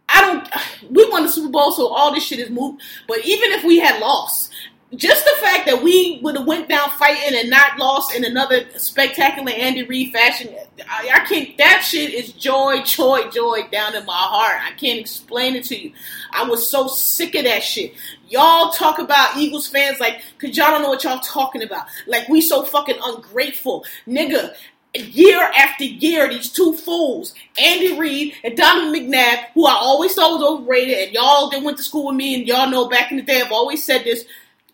I 0.09 0.21
don't. 0.21 0.47
We 0.89 1.09
won 1.09 1.23
the 1.23 1.29
Super 1.29 1.49
Bowl, 1.49 1.71
so 1.71 1.87
all 1.87 2.13
this 2.13 2.25
shit 2.25 2.39
is 2.39 2.49
moot. 2.49 2.81
But 3.07 3.25
even 3.25 3.51
if 3.51 3.63
we 3.63 3.79
had 3.79 3.99
lost, 3.99 4.53
just 4.95 5.25
the 5.25 5.35
fact 5.41 5.65
that 5.65 5.83
we 5.83 6.19
would 6.23 6.37
have 6.37 6.47
went 6.47 6.69
down 6.69 6.89
fighting 6.91 7.37
and 7.37 7.49
not 7.49 7.77
lost 7.77 8.15
in 8.15 8.23
another 8.23 8.65
spectacular 8.77 9.51
Andy 9.51 9.83
Reid 9.83 10.13
fashion, 10.13 10.55
I, 10.89 11.11
I, 11.13 11.19
can't. 11.27 11.57
That 11.57 11.81
shit 11.85 12.13
is 12.13 12.31
joy, 12.31 12.81
joy, 12.83 13.29
joy 13.29 13.67
down 13.69 13.95
in 13.95 14.05
my 14.05 14.13
heart. 14.13 14.61
I 14.63 14.71
can't 14.77 14.99
explain 14.99 15.55
it 15.55 15.65
to 15.65 15.77
you. 15.77 15.91
I 16.31 16.47
was 16.47 16.69
so 16.69 16.87
sick 16.87 17.35
of 17.35 17.43
that 17.43 17.63
shit. 17.63 17.95
Y'all 18.29 18.71
talk 18.71 18.99
about 18.99 19.35
Eagles 19.35 19.67
fans 19.67 19.99
like, 19.99 20.21
cause 20.39 20.55
y'all 20.55 20.71
don't 20.71 20.81
know 20.81 20.89
what 20.89 21.03
y'all 21.03 21.19
talking 21.19 21.63
about. 21.63 21.87
Like 22.07 22.29
we 22.29 22.39
so 22.39 22.63
fucking 22.63 22.97
ungrateful, 23.03 23.85
nigga 24.07 24.55
year 24.97 25.39
after 25.39 25.83
year, 25.83 26.29
these 26.29 26.51
two 26.51 26.73
fools, 26.73 27.33
Andy 27.57 27.97
Reid 27.97 28.33
and 28.43 28.57
Donovan 28.57 28.93
McNabb, 28.93 29.45
who 29.53 29.65
I 29.65 29.73
always 29.73 30.13
thought 30.13 30.39
was 30.39 30.43
overrated, 30.43 30.97
and 30.97 31.13
y'all 31.13 31.49
that 31.49 31.61
went 31.61 31.77
to 31.77 31.83
school 31.83 32.07
with 32.07 32.15
me, 32.15 32.35
and 32.35 32.47
y'all 32.47 32.69
know 32.69 32.87
back 32.87 33.11
in 33.11 33.17
the 33.17 33.23
day, 33.23 33.41
I've 33.41 33.51
always 33.51 33.83
said 33.83 34.03
this. 34.03 34.25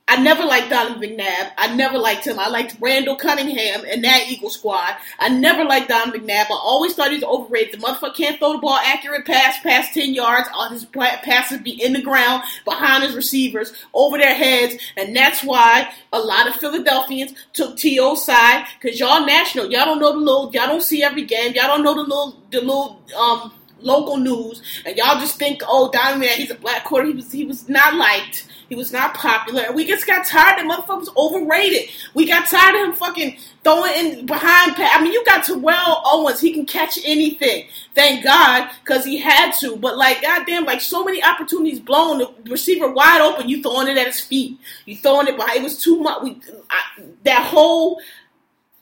I 0.06 0.18
never 0.18 0.44
liked 0.44 0.70
Donovan 0.70 1.02
McNabb. 1.02 1.52
I 1.58 1.74
never 1.76 1.98
liked 1.98 2.28
him. 2.28 2.38
I 2.38 2.50
liked 2.50 2.76
Randall 2.82 3.16
Cunningham 3.16 3.86
and 3.88 4.04
that 4.04 4.26
Eagle 4.28 4.50
squad. 4.50 4.96
I 5.18 5.30
never 5.30 5.64
liked 5.64 5.88
Donovan 5.88 6.22
McNabb. 6.22 6.52
I 6.52 6.60
always 6.62 6.94
thought 6.94 7.10
he 7.12 7.16
was 7.16 7.24
overrated. 7.24 7.80
The 7.80 7.86
motherfucker 7.86 8.14
can't 8.14 8.38
throw 8.38 8.52
the 8.54 8.60
ball 8.60 8.78
accurate 8.84 9.26
pass 9.26 9.60
past 9.62 9.94
10 9.94 10.14
yards. 10.14 10.50
All 10.54 10.70
his 10.70 10.86
passes 10.86 11.62
be 11.62 11.82
in 11.82 11.94
the 11.94 12.02
ground, 12.02 12.44
behind 12.66 13.04
his 13.04 13.16
receivers, 13.16 13.72
over 13.94 14.18
their 14.18 14.36
heads. 14.36 14.76
And 14.98 15.16
that's 15.16 15.42
why 15.42 15.90
a 16.12 16.20
lot 16.20 16.50
of 16.50 16.56
Philadelphians 16.56 17.34
took 17.54 17.78
T.O. 17.78 18.16
side. 18.16 18.66
Cause 18.82 19.00
y'all 19.00 19.26
national. 19.26 19.72
Y'all 19.72 19.86
don't 19.86 20.00
know 20.00 20.12
the 20.12 20.20
little, 20.20 20.52
y'all 20.54 20.68
don't 20.68 20.84
see 20.84 21.02
every 21.02 21.24
game. 21.24 21.54
Y'all 21.54 21.68
don't 21.68 21.84
know 21.84 21.96
the 21.96 22.02
little, 22.02 22.42
the 22.52 22.60
little, 22.60 23.02
um, 23.18 23.54
local 23.80 24.18
news. 24.18 24.62
And 24.86 24.98
y'all 24.98 25.20
just 25.20 25.40
think, 25.40 25.62
oh, 25.68 25.90
Donovan, 25.92 26.28
McNabb. 26.28 26.36
he's 26.36 26.52
a 26.52 26.56
black 26.56 26.84
quarter. 26.84 27.08
He 27.08 27.14
was, 27.14 27.32
he 27.32 27.46
was 27.46 27.70
not 27.70 27.96
liked. 27.96 28.48
He 28.70 28.76
was 28.76 28.92
not 28.92 29.14
popular. 29.14 29.72
We 29.72 29.86
just 29.86 30.08
got 30.08 30.26
tired 30.26 30.58
that 30.58 30.66
motherfucker 30.66 31.00
was 31.00 31.10
overrated. 31.16 31.90
We 32.14 32.28
got 32.28 32.48
tired 32.48 32.76
of 32.76 32.90
him 32.90 32.96
fucking 32.96 33.38
throwing 33.64 33.94
in 33.94 34.26
behind. 34.26 34.74
I 34.78 35.02
mean, 35.02 35.14
you 35.14 35.24
got 35.26 35.46
Terrell 35.46 36.02
Owens. 36.06 36.40
He 36.40 36.54
can 36.54 36.66
catch 36.66 37.00
anything. 37.04 37.68
Thank 37.96 38.24
God, 38.24 38.70
because 38.84 39.06
he 39.06 39.18
had 39.18 39.52
to. 39.60 39.76
But 39.76 39.98
like, 39.98 40.22
goddamn, 40.22 40.66
like 40.66 40.82
so 40.82 41.04
many 41.04 41.24
opportunities 41.24 41.80
blown. 41.80 42.20
The 42.20 42.52
receiver 42.52 42.92
wide 42.92 43.22
open. 43.22 43.50
You 43.50 43.62
throwing 43.62 43.88
it 43.88 43.98
at 43.98 44.08
his 44.08 44.22
feet. 44.22 44.60
You 44.86 44.98
throwing 44.98 45.28
it 45.28 45.36
behind. 45.36 45.58
It 45.60 45.64
was 45.64 45.82
too 45.82 46.00
much. 46.00 46.24
We 46.24 46.42
I, 46.70 47.02
that 47.24 47.46
whole 47.46 48.02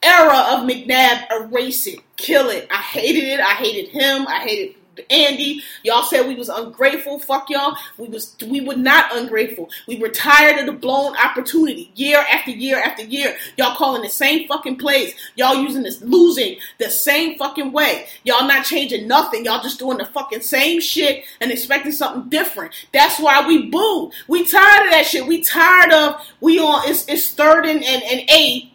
era 0.03 0.45
of 0.49 0.67
McNabb 0.67 1.27
erase 1.31 1.85
it, 1.87 1.99
kill 2.17 2.49
it. 2.49 2.67
I 2.71 2.77
hated 2.77 3.23
it. 3.23 3.39
I 3.39 3.53
hated 3.53 3.89
him. 3.89 4.27
I 4.27 4.39
hated 4.39 4.75
Andy. 5.09 5.61
Y'all 5.83 6.03
said 6.03 6.27
we 6.27 6.35
was 6.35 6.49
ungrateful. 6.49 7.19
Fuck 7.19 7.49
y'all. 7.49 7.75
We 7.97 8.07
was 8.07 8.35
we 8.47 8.61
were 8.61 8.75
not 8.75 9.15
ungrateful. 9.15 9.69
We 9.87 9.97
were 9.97 10.09
tired 10.09 10.59
of 10.59 10.65
the 10.65 10.73
blown 10.73 11.15
opportunity 11.17 11.91
year 11.95 12.23
after 12.31 12.51
year 12.51 12.77
after 12.77 13.03
year. 13.03 13.35
Y'all 13.57 13.75
calling 13.75 14.01
the 14.01 14.09
same 14.09 14.47
fucking 14.47 14.77
plays. 14.77 15.15
Y'all 15.35 15.61
using 15.63 15.83
this 15.83 16.01
losing 16.01 16.57
the 16.77 16.89
same 16.89 17.37
fucking 17.37 17.71
way. 17.71 18.07
Y'all 18.23 18.47
not 18.47 18.65
changing 18.65 19.07
nothing. 19.07 19.45
Y'all 19.45 19.63
just 19.63 19.79
doing 19.79 19.97
the 19.97 20.05
fucking 20.05 20.41
same 20.41 20.81
shit 20.81 21.23
and 21.39 21.51
expecting 21.51 21.91
something 21.91 22.29
different. 22.29 22.73
That's 22.93 23.19
why 23.19 23.47
we 23.47 23.69
boo. 23.69 24.11
We 24.27 24.45
tired 24.45 24.85
of 24.87 24.91
that 24.91 25.05
shit. 25.05 25.25
We 25.25 25.41
tired 25.41 25.93
of 25.93 26.21
we 26.41 26.59
on 26.59 26.89
it's 26.89 27.07
it's 27.07 27.31
third 27.31 27.65
and, 27.65 27.83
and, 27.83 28.03
and 28.03 28.29
eight, 28.29 28.71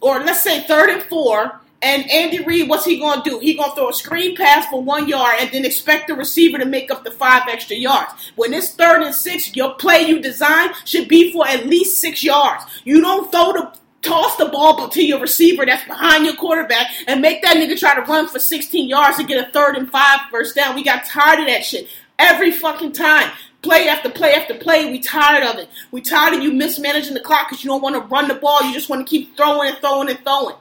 or 0.00 0.20
let's 0.20 0.42
say 0.42 0.60
third 0.62 0.90
and 0.90 1.02
four 1.02 1.61
and 1.82 2.08
Andy 2.10 2.42
Reid, 2.44 2.68
what's 2.68 2.84
he 2.84 2.98
going 2.98 3.22
to 3.22 3.30
do? 3.30 3.38
He 3.40 3.54
going 3.54 3.70
to 3.70 3.76
throw 3.76 3.88
a 3.88 3.92
screen 3.92 4.36
pass 4.36 4.66
for 4.68 4.80
one 4.80 5.08
yard 5.08 5.36
and 5.40 5.50
then 5.50 5.64
expect 5.64 6.06
the 6.06 6.14
receiver 6.14 6.58
to 6.58 6.64
make 6.64 6.90
up 6.90 7.02
the 7.02 7.10
five 7.10 7.42
extra 7.48 7.76
yards. 7.76 8.12
When 8.36 8.54
it's 8.54 8.74
third 8.74 9.02
and 9.02 9.14
six, 9.14 9.54
your 9.56 9.74
play 9.74 10.02
you 10.02 10.20
design 10.20 10.70
should 10.84 11.08
be 11.08 11.32
for 11.32 11.46
at 11.46 11.66
least 11.66 12.00
six 12.00 12.22
yards. 12.22 12.64
You 12.84 13.00
don't 13.00 13.30
throw 13.32 13.52
the 13.52 13.78
toss 14.02 14.36
the 14.36 14.46
ball 14.46 14.88
to 14.88 15.04
your 15.04 15.20
receiver 15.20 15.64
that's 15.64 15.84
behind 15.84 16.24
your 16.24 16.34
quarterback 16.34 16.88
and 17.06 17.20
make 17.20 17.42
that 17.42 17.56
nigga 17.56 17.78
try 17.78 17.94
to 17.94 18.02
run 18.02 18.28
for 18.28 18.38
16 18.38 18.88
yards 18.88 19.16
to 19.16 19.24
get 19.24 19.48
a 19.48 19.50
third 19.52 19.76
and 19.76 19.90
five 19.90 20.20
first 20.30 20.56
down. 20.56 20.74
We 20.74 20.84
got 20.84 21.04
tired 21.04 21.40
of 21.40 21.46
that 21.46 21.64
shit 21.64 21.88
every 22.18 22.50
fucking 22.50 22.92
time. 22.92 23.30
Play 23.62 23.86
after 23.86 24.10
play 24.10 24.34
after 24.34 24.54
play, 24.54 24.90
we 24.90 24.98
tired 24.98 25.44
of 25.44 25.56
it. 25.58 25.68
We 25.92 26.00
tired 26.00 26.34
of 26.34 26.42
you 26.42 26.52
mismanaging 26.52 27.14
the 27.14 27.20
clock 27.20 27.48
because 27.48 27.62
you 27.62 27.70
don't 27.70 27.82
want 27.82 27.94
to 27.94 28.00
run 28.00 28.26
the 28.26 28.34
ball. 28.34 28.62
You 28.64 28.74
just 28.74 28.88
want 28.88 29.06
to 29.06 29.10
keep 29.10 29.36
throwing 29.36 29.68
and 29.70 29.78
throwing 29.78 30.08
and 30.08 30.18
throwing. 30.18 30.56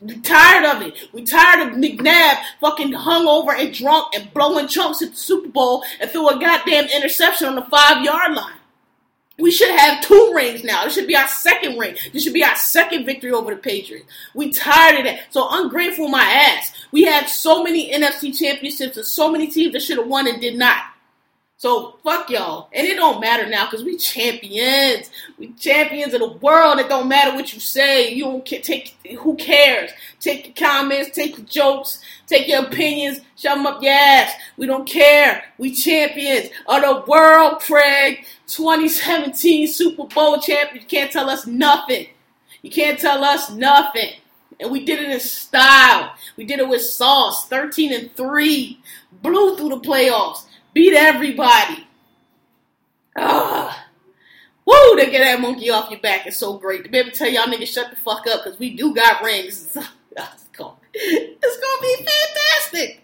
We 0.00 0.18
tired 0.18 0.64
of 0.66 0.82
it. 0.82 0.94
We 1.12 1.24
tired 1.24 1.68
of 1.68 1.74
McNabb 1.78 2.42
fucking 2.60 2.92
hungover 2.92 3.58
and 3.58 3.72
drunk 3.72 4.14
and 4.14 4.32
blowing 4.34 4.68
chunks 4.68 5.00
at 5.00 5.12
the 5.12 5.16
Super 5.16 5.48
Bowl 5.48 5.84
and 6.00 6.10
threw 6.10 6.28
a 6.28 6.38
goddamn 6.38 6.86
interception 6.94 7.48
on 7.48 7.54
the 7.54 7.62
five 7.62 8.04
yard 8.04 8.34
line. 8.34 8.52
We 9.38 9.50
should 9.50 9.70
have 9.70 10.02
two 10.02 10.32
rings 10.34 10.64
now. 10.64 10.84
This 10.84 10.94
should 10.94 11.06
be 11.06 11.16
our 11.16 11.28
second 11.28 11.78
ring. 11.78 11.96
This 12.12 12.24
should 12.24 12.32
be 12.32 12.44
our 12.44 12.56
second 12.56 13.04
victory 13.04 13.32
over 13.32 13.54
the 13.54 13.60
Patriots. 13.60 14.06
We 14.34 14.50
tired 14.50 14.98
of 14.98 15.04
that. 15.04 15.26
So 15.30 15.46
ungrateful 15.50 16.08
my 16.08 16.22
ass. 16.22 16.72
We 16.90 17.04
had 17.04 17.26
so 17.26 17.62
many 17.62 17.92
NFC 17.92 18.36
championships 18.36 18.96
and 18.96 19.06
so 19.06 19.30
many 19.30 19.48
teams 19.48 19.74
that 19.74 19.82
should 19.82 19.98
have 19.98 20.06
won 20.06 20.26
and 20.26 20.40
did 20.40 20.56
not. 20.56 20.84
So 21.58 21.98
fuck 22.04 22.28
y'all. 22.28 22.68
And 22.74 22.86
it 22.86 22.96
don't 22.96 23.18
matter 23.18 23.48
now 23.48 23.64
because 23.64 23.82
we 23.82 23.96
champions. 23.96 25.10
We 25.38 25.52
champions 25.52 26.12
of 26.12 26.20
the 26.20 26.32
world. 26.32 26.78
It 26.78 26.90
don't 26.90 27.08
matter 27.08 27.34
what 27.34 27.54
you 27.54 27.60
say. 27.60 28.12
You 28.12 28.24
don't 28.24 28.46
take 28.46 28.94
who 29.18 29.36
cares? 29.36 29.90
Take 30.20 30.46
your 30.46 30.68
comments, 30.68 31.10
take 31.10 31.38
your 31.38 31.46
jokes, 31.46 32.02
take 32.26 32.46
your 32.46 32.66
opinions, 32.66 33.20
shove 33.36 33.56
them 33.56 33.66
up 33.66 33.82
your 33.82 33.92
ass. 33.92 34.34
We 34.58 34.66
don't 34.66 34.86
care. 34.86 35.44
We 35.56 35.74
champions 35.74 36.50
of 36.66 36.82
the 36.82 37.04
world, 37.10 37.60
Craig. 37.60 38.26
2017 38.48 39.66
Super 39.66 40.04
Bowl 40.04 40.38
champions. 40.38 40.82
You 40.82 40.88
can't 40.88 41.10
tell 41.10 41.30
us 41.30 41.46
nothing. 41.46 42.06
You 42.60 42.70
can't 42.70 42.98
tell 42.98 43.24
us 43.24 43.50
nothing. 43.50 44.10
And 44.60 44.70
we 44.70 44.84
did 44.84 45.00
it 45.00 45.10
in 45.10 45.20
style. 45.20 46.14
We 46.36 46.44
did 46.44 46.58
it 46.58 46.68
with 46.68 46.82
sauce. 46.82 47.48
13 47.48 47.92
and 47.92 48.14
3. 48.14 48.80
Blew 49.22 49.56
through 49.56 49.70
the 49.70 49.80
playoffs. 49.80 50.45
Beat 50.76 50.92
everybody. 50.92 51.86
Ah. 53.16 53.86
Woo, 54.66 54.96
to 54.96 55.10
get 55.10 55.20
that 55.20 55.40
monkey 55.40 55.70
off 55.70 55.90
your 55.90 56.00
back 56.00 56.26
is 56.26 56.36
so 56.36 56.58
great. 56.58 56.84
To 56.84 56.90
be 56.90 56.98
able 56.98 57.12
to 57.12 57.16
tell 57.16 57.30
y'all 57.30 57.46
niggas 57.46 57.68
shut 57.68 57.88
the 57.88 57.96
fuck 57.96 58.26
up 58.26 58.44
because 58.44 58.58
we 58.58 58.76
do 58.76 58.94
got 58.94 59.24
rings. 59.24 59.74
It's 60.18 60.48
gonna, 60.56 60.74
it's 60.94 61.58
gonna 61.58 61.82
be 61.82 62.06
fantastic. 62.72 63.02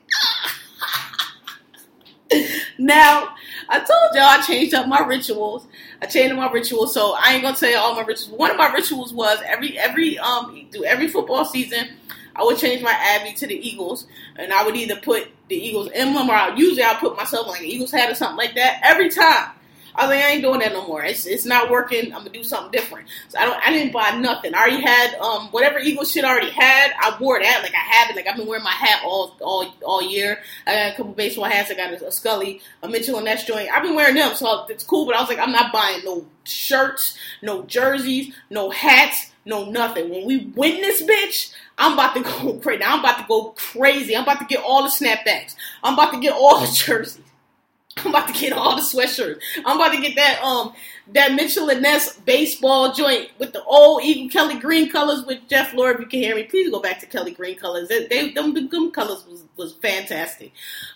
now, 2.79 3.35
I 3.69 3.79
told 3.79 4.15
y'all 4.15 4.23
I 4.23 4.43
changed 4.47 4.73
up 4.75 4.89
my 4.89 5.01
rituals. 5.01 5.67
I 6.01 6.07
changed 6.07 6.33
up 6.33 6.39
my 6.39 6.51
rituals, 6.51 6.95
so 6.95 7.15
I 7.19 7.35
ain't 7.35 7.43
gonna 7.43 7.57
tell 7.57 7.71
you 7.71 7.77
all 7.77 7.95
my 7.95 8.01
rituals. 8.03 8.39
One 8.39 8.51
of 8.51 8.57
my 8.57 8.73
rituals 8.73 9.13
was 9.13 9.39
every 9.45 9.79
every 9.79 10.19
um 10.19 10.67
do 10.71 10.85
every 10.85 11.09
football 11.09 11.45
season. 11.45 11.89
I 12.35 12.45
would 12.45 12.59
change 12.59 12.83
my 12.83 12.93
Abby 12.93 13.33
to 13.35 13.47
the 13.47 13.55
Eagles, 13.55 14.07
and 14.37 14.53
I 14.53 14.65
would 14.65 14.77
either 14.77 14.97
put 14.97 15.29
the 15.49 15.57
Eagles 15.57 15.91
emblem 15.95 16.31
or 16.31 16.35
I, 16.35 16.55
usually 16.57 16.83
I'll 16.83 16.97
put 16.97 17.17
myself 17.17 17.47
like 17.47 17.61
an 17.61 17.67
Eagles 17.67 17.91
hat 17.91 18.11
or 18.11 18.15
something 18.15 18.39
like 18.39 18.55
that 18.55 18.81
every 18.83 19.11
time. 19.11 19.51
I 19.95 20.07
was 20.07 20.17
like, 20.17 20.25
I 20.25 20.29
ain't 20.31 20.43
doing 20.43 20.61
that 20.61 20.73
no 20.73 20.87
more. 20.87 21.03
It's 21.05 21.27
it's 21.27 21.45
not 21.45 21.71
working. 21.71 22.15
I'm 22.15 22.21
gonna 22.21 22.31
do 22.31 22.45
something 22.45 22.71
different. 22.71 23.09
So 23.29 23.39
I 23.39 23.45
don't. 23.45 23.61
I 23.67 23.71
didn't 23.71 23.93
buy 23.93 24.11
nothing. 24.13 24.55
I 24.55 24.61
already 24.61 24.81
had 24.81 25.15
um 25.17 25.49
whatever 25.49 25.79
Eagle 25.79 26.05
shit 26.05 26.25
I 26.25 26.31
already 26.31 26.51
had. 26.51 26.93
I 26.99 27.17
wore 27.21 27.39
that 27.41 27.61
like 27.63 27.75
I 27.75 27.97
have 27.97 28.11
it. 28.11 28.17
Like 28.17 28.27
I've 28.27 28.37
been 28.37 28.47
wearing 28.47 28.65
my 28.65 28.71
hat 28.71 29.03
all 29.05 29.37
all 29.43 29.75
all 29.85 30.03
year. 30.03 30.39
I 30.67 30.75
got 30.75 30.95
a 30.95 30.97
couple 30.97 31.13
baseball 31.13 31.45
hats. 31.45 31.71
I 31.71 31.75
got 31.75 31.93
a, 31.93 32.07
a 32.07 32.13
Scully, 32.13 32.63
a 32.83 32.89
Mitchell 32.89 33.17
and 33.17 33.27
Ness 33.27 33.45
joint. 33.45 33.69
I've 33.71 33.83
been 33.83 33.95
wearing 33.95 34.15
them, 34.15 34.35
so 34.35 34.65
it's 34.71 34.85
cool. 34.85 35.05
But 35.05 35.17
I 35.17 35.21
was 35.21 35.29
like, 35.29 35.39
I'm 35.39 35.53
not 35.53 35.73
buying 35.73 36.03
no 36.05 36.27
shirts, 36.45 37.19
no 37.43 37.63
jerseys, 37.65 38.35
no 38.49 38.71
hats. 38.71 39.32
No 39.45 39.65
nothing. 39.71 40.09
When 40.11 40.25
we 40.27 40.53
win 40.55 40.81
this 40.81 41.03
bitch, 41.03 41.53
I'm 41.79 41.95
about 41.95 42.15
to 42.15 42.23
go 42.23 42.55
crazy. 42.63 42.85
I'm 42.85 43.01
about 43.01 43.19
to 43.19 43.25
go 43.27 43.51
crazy. 43.57 44.17
I'm 44.17 44.23
about 44.23 44.39
to 44.41 44.47
get 44.47 44.63
all 44.65 44.83
the 44.83 44.89
snapbacks. 44.89 45.57
I'm 45.83 45.95
about 45.95 46.13
to 46.13 46.21
get 46.21 46.33
all 46.33 46.61
the 46.61 46.73
jerseys. 46.73 47.23
I'm 47.99 48.09
about 48.09 48.29
to 48.29 48.33
get 48.33 48.53
all 48.53 48.77
the 48.77 48.83
sweatshirts. 48.83 49.41
I'm 49.65 49.77
about 49.77 49.93
to 49.93 50.01
get 50.01 50.17
that 50.17 50.43
um 50.43 50.73
that 51.13 51.35
Mitchell 51.35 51.69
and 51.69 51.83
Ness 51.83 52.17
baseball 52.21 52.93
joint 52.93 53.31
with 53.39 53.53
the 53.53 53.63
old 53.65 54.03
Eagle 54.03 54.31
Kelly 54.31 54.59
green 54.59 54.91
colors 54.91 55.25
with 55.27 55.47
Jeff 55.49 55.73
Lurie. 55.73 55.95
If 55.95 56.01
you 56.01 56.07
can 56.07 56.21
hear 56.21 56.35
me, 56.35 56.45
please 56.45 56.71
go 56.71 56.81
back 56.81 57.01
to 57.01 57.07
Kelly 57.07 57.33
green 57.33 57.57
colors. 57.59 57.89
They, 57.89 58.07
they 58.07 58.31
them, 58.31 58.55
them 58.55 58.91
colors 58.93 59.25
was 59.29 59.45
was 59.57 59.75
fantastic. 59.75 60.53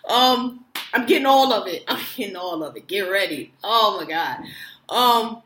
Um, 0.09 0.65
I'm 0.95 1.07
getting 1.07 1.27
all 1.27 1.53
of 1.53 1.67
it. 1.69 1.85
I'm 1.89 2.03
getting 2.17 2.37
all 2.37 2.63
of 2.63 2.77
it. 2.77 2.87
Get 2.87 3.11
ready. 3.11 3.53
Oh 3.63 3.99
my 4.01 4.09
god. 4.09 4.39
Um, 4.89 5.43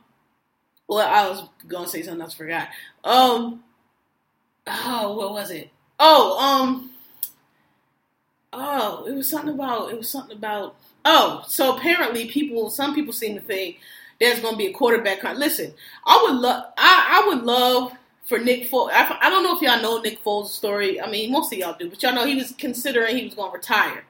well, 0.86 1.06
I 1.06 1.28
was 1.28 1.48
gonna 1.66 1.88
say 1.88 2.02
something 2.02 2.22
else. 2.22 2.34
Forgot. 2.34 2.68
Um, 3.04 3.62
oh, 4.66 5.16
what 5.16 5.32
was 5.32 5.50
it? 5.50 5.70
Oh, 5.98 6.38
um, 6.38 6.90
oh, 8.52 9.04
it 9.06 9.14
was 9.14 9.28
something 9.28 9.54
about. 9.54 9.90
It 9.90 9.98
was 9.98 10.08
something 10.08 10.36
about 10.36 10.76
Oh, 11.04 11.42
so 11.48 11.76
apparently 11.76 12.26
people, 12.26 12.70
some 12.70 12.94
people 12.94 13.12
seem 13.12 13.34
to 13.34 13.40
think 13.40 13.78
there's 14.18 14.40
going 14.40 14.54
to 14.54 14.58
be 14.58 14.66
a 14.66 14.72
quarterback. 14.72 15.22
Listen, 15.36 15.72
I 16.04 16.22
would 16.22 16.40
love, 16.40 16.64
I, 16.76 17.22
I 17.22 17.28
would 17.28 17.44
love 17.44 17.92
for 18.24 18.38
Nick 18.38 18.70
Foles. 18.70 18.90
I, 18.92 19.18
I, 19.22 19.30
don't 19.30 19.42
know 19.42 19.56
if 19.56 19.62
y'all 19.62 19.80
know 19.80 20.00
Nick 20.00 20.22
Foles' 20.22 20.48
story. 20.48 21.00
I 21.00 21.10
mean, 21.10 21.32
most 21.32 21.52
of 21.52 21.58
y'all 21.58 21.76
do, 21.78 21.88
but 21.88 22.02
y'all 22.02 22.14
know 22.14 22.26
he 22.26 22.34
was 22.34 22.52
considering 22.52 23.16
he 23.16 23.24
was 23.24 23.34
going 23.34 23.50
to 23.50 23.56
retire, 23.56 24.04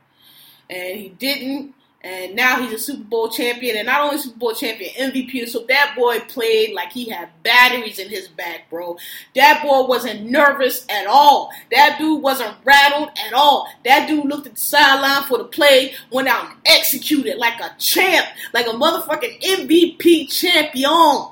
and 0.69 0.99
he 0.99 1.11
didn't 1.11 1.75
and 2.03 2.35
now 2.35 2.61
he's 2.63 2.73
a 2.73 2.79
Super 2.79 3.05
Bowl 3.05 3.29
champion, 3.29 3.77
and 3.77 3.87
not 3.87 4.01
only 4.01 4.19
Super 4.19 4.39
Bowl 4.39 4.55
champion, 4.55 4.91
MVP. 4.95 5.49
So 5.49 5.65
that 5.69 5.95
boy 5.97 6.21
played 6.21 6.73
like 6.75 6.93
he 6.93 7.11
had 7.11 7.29
batteries 7.43 7.99
in 7.99 8.09
his 8.09 8.29
back, 8.29 8.71
bro. 8.71 8.97
That 9.35 9.63
boy 9.63 9.87
wasn't 9.87 10.31
nervous 10.31 10.87
at 10.89 11.07
all. 11.07 11.51
That 11.71 11.99
dude 11.99 12.23
wasn't 12.23 12.55
rattled 12.65 13.11
at 13.27 13.35
all. 13.35 13.69
That 13.85 14.09
dude 14.09 14.25
looked 14.25 14.47
at 14.47 14.55
the 14.55 14.61
sideline 14.61 15.25
for 15.25 15.39
the 15.39 15.45
play, 15.45 15.95
went 16.11 16.29
out 16.29 16.47
and 16.47 16.55
executed 16.65 17.37
like 17.37 17.61
a 17.61 17.75
champ, 17.79 18.27
like 18.55 18.67
a 18.67 18.71
motherfucking 18.71 19.43
MVP 19.43 20.31
champion. 20.31 21.30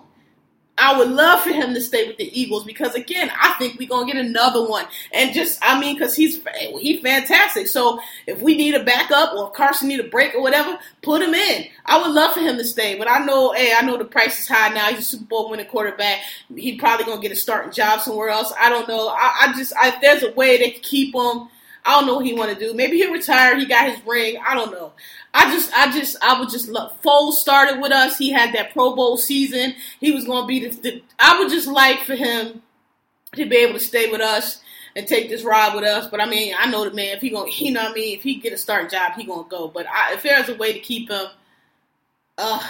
I 0.78 0.98
would 0.98 1.08
love 1.10 1.40
for 1.40 1.50
him 1.50 1.74
to 1.74 1.80
stay 1.80 2.06
with 2.06 2.16
the 2.16 2.40
Eagles 2.40 2.64
because 2.64 2.94
again, 2.94 3.30
I 3.40 3.54
think 3.54 3.78
we're 3.78 3.88
gonna 3.88 4.06
get 4.06 4.16
another 4.16 4.66
one. 4.68 4.86
And 5.12 5.32
just, 5.32 5.58
I 5.62 5.78
mean, 5.78 5.96
because 5.96 6.14
he's 6.14 6.40
he's 6.78 7.00
fantastic. 7.00 7.68
So 7.68 8.00
if 8.26 8.40
we 8.40 8.56
need 8.56 8.74
a 8.74 8.84
backup 8.84 9.34
or 9.34 9.50
Carson 9.50 9.88
need 9.88 10.00
a 10.00 10.08
break 10.08 10.34
or 10.34 10.42
whatever, 10.42 10.78
put 11.02 11.22
him 11.22 11.34
in. 11.34 11.66
I 11.84 12.00
would 12.00 12.12
love 12.12 12.34
for 12.34 12.40
him 12.40 12.56
to 12.56 12.64
stay, 12.64 12.96
but 12.96 13.10
I 13.10 13.24
know, 13.24 13.52
hey, 13.52 13.72
I 13.76 13.82
know 13.82 13.96
the 13.96 14.04
price 14.04 14.38
is 14.38 14.48
high 14.48 14.68
now. 14.68 14.88
He's 14.88 15.00
a 15.00 15.02
Super 15.02 15.24
Bowl 15.24 15.50
winning 15.50 15.66
quarterback. 15.66 16.20
He's 16.54 16.78
probably 16.78 17.06
gonna 17.06 17.22
get 17.22 17.32
a 17.32 17.36
starting 17.36 17.72
job 17.72 18.00
somewhere 18.00 18.28
else. 18.28 18.52
I 18.58 18.68
don't 18.68 18.88
know. 18.88 19.08
I, 19.08 19.46
I 19.46 19.52
just, 19.56 19.72
I, 19.76 19.98
there's 20.00 20.22
a 20.22 20.32
way 20.32 20.58
they 20.58 20.70
keep 20.70 21.14
him. 21.14 21.48
I 21.84 21.92
don't 21.92 22.06
know 22.06 22.16
what 22.16 22.26
he 22.26 22.34
want 22.34 22.52
to 22.52 22.58
do. 22.58 22.74
Maybe 22.74 22.98
he'll 22.98 23.12
retire. 23.12 23.56
He 23.58 23.64
got 23.64 23.90
his 23.90 24.04
ring. 24.06 24.36
I 24.46 24.54
don't 24.54 24.72
know. 24.72 24.92
I 25.34 25.52
just, 25.52 25.72
I 25.74 25.92
just, 25.92 26.16
I 26.22 26.40
would 26.40 26.50
just 26.50 26.68
love. 26.68 27.00
Foles 27.02 27.34
started 27.34 27.80
with 27.80 27.92
us. 27.92 28.16
He 28.16 28.30
had 28.30 28.54
that 28.54 28.72
Pro 28.72 28.94
Bowl 28.96 29.16
season. 29.16 29.74
He 30.00 30.12
was 30.12 30.24
going 30.24 30.42
to 30.42 30.46
be 30.46 30.68
the, 30.68 30.76
the. 30.80 31.02
I 31.18 31.38
would 31.38 31.50
just 31.50 31.68
like 31.68 32.00
for 32.00 32.14
him 32.14 32.62
to 33.34 33.46
be 33.46 33.56
able 33.56 33.74
to 33.74 33.80
stay 33.80 34.10
with 34.10 34.20
us 34.20 34.62
and 34.96 35.06
take 35.06 35.28
this 35.28 35.44
ride 35.44 35.74
with 35.74 35.84
us. 35.84 36.08
But 36.08 36.20
I 36.20 36.26
mean, 36.26 36.54
I 36.58 36.70
know 36.70 36.84
the 36.88 36.94
man. 36.94 37.14
If 37.16 37.20
he 37.20 37.30
going, 37.30 37.52
you 37.54 37.72
know 37.72 37.82
what 37.82 37.92
I 37.92 37.94
mean. 37.94 38.16
If 38.16 38.22
he 38.22 38.36
get 38.36 38.52
a 38.52 38.58
starting 38.58 38.90
job, 38.90 39.12
he 39.14 39.24
gonna 39.24 39.48
go. 39.48 39.68
But 39.68 39.86
I, 39.86 40.14
if 40.14 40.22
there's 40.22 40.48
a 40.48 40.56
way 40.56 40.72
to 40.72 40.80
keep 40.80 41.10
him, 41.10 41.26
uh, 42.36 42.66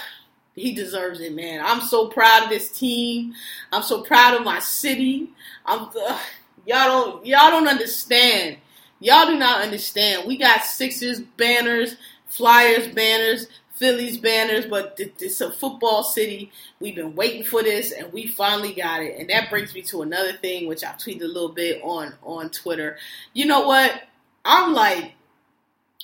he 0.54 0.74
deserves 0.74 1.20
it, 1.20 1.34
man. 1.34 1.62
I'm 1.64 1.80
so 1.80 2.08
proud 2.08 2.44
of 2.44 2.48
this 2.50 2.70
team. 2.70 3.34
I'm 3.72 3.82
so 3.82 4.02
proud 4.02 4.34
of 4.34 4.44
my 4.44 4.58
city. 4.58 5.30
I'm. 5.64 5.88
Uh, 5.88 6.18
y'all 6.66 6.86
don't, 6.86 7.26
y'all 7.26 7.50
don't 7.50 7.68
understand. 7.68 8.58
Y'all 9.00 9.26
do 9.26 9.38
not 9.38 9.62
understand. 9.62 10.26
We 10.26 10.36
got 10.36 10.64
Sixers 10.64 11.20
banners 11.20 11.96
Flyers 12.28 12.88
banners, 12.94 13.46
Phillies 13.78 14.18
banners, 14.18 14.66
but 14.66 14.98
it's 14.98 15.40
a 15.40 15.52
football 15.52 16.02
city. 16.02 16.50
We've 16.80 16.96
been 16.96 17.14
waiting 17.14 17.44
for 17.44 17.62
this, 17.62 17.92
and 17.92 18.12
we 18.12 18.26
finally 18.26 18.72
got 18.72 19.02
it. 19.02 19.16
And 19.18 19.30
that 19.30 19.50
brings 19.50 19.72
me 19.74 19.82
to 19.82 20.02
another 20.02 20.32
thing, 20.32 20.66
which 20.66 20.82
I 20.82 20.88
tweeted 20.92 21.22
a 21.22 21.26
little 21.26 21.52
bit 21.52 21.80
on 21.82 22.14
on 22.22 22.50
Twitter. 22.50 22.96
You 23.32 23.46
know 23.46 23.66
what? 23.66 24.02
I'm 24.44 24.74
like, 24.74 25.12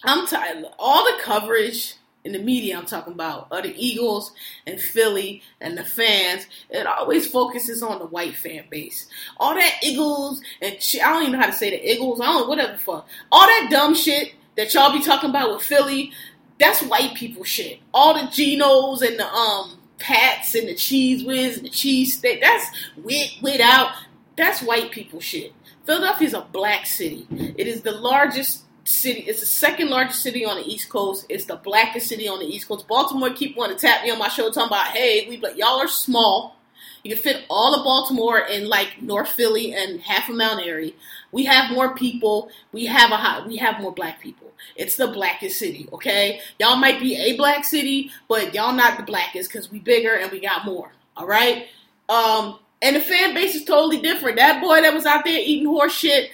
I'm 0.05 0.27
tired. 0.27 0.65
All 0.79 1.05
the 1.05 1.23
coverage 1.23 1.97
in 2.25 2.33
the 2.33 2.39
media 2.39 2.79
I'm 2.79 2.87
talking 2.87 3.13
about 3.13 3.49
of 3.51 3.65
the 3.65 3.75
Eagles 3.77 4.33
and 4.67 4.81
Philly 4.81 5.43
and 5.61 5.77
the 5.77 5.85
fans, 5.85 6.47
it 6.71 6.87
always 6.87 7.31
focuses 7.31 7.83
on 7.83 7.99
the 7.99 8.07
white 8.07 8.35
fan 8.35 8.65
base. 8.71 9.09
All 9.37 9.55
that 9.55 9.79
Eagles 9.83 10.41
and 10.63 10.75
I 10.75 11.13
don't 11.13 11.23
even 11.23 11.33
know 11.33 11.41
how 11.41 11.47
to 11.47 11.53
say 11.53 11.71
the 11.71 11.93
Eagles. 11.93 12.21
I 12.21 12.27
don't 12.27 12.49
whatever 12.49 12.73
the 12.73 12.79
fuck. 12.79 13.09
All 13.31 13.47
that 13.47 13.69
dumb 13.71 13.95
shit 13.95 14.35
that 14.57 14.73
y'all 14.75 14.93
be 14.93 15.03
talking 15.03 15.31
about 15.31 15.53
with 15.53 15.63
Philly, 15.63 16.13
that's 16.59 16.83
white 16.83 17.15
people 17.15 17.45
shit. 17.45 17.81
All 17.93 18.15
the 18.15 18.27
Genos 18.29 19.03
and 19.03 19.19
the 19.19 19.27
um 19.27 19.79
Pats 19.99 20.55
and 20.55 20.69
the 20.69 20.75
Cheez 20.75 21.27
Whiz 21.27 21.57
and 21.57 21.67
the 21.67 21.71
cheese 21.71 22.19
steak, 22.19 22.41
that's 22.41 22.67
wit 22.97 23.31
without 23.43 23.93
that's 24.37 24.63
white 24.63 24.91
people 24.91 25.21
shit. 25.21 25.53
Philadelphia 25.85 26.29
is 26.29 26.35
a 26.35 26.41
black 26.41 26.87
city. 26.87 27.27
It 27.31 27.67
is 27.67 27.83
the 27.83 27.93
largest 27.93 28.65
city. 28.85 29.21
It's 29.21 29.41
the 29.41 29.47
second 29.47 29.91
largest 29.91 30.23
city 30.23 30.45
on 30.45 30.57
the 30.57 30.67
East 30.67 30.89
Coast. 30.89 31.27
It's 31.29 31.45
the 31.45 31.57
blackest 31.57 32.09
city 32.09 32.29
on 32.29 32.39
the 32.39 32.47
East 32.47 32.69
Coast. 32.69 32.89
Baltimore 32.89 33.31
keep 33.31 33.57
wanting 33.57 33.77
to 33.77 33.87
tap 33.87 34.03
me 34.03 34.11
on 34.11 34.19
my 34.19 34.29
show 34.29 34.51
talking 34.51 34.69
about, 34.69 34.89
hey, 34.89 35.27
we 35.29 35.37
but 35.37 35.57
y'all 35.57 35.81
are 35.81 35.89
small. 35.89 36.57
You 37.03 37.15
can 37.15 37.23
fit 37.23 37.45
all 37.51 37.75
of 37.75 37.85
Baltimore 37.85 38.39
in 38.39 38.69
like 38.69 39.03
North 39.03 39.29
Philly 39.29 39.75
and 39.75 40.01
half 40.01 40.29
of 40.29 40.37
Mount 40.37 40.65
Airy. 40.65 40.97
We 41.35 41.45
have 41.47 41.73
more 41.73 41.97
people. 41.97 42.49
We 42.71 42.87
have 42.87 43.11
a 43.11 43.17
high, 43.17 43.45
we 43.45 43.57
have 43.57 43.81
more 43.81 43.93
black 43.93 44.21
people. 44.21 44.53
It's 44.77 44.95
the 44.95 45.09
blackest 45.09 45.59
city, 45.59 45.89
okay? 45.93 46.41
Y'all 46.61 46.77
might 46.77 47.01
be 47.01 47.17
a 47.17 47.37
black 47.37 47.65
city, 47.65 48.13
but 48.29 48.55
y'all 48.55 48.73
not 48.73 48.99
the 48.99 49.03
blackest 49.03 49.51
because 49.51 49.69
we 49.69 49.81
bigger 49.81 50.15
and 50.15 50.31
we 50.31 50.39
got 50.39 50.65
more. 50.65 50.93
All 51.17 51.27
right. 51.27 51.67
Um, 52.09 52.61
and 52.81 52.95
the 52.95 53.01
fan 53.01 53.35
base 53.35 53.57
is 53.57 53.65
totally 53.65 54.01
different. 54.01 54.37
That 54.37 54.63
boy 54.63 54.81
that 54.83 54.95
was 54.95 55.07
out 55.07 55.25
there 55.25 55.41
eating 55.41 55.67
horse 55.67 55.93
shit, 55.93 56.31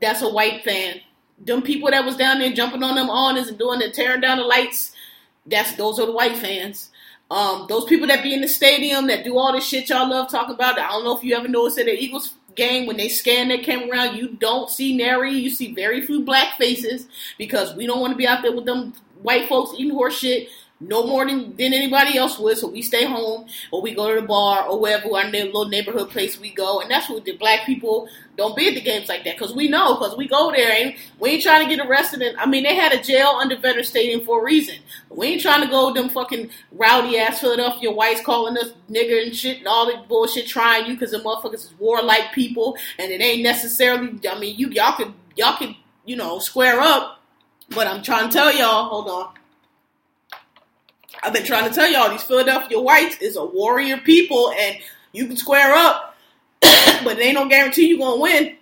that's 0.00 0.22
a 0.22 0.28
white 0.30 0.64
fan. 0.64 1.02
Them 1.38 1.60
people 1.60 1.90
that 1.90 2.06
was 2.06 2.16
down 2.16 2.38
there 2.38 2.54
jumping 2.54 2.82
on 2.82 2.94
them 2.94 3.10
honors 3.10 3.48
and 3.48 3.58
doing 3.58 3.80
the 3.80 3.90
tearing 3.90 4.22
down 4.22 4.38
the 4.38 4.44
lights, 4.44 4.92
that's 5.44 5.74
those 5.74 6.00
are 6.00 6.06
the 6.06 6.12
white 6.12 6.38
fans. 6.38 6.90
Um, 7.30 7.66
those 7.68 7.84
people 7.84 8.06
that 8.06 8.22
be 8.22 8.32
in 8.32 8.40
the 8.40 8.48
stadium 8.48 9.06
that 9.08 9.22
do 9.22 9.36
all 9.36 9.52
this 9.52 9.66
shit 9.66 9.90
y'all 9.90 10.08
love 10.08 10.30
talking 10.30 10.54
about. 10.54 10.78
I 10.78 10.88
don't 10.88 11.04
know 11.04 11.16
if 11.16 11.22
you 11.22 11.36
ever 11.36 11.46
noticed 11.46 11.76
that 11.76 11.84
the 11.84 11.92
Eagles 11.92 12.34
game 12.54 12.86
when 12.86 12.96
they 12.96 13.08
scan 13.08 13.48
their 13.48 13.62
camera 13.62 13.90
around, 13.90 14.16
you 14.16 14.28
don't 14.28 14.70
see 14.70 14.96
nary, 14.96 15.32
you 15.32 15.50
see 15.50 15.74
very 15.74 16.04
few 16.06 16.22
black 16.22 16.56
faces 16.56 17.06
because 17.38 17.74
we 17.76 17.86
don't 17.86 18.00
want 18.00 18.12
to 18.12 18.16
be 18.16 18.26
out 18.26 18.42
there 18.42 18.54
with 18.54 18.66
them 18.66 18.94
white 19.22 19.48
folks 19.48 19.72
eating 19.78 19.94
horse 19.94 20.18
shit. 20.18 20.48
No 20.80 21.06
more 21.06 21.26
than, 21.26 21.54
than 21.56 21.74
anybody 21.74 22.16
else 22.16 22.38
would. 22.38 22.56
So 22.56 22.68
we 22.68 22.80
stay 22.80 23.04
home 23.04 23.46
or 23.70 23.82
we 23.82 23.94
go 23.94 24.14
to 24.14 24.20
the 24.20 24.26
bar 24.26 24.66
or 24.66 24.80
wherever 24.80 25.08
our 25.14 25.30
little 25.30 25.68
neighborhood 25.68 26.08
place 26.08 26.40
we 26.40 26.52
go. 26.52 26.80
And 26.80 26.90
that's 26.90 27.10
what 27.10 27.24
the 27.24 27.36
black 27.36 27.66
people 27.66 28.08
don't 28.36 28.56
be 28.56 28.68
at 28.68 28.74
the 28.74 28.80
games 28.80 29.08
like 29.08 29.24
that 29.24 29.36
because 29.36 29.54
we 29.54 29.68
know 29.68 29.94
because 29.94 30.16
we 30.16 30.26
go 30.26 30.50
there 30.50 30.72
and 30.72 30.94
we 31.18 31.30
ain't 31.30 31.42
trying 31.42 31.68
to 31.68 31.76
get 31.76 31.86
arrested. 31.86 32.22
And 32.22 32.38
I 32.38 32.46
mean, 32.46 32.62
they 32.62 32.74
had 32.74 32.92
a 32.92 33.02
jail 33.02 33.38
under 33.40 33.56
Veterans 33.56 33.88
Stadium 33.88 34.22
for 34.22 34.40
a 34.40 34.44
reason. 34.44 34.76
We 35.10 35.26
ain't 35.28 35.42
trying 35.42 35.62
to 35.62 35.68
go 35.68 35.92
them 35.92 36.08
fucking 36.08 36.50
rowdy 36.72 37.18
ass 37.18 37.40
Philadelphia 37.40 37.90
whites 37.90 38.22
calling 38.24 38.56
us 38.56 38.72
nigger 38.88 39.22
and 39.22 39.36
shit 39.36 39.58
and 39.58 39.68
all 39.68 39.86
the 39.86 40.02
bullshit 40.08 40.46
trying 40.46 40.86
you 40.86 40.94
because 40.94 41.10
the 41.10 41.18
motherfuckers 41.18 41.54
is 41.54 41.74
warlike 41.78 42.32
people 42.32 42.76
and 42.98 43.12
it 43.12 43.20
ain't 43.20 43.42
necessarily. 43.42 44.18
I 44.28 44.38
mean, 44.38 44.56
you 44.58 44.70
y'all 44.70 44.96
could 44.96 45.12
y'all 45.36 45.58
could 45.58 45.74
you 46.06 46.16
know 46.16 46.38
square 46.38 46.80
up. 46.80 47.18
But 47.68 47.86
I'm 47.86 48.02
trying 48.02 48.28
to 48.28 48.32
tell 48.32 48.52
y'all, 48.52 48.88
hold 48.88 49.08
on. 49.08 49.39
I've 51.22 51.32
been 51.32 51.44
trying 51.44 51.68
to 51.68 51.74
tell 51.74 51.90
y'all 51.90 52.10
these 52.10 52.22
Philadelphia 52.22 52.80
whites 52.80 53.18
is 53.20 53.36
a 53.36 53.44
warrior 53.44 53.98
people, 53.98 54.52
and 54.58 54.78
you 55.12 55.26
can 55.26 55.36
square 55.36 55.74
up, 55.74 56.16
but 56.62 57.18
ain't 57.18 57.34
no 57.34 57.48
guarantee 57.48 57.88
you 57.88 57.98
gonna 57.98 58.20
win. 58.20 58.56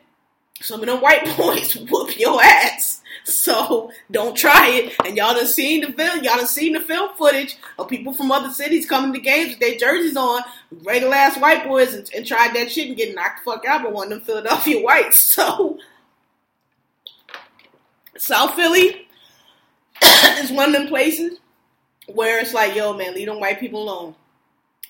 Some 0.61 0.81
of 0.81 0.87
them 0.87 1.01
white 1.01 1.25
boys 1.37 1.75
whoop 1.75 2.18
your 2.18 2.42
ass. 2.42 3.03
So 3.25 3.92
don't 4.11 4.37
try 4.37 4.68
it. 4.71 4.97
And 5.05 5.16
y'all 5.16 5.35
done 5.35 5.47
seen 5.47 5.83
the 5.83 5.92
film. 5.92 6.25
Y'all 6.25 6.37
done 6.37 6.47
seen 6.47 6.73
the 6.73 6.81
film 6.81 7.14
footage 7.16 7.57
of 7.79 7.88
people 7.88 8.12
from 8.12 8.33
other 8.33 8.51
cities 8.51 8.88
coming 8.88 9.12
to 9.12 9.21
games 9.21 9.51
with 9.51 9.61
their 9.61 9.77
jerseys 9.77 10.16
on, 10.16 10.42
regular 10.83 11.14
ass 11.14 11.38
white 11.38 11.64
boys, 11.64 11.94
and, 11.94 12.11
and 12.14 12.27
tried 12.27 12.55
that 12.55 12.73
shit 12.73 12.88
and 12.88 12.97
get 12.97 13.14
knocked 13.14 13.44
the 13.44 13.53
fuck 13.53 13.66
out 13.66 13.85
by 13.85 13.90
one 13.90 14.07
of 14.07 14.11
them 14.11 14.21
Philadelphia 14.23 14.83
whites. 14.83 15.18
So 15.18 15.79
South 18.16 18.55
Philly 18.55 19.07
is 20.03 20.51
one 20.51 20.71
of 20.71 20.75
them 20.75 20.88
places 20.88 21.38
where 22.14 22.40
it's 22.40 22.55
like, 22.55 22.75
yo, 22.75 22.92
man, 22.92 23.14
leave 23.14 23.27
them 23.27 23.40
white 23.40 23.61
people 23.61 23.83
alone. 23.83 24.14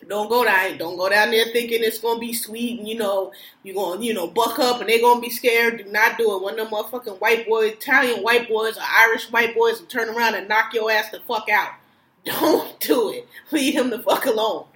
Don't 0.07 0.28
go 0.28 0.44
down. 0.44 0.78
Don't 0.78 0.96
go 0.96 1.09
down 1.09 1.31
there 1.31 1.46
thinking 1.46 1.83
it's 1.83 1.98
gonna 1.98 2.20
be 2.20 2.33
sweet 2.33 2.78
and 2.78 2.88
you 2.88 2.96
know 2.96 3.33
you're 3.64 3.74
gonna 3.74 4.00
you 4.00 4.14
know 4.14 4.28
buck 4.28 4.59
up 4.61 4.81
and 4.81 4.88
they're 4.88 5.00
gonna 5.00 5.20
be 5.20 5.31
scared. 5.31 5.78
Do 5.78 5.90
not 5.90 6.16
do 6.16 6.37
it. 6.37 6.42
One 6.42 6.59
of 6.59 6.70
them 6.70 6.78
motherfucking 6.78 7.20
white 7.20 7.48
boys, 7.48 7.72
Italian 7.72 8.22
white 8.22 8.48
boys 8.48 8.76
or 8.76 8.83
Irish 8.83 9.31
white 9.33 9.57
boys, 9.57 9.81
will 9.81 9.88
turn 9.88 10.09
around 10.09 10.37
and 10.37 10.48
knock 10.48 10.72
your 10.72 10.90
ass 10.90 11.11
the 11.11 11.20
fuck 11.26 11.48
out. 11.50 11.72
Don't 12.24 12.78
do 12.78 13.11
it. 13.11 13.26
Leave 13.50 13.74
him 13.74 13.90
the 13.90 13.98
fuck 13.98 14.26
alone. 14.26 14.66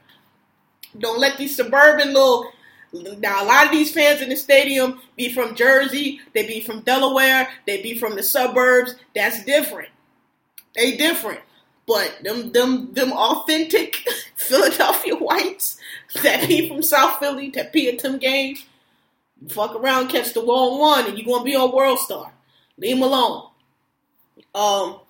Don't 0.98 1.20
let 1.20 1.38
these 1.38 1.56
suburban 1.56 2.08
little. 2.08 2.50
Now 2.92 3.44
a 3.44 3.46
lot 3.46 3.66
of 3.66 3.72
these 3.72 3.92
fans 3.92 4.20
in 4.20 4.28
the 4.28 4.36
stadium 4.36 5.00
be 5.16 5.32
from 5.32 5.54
Jersey. 5.54 6.20
They 6.34 6.46
be 6.46 6.60
from 6.60 6.80
Delaware. 6.80 7.48
They 7.66 7.80
be 7.80 7.96
from 7.96 8.16
the 8.16 8.22
suburbs. 8.22 8.96
That's 9.14 9.44
different. 9.44 9.88
They 10.74 10.96
different. 10.96 11.40
But 11.86 12.18
them 12.22 12.52
them 12.52 12.92
them 12.94 13.12
authentic 13.12 13.96
Philadelphia 14.36 15.16
whites 15.16 15.78
that 16.22 16.48
be 16.48 16.68
from 16.68 16.82
South 16.82 17.18
Philly 17.18 17.50
that 17.50 17.72
be 17.72 17.88
at 17.88 18.00
them 18.00 18.18
games, 18.18 18.64
fuck 19.48 19.74
around, 19.74 20.08
catch 20.08 20.32
the 20.32 20.42
wrong 20.42 20.78
one, 20.78 21.06
and 21.06 21.18
you 21.18 21.24
gonna 21.24 21.44
be 21.44 21.56
on 21.56 21.74
World 21.74 21.98
Star. 21.98 22.32
Leave 22.78 22.96
them 22.96 23.02
alone. 23.02 23.48
Um. 24.54 25.00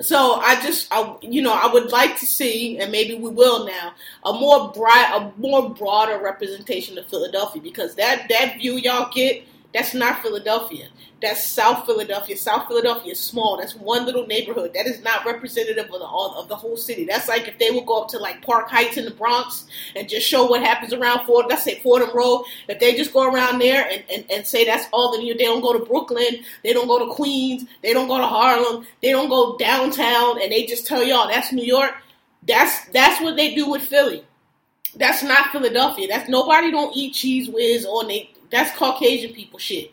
So 0.00 0.34
I 0.34 0.60
just, 0.62 0.86
I, 0.92 1.16
you 1.22 1.42
know, 1.42 1.52
I 1.52 1.72
would 1.72 1.90
like 1.90 2.18
to 2.20 2.26
see, 2.26 2.78
and 2.78 2.92
maybe 2.92 3.16
we 3.16 3.30
will 3.30 3.66
now, 3.66 3.94
a 4.24 4.32
more 4.32 4.70
bright, 4.70 5.10
a 5.12 5.32
more 5.40 5.70
broader 5.70 6.22
representation 6.22 6.96
of 6.98 7.06
Philadelphia 7.08 7.60
because 7.60 7.96
that 7.96 8.28
that 8.28 8.58
view 8.58 8.74
y'all 8.76 9.10
get, 9.12 9.42
that's 9.74 9.94
not 9.94 10.22
Philadelphia. 10.22 10.88
That's 11.20 11.44
South 11.44 11.84
Philadelphia. 11.84 12.36
South 12.36 12.68
Philadelphia 12.68 13.12
is 13.12 13.18
small. 13.18 13.56
That's 13.56 13.74
one 13.74 14.06
little 14.06 14.26
neighborhood. 14.26 14.72
That 14.74 14.86
is 14.86 15.02
not 15.02 15.26
representative 15.26 15.86
of 15.86 15.90
the 15.90 16.06
of 16.06 16.48
the 16.48 16.56
whole 16.56 16.76
city. 16.76 17.04
That's 17.04 17.28
like 17.28 17.48
if 17.48 17.58
they 17.58 17.70
would 17.70 17.86
go 17.86 18.02
up 18.02 18.08
to 18.10 18.18
like 18.18 18.40
Park 18.42 18.70
Heights 18.70 18.96
in 18.96 19.04
the 19.04 19.10
Bronx 19.10 19.66
and 19.96 20.08
just 20.08 20.26
show 20.26 20.46
what 20.46 20.62
happens 20.62 20.92
around 20.92 21.26
Ford. 21.26 21.46
Let's 21.48 21.64
say 21.64 21.80
Fordham 21.80 22.16
Road. 22.16 22.44
If 22.68 22.78
they 22.78 22.94
just 22.94 23.12
go 23.12 23.30
around 23.30 23.58
there 23.58 23.86
and, 23.90 24.04
and, 24.10 24.24
and 24.30 24.46
say 24.46 24.64
that's 24.64 24.86
all 24.92 25.12
the 25.12 25.18
new, 25.18 25.36
they 25.36 25.44
don't 25.44 25.60
go 25.60 25.76
to 25.76 25.84
Brooklyn, 25.84 26.44
they 26.62 26.72
don't 26.72 26.88
go 26.88 27.04
to 27.04 27.12
Queens, 27.12 27.64
they 27.82 27.92
don't 27.92 28.08
go 28.08 28.18
to 28.18 28.26
Harlem, 28.26 28.86
they 29.02 29.10
don't 29.10 29.28
go 29.28 29.56
downtown, 29.58 30.40
and 30.40 30.52
they 30.52 30.66
just 30.66 30.86
tell 30.86 31.02
y'all 31.02 31.28
that's 31.28 31.52
New 31.52 31.64
York. 31.64 31.94
That's 32.46 32.86
that's 32.88 33.20
what 33.20 33.36
they 33.36 33.54
do 33.54 33.68
with 33.68 33.82
Philly. 33.82 34.24
That's 34.94 35.22
not 35.22 35.52
Philadelphia. 35.52 36.06
That's 36.08 36.28
nobody 36.28 36.70
don't 36.70 36.96
eat 36.96 37.14
Cheez 37.14 37.52
Whiz 37.52 37.84
on 37.84 38.08
they. 38.08 38.30
That's 38.50 38.76
Caucasian 38.76 39.32
people 39.32 39.58
shit 39.58 39.92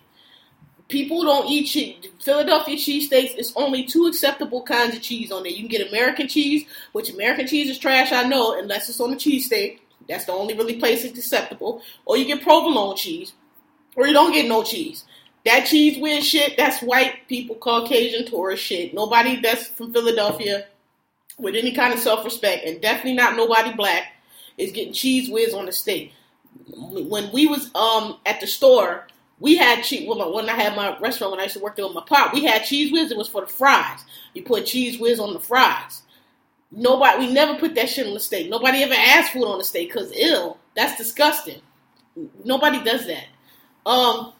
people 0.88 1.24
don't 1.24 1.50
eat 1.50 1.65
cheese. 1.65 2.06
Philadelphia 2.22 2.76
cheesesteaks 2.76 3.36
it's 3.38 3.54
only 3.56 3.86
two 3.86 4.08
acceptable 4.08 4.63
kinds 4.63 4.96
of 4.96 5.02
cheese 5.02 5.32
on 5.32 5.43
there. 5.43 5.51
You 5.51 5.60
can 5.60 5.68
get 5.68 5.88
American 5.88 6.28
cheese, 6.28 6.66
which 6.91 7.10
American 7.12 7.47
cheese 7.47 7.70
is 7.70 7.78
trash, 7.78 8.12
I 8.12 8.24
know, 8.24 8.58
unless 8.58 8.89
it's 8.89 8.99
on 8.99 9.14
a 9.14 9.16
cheesesteak. 9.16 9.80
That's 10.08 10.26
the 10.26 10.34
only 10.34 10.53
really 10.53 10.80
place 10.80 11.03
it's 11.03 11.18
acceptable. 11.18 11.82
Or 12.06 12.18
you 12.18 12.26
get 12.26 12.43
provolone 12.43 12.95
cheese, 12.95 13.34
or 13.95 14.08
you 14.08 14.14
don't 14.14 14.34
get 14.34 14.47
no 14.47 14.64
cheese. 14.64 15.03
That 15.45 15.64
Cheez 15.64 16.01
Whiz 16.01 16.26
shit, 16.26 16.58
that's 16.58 16.82
white 16.82 17.28
people, 17.28 17.56
Caucasian 17.56 18.26
tourist 18.26 18.64
shit. 18.64 18.93
Nobody 18.93 19.39
that's 19.39 19.68
from 19.68 19.93
Philadelphia 19.93 20.66
with 21.38 21.56
any 21.56 21.72
kind 21.72 21.93
of 21.93 21.99
self 21.99 22.26
respect, 22.26 22.66
and 22.66 22.82
definitely 22.82 23.14
not 23.14 23.36
nobody 23.36 23.74
black, 23.74 24.14
is 24.58 24.72
getting 24.72 24.93
Cheez 24.93 25.32
Whiz 25.32 25.53
on 25.53 25.66
the 25.66 25.72
steak. 25.72 26.14
When 26.68 27.32
we 27.32 27.47
was 27.47 27.74
um 27.76 28.18
at 28.26 28.41
the 28.41 28.47
store, 28.47 29.07
we 29.39 29.55
had 29.55 29.84
cheese 29.84 30.07
when 30.07 30.49
I 30.49 30.53
had 30.53 30.76
my 30.76 30.97
restaurant 30.99 31.32
when 31.32 31.39
I 31.39 31.43
used 31.43 31.57
to 31.57 31.61
work 31.63 31.76
there 31.76 31.86
with 31.86 31.95
my 31.95 32.03
pop. 32.05 32.34
We 32.34 32.45
had 32.45 32.63
Cheez 32.63 32.91
Whiz. 32.91 33.11
It 33.11 33.18
was 33.18 33.28
for 33.28 33.41
the 33.41 33.47
fries. 33.47 33.99
You 34.34 34.43
put 34.43 34.63
Cheez 34.63 34.99
Whiz 34.99 35.20
on 35.20 35.34
the 35.34 35.39
fries. 35.39 36.03
Nobody, 36.72 37.28
we 37.28 37.34
never 37.34 37.57
put 37.57 37.76
that 37.76 37.89
shit 37.89 38.07
on 38.07 38.13
the 38.13 38.20
steak. 38.20 38.49
Nobody 38.49 38.84
ever 38.84 38.93
asked 38.93 39.36
it 39.36 39.39
on 39.39 39.57
the 39.57 39.63
steak 39.63 39.89
because 39.93 40.11
ill. 40.16 40.57
That's 40.76 40.97
disgusting. 40.97 41.61
Nobody 42.43 42.84
does 42.84 43.07
that. 43.07 43.26
Um, 43.86 44.34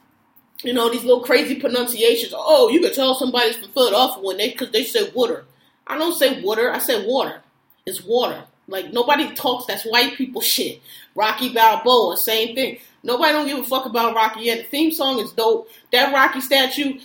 you 0.64 0.74
know 0.74 0.90
these 0.90 1.04
little 1.04 1.24
crazy 1.24 1.60
pronunciations. 1.60 2.34
Oh, 2.36 2.70
you 2.70 2.82
can 2.82 2.94
tell 2.94 3.16
somebody's 3.16 3.58
from 3.58 3.72
Philadelphia 3.72 4.24
when 4.24 4.38
they 4.38 4.52
because 4.52 4.72
they 4.72 4.84
say 4.84 5.10
water. 5.12 5.46
I 5.88 5.98
don't 5.98 6.16
say 6.16 6.42
water. 6.42 6.72
I 6.72 6.80
say 6.80 7.06
water. 7.06 7.42
It's 7.86 8.04
water. 8.04 8.44
Like 8.68 8.92
nobody 8.92 9.34
talks. 9.36 9.66
That's 9.66 9.84
white 9.84 10.16
people 10.16 10.42
shit. 10.56 10.82
Rocky 11.16 11.54
Balboa, 11.54 12.18
same 12.18 12.56
thing. 12.56 12.78
Nobody 13.04 13.32
don't 13.32 13.48
give 13.48 13.60
a 13.60 13.64
fuck 13.64 13.86
about 13.86 14.16
Rocky 14.16 14.42
yet. 14.42 14.64
The 14.64 14.64
theme 14.66 14.92
song 14.92 15.20
is 15.20 15.32
dope. 15.32 15.70
That 15.92 16.14
Rocky 16.14 16.42
statue, 16.42 17.00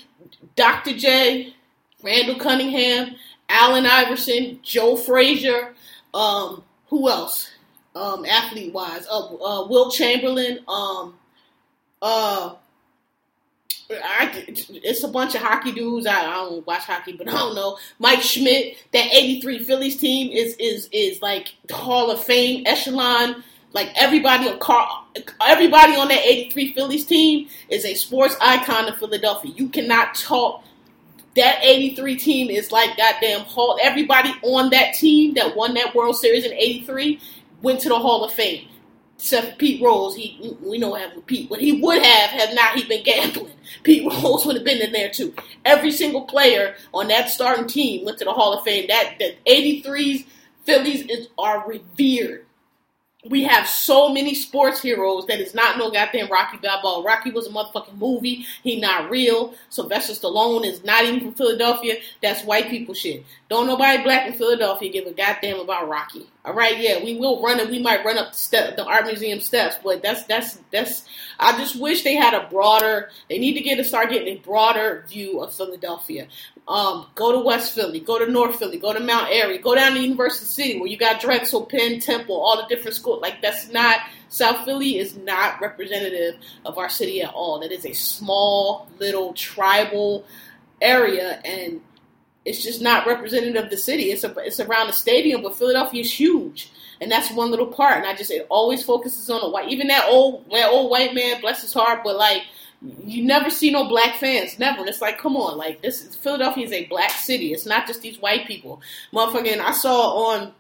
Dr. 0.57 0.97
J, 0.97 1.55
Randall 2.03 2.39
Cunningham, 2.39 3.15
Allen 3.49 3.87
Iverson, 3.87 4.61
Joe 4.63 4.97
Frazier, 4.97 5.75
um, 6.15 6.63
who 6.89 7.09
else? 7.09 7.51
Um, 7.95 8.25
athlete 8.25 8.73
wise, 8.73 9.07
uh, 9.11 9.35
uh, 9.35 9.67
Wilt 9.67 9.95
Chamberlain, 9.95 10.61
um, 10.69 11.15
uh, 12.01 12.55
I, 13.93 14.45
it's 14.47 15.03
a 15.03 15.09
bunch 15.09 15.35
of 15.35 15.43
hockey 15.43 15.73
dudes. 15.73 16.07
I, 16.07 16.21
I, 16.21 16.35
don't 16.35 16.67
watch 16.67 16.85
hockey, 16.85 17.13
but 17.13 17.29
I 17.29 17.33
don't 17.33 17.55
know. 17.55 17.79
Mike 17.99 18.23
Schmidt, 18.23 18.77
that 18.93 19.09
'83 19.13 19.65
Phillies 19.65 19.97
team 19.97 20.31
is 20.31 20.55
is 20.59 20.89
is 20.93 21.21
like 21.21 21.55
Hall 21.71 22.11
of 22.11 22.23
Fame 22.23 22.63
echelon. 22.67 23.43
Like 23.73 23.93
everybody 23.95 24.49
on 24.49 24.59
car, 24.59 25.05
everybody 25.41 25.95
on 25.95 26.09
that 26.09 26.21
'83 26.25 26.75
Phillies 26.75 27.05
team 27.05 27.49
is 27.69 27.85
a 27.85 27.95
sports 27.95 28.37
icon 28.41 28.89
of 28.89 28.99
Philadelphia. 28.99 29.53
You 29.55 29.69
cannot 29.69 30.15
talk. 30.15 30.65
That 31.37 31.61
'83 31.63 32.17
team 32.17 32.51
is 32.51 32.73
like 32.73 32.97
goddamn 32.97 33.43
Hall. 33.43 33.79
Everybody 33.81 34.35
on 34.43 34.71
that 34.71 34.95
team 34.95 35.35
that 35.35 35.55
won 35.55 35.75
that 35.75 35.95
World 35.95 36.17
Series 36.17 36.45
in 36.45 36.53
'83 36.53 37.21
went 37.63 37.81
to 37.81 37.89
the 37.89 37.99
Hall 37.99 38.25
of 38.25 38.33
Fame 38.33 38.67
except 39.21 39.59
Pete 39.59 39.83
Rose, 39.83 40.17
he 40.17 40.57
we 40.63 40.79
know 40.79 40.95
him 40.95 41.11
with 41.15 41.27
Pete. 41.27 41.51
What 41.51 41.61
he 41.61 41.73
would 41.73 42.03
have 42.03 42.31
had 42.31 42.55
not 42.55 42.75
he 42.75 42.85
been 42.85 43.05
gambling. 43.05 43.53
Pete 43.83 44.11
Rose 44.11 44.47
would 44.47 44.57
have 44.57 44.65
been 44.65 44.81
in 44.81 44.93
there 44.93 45.11
too. 45.11 45.35
Every 45.65 45.93
single 45.93 46.23
player 46.23 46.75
on 46.95 47.09
that 47.09 47.29
starting 47.29 47.67
team 47.67 48.07
went 48.07 48.17
to 48.19 48.25
the 48.25 48.33
Hall 48.33 48.55
of 48.55 48.65
Fame. 48.65 48.87
That 48.89 49.17
the 49.19 49.37
83's 49.47 50.25
Phillies 50.65 51.03
is, 51.03 51.29
are 51.37 51.69
revered 51.69 52.47
we 53.29 53.43
have 53.45 53.69
so 53.69 54.09
many 54.09 54.35
sports 54.35 54.81
heroes 54.81 55.27
that 55.27 55.41
is 55.41 55.55
not 55.55 55.77
no 55.77 55.91
goddamn 55.91 56.31
Rocky 56.31 56.57
Balboa. 56.57 57.05
Rocky 57.05 57.31
was 57.31 57.47
a 57.47 57.51
motherfucking 57.51 57.99
movie. 57.99 58.47
He 58.63 58.81
not 58.81 59.11
real. 59.11 59.55
Sylvester 59.69 60.15
Stallone 60.15 60.65
is 60.65 60.83
not 60.85 61.05
even 61.05 61.21
from 61.21 61.35
Philadelphia. 61.35 61.97
That's 62.23 62.45
white 62.45 62.71
people 62.71 62.95
shit. 62.95 63.25
Don't 63.51 63.67
nobody 63.67 64.03
black 64.03 64.27
in 64.27 64.33
Philadelphia 64.33 64.91
give 64.91 65.07
a 65.07 65.13
goddamn 65.13 65.61
about 65.61 65.89
Rocky. 65.89 66.31
All 66.43 66.55
right, 66.55 66.79
yeah, 66.79 67.05
we 67.05 67.19
will 67.19 67.43
run 67.43 67.61
it. 67.61 67.69
We 67.69 67.83
might 67.83 68.03
run 68.03 68.17
up 68.17 68.33
the 68.33 68.39
step, 68.39 68.77
the 68.77 68.85
art 68.87 69.05
museum 69.05 69.41
steps, 69.41 69.77
but 69.85 70.03
that's 70.03 70.25
that's 70.25 70.59
that's. 70.73 71.05
I 71.39 71.59
just 71.59 71.79
wish 71.79 72.03
they 72.03 72.15
had 72.15 72.33
a 72.33 72.49
broader. 72.49 73.11
They 73.29 73.39
need 73.39 73.55
to 73.55 73.61
get 73.61 73.77
to 73.77 73.85
start 73.85 74.09
getting 74.09 74.39
a 74.39 74.41
broader 74.41 75.05
view 75.09 75.43
of 75.43 75.55
Philadelphia. 75.55 76.29
Um, 76.71 77.07
go 77.17 77.33
to 77.33 77.41
West 77.41 77.75
Philly, 77.75 77.99
go 77.99 78.25
to 78.25 78.31
North 78.31 78.57
Philly, 78.57 78.79
go 78.79 78.93
to 78.93 79.01
Mount 79.01 79.27
Airy, 79.29 79.59
go 79.59 79.75
down 79.75 79.95
to 79.95 80.01
University 80.01 80.47
City 80.47 80.79
where 80.79 80.89
you 80.89 80.97
got 80.97 81.21
Drexel, 81.21 81.67
Penn, 81.67 81.99
Temple, 81.99 82.37
all 82.37 82.63
the 82.63 82.69
different 82.73 82.97
schools. 82.97 83.21
Like 83.21 83.43
that's 83.43 83.73
not 83.73 83.99
South 84.29 84.65
Philly 84.65 84.97
is 84.97 85.17
not 85.17 85.61
representative 85.61 86.37
of 86.65 86.79
our 86.79 86.89
city 86.89 87.23
at 87.23 87.35
all. 87.35 87.59
That 87.59 87.73
is 87.73 87.85
a 87.85 87.93
small 87.93 88.89
little 89.01 89.33
tribal 89.33 90.25
area, 90.81 91.41
and 91.45 91.81
it's 92.45 92.63
just 92.63 92.81
not 92.81 93.05
representative 93.05 93.65
of 93.65 93.71
the 93.71 93.77
city. 93.77 94.13
It's 94.13 94.23
a, 94.23 94.33
it's 94.39 94.61
around 94.61 94.87
the 94.87 94.93
stadium, 94.93 95.43
but 95.43 95.57
Philadelphia 95.57 96.03
is 96.03 96.21
huge, 96.21 96.71
and 97.01 97.11
that's 97.11 97.33
one 97.33 97.51
little 97.51 97.67
part. 97.67 97.97
And 97.97 98.07
I 98.07 98.15
just 98.15 98.31
it 98.31 98.47
always 98.49 98.85
focuses 98.85 99.29
on 99.29 99.41
the 99.41 99.51
white. 99.51 99.71
Even 99.71 99.89
that 99.89 100.07
old 100.09 100.49
that 100.53 100.71
old 100.71 100.89
white 100.89 101.15
man, 101.15 101.41
bless 101.41 101.63
his 101.63 101.73
heart, 101.73 102.03
but 102.05 102.15
like 102.15 102.45
you 102.83 103.25
never 103.25 103.51
see 103.51 103.71
no 103.71 103.89
black 103.89 104.17
fans, 104.17 104.59
never. 104.59 104.81
And 104.81 104.89
it's 104.89 105.03
like, 105.03 105.19
come 105.19 105.37
on, 105.37 105.59
like 105.59 105.83
this 105.83 106.03
is 106.03 106.17
Philadelphia 106.17 106.65
is 106.65 106.73
a 106.73 106.87
black 106.87 107.11
city. 107.11 107.53
It's 107.53 107.67
not 107.67 107.87
just 107.87 108.03
these 108.03 108.21
white 108.21 108.47
people, 108.47 108.81
motherfucking. 109.13 109.61
I 109.61 109.73
saw 109.73 110.31
on 110.31 110.53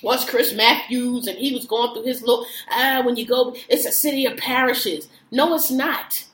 what's 0.00 0.28
Chris 0.28 0.54
Matthews, 0.54 1.26
and 1.26 1.36
he 1.36 1.54
was 1.54 1.66
going 1.66 1.92
through 1.92 2.04
his 2.04 2.22
look. 2.22 2.46
Ah, 2.70 3.02
when 3.04 3.16
you 3.16 3.26
go, 3.26 3.56
it's 3.68 3.84
a 3.84 3.92
city 3.92 4.26
of 4.26 4.36
parishes. 4.36 5.08
No, 5.32 5.54
it's 5.54 5.70
not. 5.70 6.24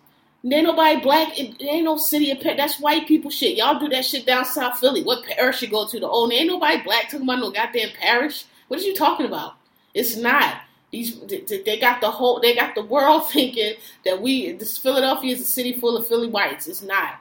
Ain't 0.44 0.66
nobody 0.66 1.00
black. 1.00 1.38
It, 1.38 1.62
ain't 1.62 1.84
no 1.84 1.96
city 1.96 2.30
of. 2.30 2.40
That's 2.42 2.80
white 2.80 3.06
people 3.06 3.30
shit. 3.30 3.56
Y'all 3.56 3.78
do 3.78 3.88
that 3.88 4.04
shit 4.04 4.26
down 4.26 4.44
South 4.44 4.78
Philly. 4.78 5.02
What 5.02 5.24
parish 5.24 5.62
you 5.62 5.68
go 5.68 5.86
to? 5.86 6.00
The 6.00 6.08
old 6.08 6.32
ain't 6.32 6.48
nobody 6.48 6.82
black 6.82 7.04
talking 7.04 7.22
about 7.22 7.38
no 7.38 7.50
goddamn 7.50 7.90
parish. 7.98 8.44
What 8.68 8.80
are 8.80 8.84
you 8.84 8.94
talking 8.94 9.26
about? 9.26 9.54
It's 9.94 10.16
not. 10.16 10.62
These 10.92 11.18
they 11.20 11.78
got 11.80 12.02
the 12.02 12.10
whole 12.10 12.38
they 12.38 12.54
got 12.54 12.74
the 12.74 12.84
world 12.84 13.28
thinking 13.30 13.74
that 14.04 14.20
we 14.20 14.52
this 14.52 14.78
Philadelphia 14.78 15.34
is 15.34 15.40
a 15.40 15.44
city 15.44 15.72
full 15.72 15.96
of 15.96 16.06
Philly 16.06 16.28
whites. 16.28 16.68
It's 16.68 16.82
not. 16.82 17.14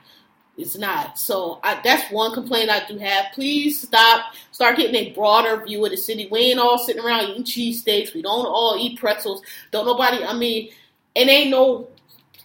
It's 0.58 0.78
not. 0.78 1.18
So 1.18 1.60
I, 1.64 1.80
that's 1.84 2.12
one 2.12 2.34
complaint 2.34 2.70
I 2.70 2.86
do 2.86 2.98
have. 2.98 3.28
Please 3.34 3.82
stop. 3.82 4.34
Start 4.52 4.76
getting 4.76 4.96
a 4.96 5.12
broader 5.12 5.64
view 5.66 5.84
of 5.86 5.92
the 5.92 5.98
city. 5.98 6.28
We 6.30 6.40
ain't 6.40 6.60
all 6.60 6.78
sitting 6.78 7.04
around 7.04 7.30
eating 7.30 7.44
cheesesteaks. 7.44 8.14
We 8.14 8.22
don't 8.22 8.46
all 8.46 8.76
eat 8.78 9.00
pretzels. 9.00 9.42
Don't 9.72 9.86
nobody. 9.86 10.24
I 10.24 10.34
mean, 10.34 10.70
it 11.16 11.30
ain't 11.30 11.50
no 11.50 11.88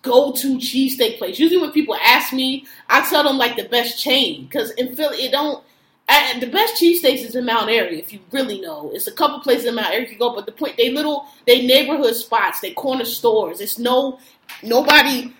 go-to 0.02 0.56
cheesesteak 0.58 1.18
place. 1.18 1.38
Usually 1.38 1.60
when 1.60 1.72
people 1.72 1.96
ask 1.96 2.32
me, 2.32 2.64
I 2.88 3.06
tell 3.10 3.24
them 3.24 3.36
like 3.38 3.56
the 3.56 3.68
best 3.68 4.00
chain 4.00 4.44
because 4.44 4.70
in 4.72 4.94
Philly 4.94 5.24
it 5.24 5.32
don't. 5.32 5.62
And 6.08 6.40
the 6.40 6.46
best 6.46 6.80
cheesesteaks 6.80 7.24
is 7.24 7.34
in 7.34 7.46
Mount 7.46 7.68
Airy, 7.68 7.98
if 7.98 8.12
you 8.12 8.20
really 8.30 8.60
know. 8.60 8.90
It's 8.94 9.08
a 9.08 9.12
couple 9.12 9.40
places 9.40 9.64
in 9.64 9.74
Mount 9.74 9.92
Airy 9.92 10.10
you 10.10 10.18
go, 10.18 10.34
but 10.34 10.46
the 10.46 10.52
point 10.52 10.76
they 10.76 10.90
little 10.90 11.26
they 11.46 11.66
neighborhood 11.66 12.14
spots, 12.14 12.60
they 12.60 12.70
corner 12.72 13.04
stores. 13.04 13.60
It's 13.60 13.78
no 13.78 14.20
nobody. 14.62 15.34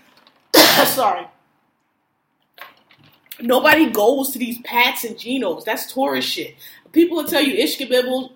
sorry. 0.87 1.27
Nobody 3.41 3.91
goes 3.91 4.31
to 4.31 4.39
these 4.39 4.59
Pats 4.63 5.05
and 5.05 5.17
Genos. 5.17 5.65
That's 5.65 5.93
tourist 5.93 6.29
shit. 6.29 6.57
People 6.93 7.19
will 7.19 7.29
tell 7.29 7.43
you 7.43 7.63
Ishkabibbles. 7.63 8.33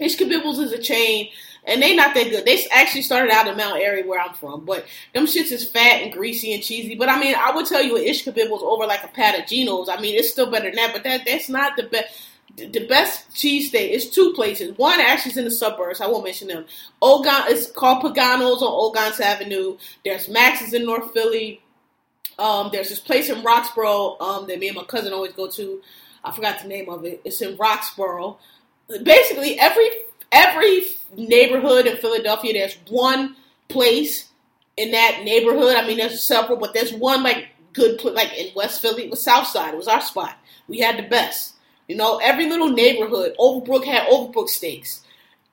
Ishkabibbles 0.00 0.58
is 0.60 0.72
a 0.72 0.78
chain 0.78 1.28
and 1.64 1.82
they 1.82 1.94
not 1.94 2.14
that 2.14 2.30
good. 2.30 2.44
They 2.44 2.66
actually 2.72 3.02
started 3.02 3.30
out 3.30 3.46
in 3.46 3.56
Mount 3.56 3.80
Airy 3.80 4.02
where 4.02 4.20
I'm 4.20 4.34
from, 4.34 4.64
but 4.64 4.84
them 5.14 5.26
shits 5.26 5.52
is 5.52 5.68
fat 5.68 6.02
and 6.02 6.12
greasy 6.12 6.54
and 6.54 6.62
cheesy. 6.62 6.94
But 6.94 7.08
I 7.08 7.20
mean, 7.20 7.34
I 7.36 7.54
would 7.54 7.66
tell 7.66 7.82
you 7.82 7.96
an 7.96 8.04
ish 8.04 8.24
kebab 8.24 8.50
was 8.50 8.62
over 8.62 8.86
like 8.86 9.04
a 9.04 9.08
pat 9.08 9.38
of 9.38 9.46
Geno's. 9.46 9.88
I 9.88 10.00
mean, 10.00 10.18
it's 10.18 10.30
still 10.30 10.50
better 10.50 10.70
than 10.70 10.76
that, 10.76 10.92
but 10.92 11.04
that 11.04 11.22
that's 11.26 11.48
not 11.48 11.76
the 11.76 11.84
best. 11.84 12.26
The 12.56 12.86
best 12.88 13.30
cheesesteak 13.30 13.90
is 13.90 14.10
two 14.10 14.32
places. 14.34 14.76
One 14.76 14.98
actually 14.98 15.30
is 15.30 15.36
in 15.38 15.44
the 15.44 15.52
suburbs. 15.52 16.00
I 16.00 16.08
won't 16.08 16.24
mention 16.24 16.48
them. 16.48 16.64
Ogon, 17.00 17.44
it's 17.46 17.70
called 17.70 18.02
Pagano's 18.02 18.60
on 18.60 18.72
Ogontz 18.72 19.20
Avenue. 19.20 19.78
There's 20.04 20.28
Max's 20.28 20.74
in 20.74 20.84
North 20.84 21.12
Philly. 21.12 21.62
Um, 22.40 22.70
there's 22.72 22.88
this 22.88 22.98
place 22.98 23.30
in 23.30 23.44
Roxborough 23.44 24.20
um, 24.20 24.46
that 24.48 24.58
me 24.58 24.66
and 24.66 24.76
my 24.76 24.82
cousin 24.82 25.12
always 25.12 25.32
go 25.32 25.48
to. 25.48 25.80
I 26.24 26.32
forgot 26.32 26.60
the 26.60 26.68
name 26.68 26.88
of 26.88 27.04
it. 27.04 27.20
It's 27.24 27.40
in 27.40 27.56
Roxborough. 27.56 28.36
Basically, 29.04 29.58
every 29.58 29.88
every 30.32 30.84
neighborhood 31.16 31.86
in 31.86 31.96
Philadelphia, 31.96 32.52
there's 32.52 32.76
one 32.88 33.36
place 33.68 34.28
in 34.76 34.92
that 34.92 35.22
neighborhood. 35.24 35.76
I 35.76 35.86
mean, 35.86 35.98
there's 35.98 36.22
several, 36.22 36.58
but 36.58 36.74
there's 36.74 36.92
one 36.92 37.22
like 37.22 37.48
good, 37.72 38.02
like 38.04 38.36
in 38.36 38.48
West 38.54 38.82
Philly, 38.82 39.04
it 39.04 39.10
was 39.10 39.22
South 39.22 39.46
Side. 39.46 39.74
It 39.74 39.76
was 39.76 39.88
our 39.88 40.00
spot. 40.00 40.36
We 40.68 40.78
had 40.78 40.98
the 40.98 41.08
best. 41.08 41.54
You 41.88 41.96
know, 41.96 42.18
every 42.22 42.48
little 42.48 42.70
neighborhood, 42.70 43.34
Overbrook 43.38 43.84
had 43.84 44.06
Overbrook 44.08 44.48
steaks. 44.48 45.02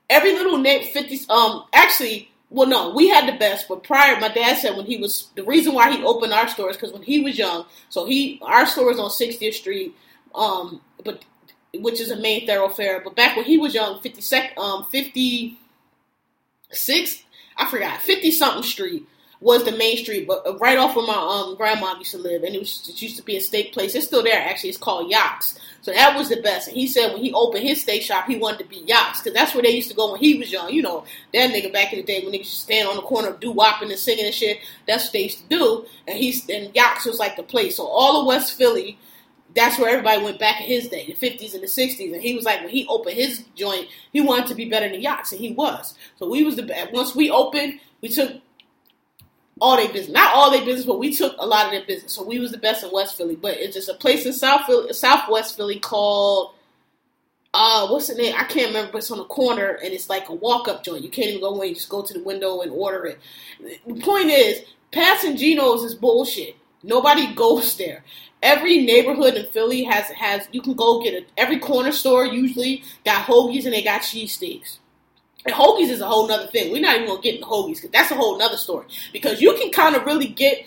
Every 0.09 0.33
little 0.33 0.63
50, 0.63 1.19
um, 1.29 1.65
actually, 1.73 2.31
well, 2.49 2.67
no, 2.67 2.93
we 2.93 3.09
had 3.09 3.27
the 3.27 3.37
best, 3.37 3.67
but 3.67 3.83
prior, 3.83 4.19
my 4.19 4.29
dad 4.29 4.57
said 4.57 4.77
when 4.77 4.85
he 4.85 4.97
was, 4.97 5.29
the 5.35 5.43
reason 5.43 5.73
why 5.73 5.91
he 5.91 6.03
opened 6.03 6.31
our 6.31 6.47
stores, 6.47 6.77
because 6.77 6.93
when 6.93 7.01
he 7.01 7.19
was 7.19 7.37
young, 7.37 7.65
so 7.89 8.05
he, 8.05 8.39
our 8.43 8.65
store 8.65 8.85
was 8.85 8.99
on 8.99 9.09
60th 9.09 9.55
Street, 9.55 9.95
um, 10.33 10.79
but 11.03 11.25
which 11.81 11.99
is 11.99 12.11
a 12.11 12.17
main 12.17 12.47
thoroughfare. 12.47 13.01
But 13.03 13.15
back 13.15 13.35
when 13.35 13.45
he 13.45 13.57
was 13.57 13.73
young, 13.73 13.99
50 13.99 14.21
sec, 14.21 14.57
um, 14.57 14.85
56, 14.85 17.23
I 17.57 17.69
forgot, 17.69 18.01
50 18.01 18.31
something 18.31 18.63
street 18.63 19.05
was 19.39 19.63
the 19.63 19.71
main 19.71 19.97
street, 19.97 20.27
but 20.27 20.45
uh, 20.47 20.57
right 20.57 20.77
off 20.77 20.95
where 20.95 21.05
my 21.05 21.13
um, 21.13 21.55
grandma 21.55 21.95
used 21.97 22.11
to 22.11 22.17
live, 22.17 22.43
and 22.43 22.55
it 22.55 22.59
was 22.59 22.87
it 22.89 23.01
used 23.01 23.17
to 23.17 23.23
be 23.23 23.37
a 23.37 23.41
steak 23.41 23.71
place. 23.71 23.93
It's 23.93 24.07
still 24.07 24.23
there 24.23 24.41
actually. 24.41 24.69
It's 24.69 24.79
called 24.79 25.11
Yaks. 25.11 25.59
So 25.81 25.93
that 25.93 26.17
was 26.17 26.29
the 26.29 26.41
best. 26.41 26.67
And 26.67 26.75
he 26.75 26.87
said 26.87 27.13
when 27.13 27.21
he 27.21 27.31
opened 27.33 27.63
his 27.63 27.81
steak 27.81 28.01
shop, 28.01 28.27
he 28.27 28.37
wanted 28.37 28.59
to 28.59 28.65
be 28.65 28.83
Yaks 28.87 29.21
because 29.21 29.33
that's 29.33 29.53
where 29.53 29.61
they 29.61 29.69
used 29.69 29.89
to 29.89 29.95
go 29.95 30.11
when 30.11 30.19
he 30.19 30.39
was 30.39 30.51
young. 30.51 30.71
You 30.71 30.81
know 30.81 31.05
that 31.33 31.51
nigga 31.51 31.71
back 31.71 31.93
in 31.93 31.99
the 31.99 32.05
day 32.05 32.21
when 32.21 32.31
they 32.31 32.39
used 32.39 32.51
to 32.51 32.57
stand 32.57 32.89
on 32.89 32.95
the 32.95 33.03
corner 33.03 33.31
do 33.33 33.51
wopping 33.51 33.91
and 33.91 33.99
singing 33.99 34.25
and 34.25 34.33
shit. 34.33 34.59
That's 34.87 35.05
what 35.05 35.13
they 35.13 35.23
used 35.23 35.43
to 35.43 35.49
do. 35.49 35.85
And 36.07 36.17
he's 36.17 36.49
and 36.49 36.75
Yaks 36.75 37.05
was 37.05 37.19
like 37.19 37.35
the 37.35 37.43
place. 37.43 37.77
So 37.77 37.85
all 37.85 38.21
of 38.21 38.27
West 38.27 38.57
Philly 38.57 38.97
that's 39.57 39.79
where 39.79 39.89
everybody 39.89 40.23
went 40.23 40.39
back 40.39 40.61
in 40.61 40.67
his 40.67 40.87
day, 40.87 41.05
the 41.07 41.13
50s 41.13 41.53
and 41.53 41.63
the 41.63 41.67
60s. 41.67 42.13
And 42.13 42.21
he 42.21 42.35
was 42.35 42.45
like, 42.45 42.61
when 42.61 42.69
he 42.69 42.85
opened 42.87 43.15
his 43.15 43.43
joint, 43.55 43.87
he 44.13 44.21
wanted 44.21 44.47
to 44.47 44.55
be 44.55 44.69
better 44.69 44.87
than 44.87 45.01
Yaks, 45.01 45.31
and 45.31 45.41
he 45.41 45.51
was. 45.51 45.95
So 46.17 46.29
we 46.29 46.43
was 46.43 46.55
the 46.55 46.63
best. 46.63 46.93
Once 46.93 47.15
we 47.15 47.31
opened, 47.31 47.79
we 48.01 48.09
took 48.09 48.39
all 49.59 49.75
their 49.75 49.87
business. 49.91 50.13
Not 50.13 50.35
all 50.35 50.51
their 50.51 50.63
business, 50.63 50.85
but 50.85 50.99
we 50.99 51.11
took 51.11 51.35
a 51.39 51.45
lot 51.45 51.65
of 51.65 51.71
their 51.71 51.85
business. 51.85 52.13
So 52.13 52.23
we 52.23 52.39
was 52.39 52.51
the 52.51 52.59
best 52.59 52.83
in 52.83 52.91
West 52.91 53.17
Philly. 53.17 53.35
But 53.35 53.57
it's 53.57 53.75
just 53.75 53.89
a 53.89 53.95
place 53.95 54.25
in 54.27 54.33
South 54.33 54.65
Philly, 54.65 54.93
Southwest 54.93 55.57
Philly 55.57 55.79
called 55.79 56.53
uh 57.53 57.87
what's 57.87 58.07
the 58.07 58.15
name? 58.15 58.35
I 58.37 58.43
can't 58.43 58.67
remember, 58.67 58.91
but 58.91 58.99
it's 58.99 59.09
on 59.09 59.17
the 59.17 59.23
corner 59.23 59.79
and 59.83 59.91
it's 59.93 60.09
like 60.09 60.29
a 60.29 60.33
walk 60.33 60.67
up 60.67 60.83
joint. 60.83 61.03
You 61.03 61.09
can't 61.09 61.29
even 61.29 61.41
go 61.41 61.59
in, 61.61 61.69
you 61.69 61.75
just 61.75 61.89
go 61.89 62.03
to 62.03 62.13
the 62.13 62.21
window 62.23 62.61
and 62.61 62.71
order 62.71 63.05
it. 63.07 63.19
The 63.87 63.99
point 64.01 64.29
is, 64.29 64.61
Pats 64.91 65.23
and 65.23 65.37
Geno's 65.37 65.83
is 65.83 65.95
bullshit. 65.95 66.55
Nobody 66.83 67.33
goes 67.33 67.75
there 67.77 68.03
every 68.41 68.83
neighborhood 68.83 69.35
in 69.35 69.45
Philly 69.47 69.83
has 69.83 70.05
has 70.07 70.47
you 70.51 70.61
can 70.61 70.73
go 70.73 71.01
get 71.01 71.13
it. 71.13 71.29
Every 71.37 71.59
corner 71.59 71.91
store 71.91 72.25
usually 72.25 72.83
got 73.05 73.25
hoagies 73.25 73.65
and 73.65 73.73
they 73.73 73.83
got 73.83 74.01
cheesesteaks. 74.01 74.77
And 75.45 75.55
hoagies 75.55 75.89
is 75.89 76.01
a 76.01 76.07
whole 76.07 76.27
nother 76.27 76.47
thing. 76.47 76.71
We're 76.71 76.81
not 76.81 76.95
even 76.95 77.07
gonna 77.07 77.21
get 77.21 77.35
into 77.35 77.47
hoagies 77.47 77.75
because 77.75 77.91
that's 77.91 78.11
a 78.11 78.15
whole 78.15 78.37
nother 78.37 78.57
story. 78.57 78.85
Because 79.13 79.41
you 79.41 79.53
can 79.55 79.71
kind 79.71 79.95
of 79.95 80.05
really 80.05 80.27
get 80.27 80.65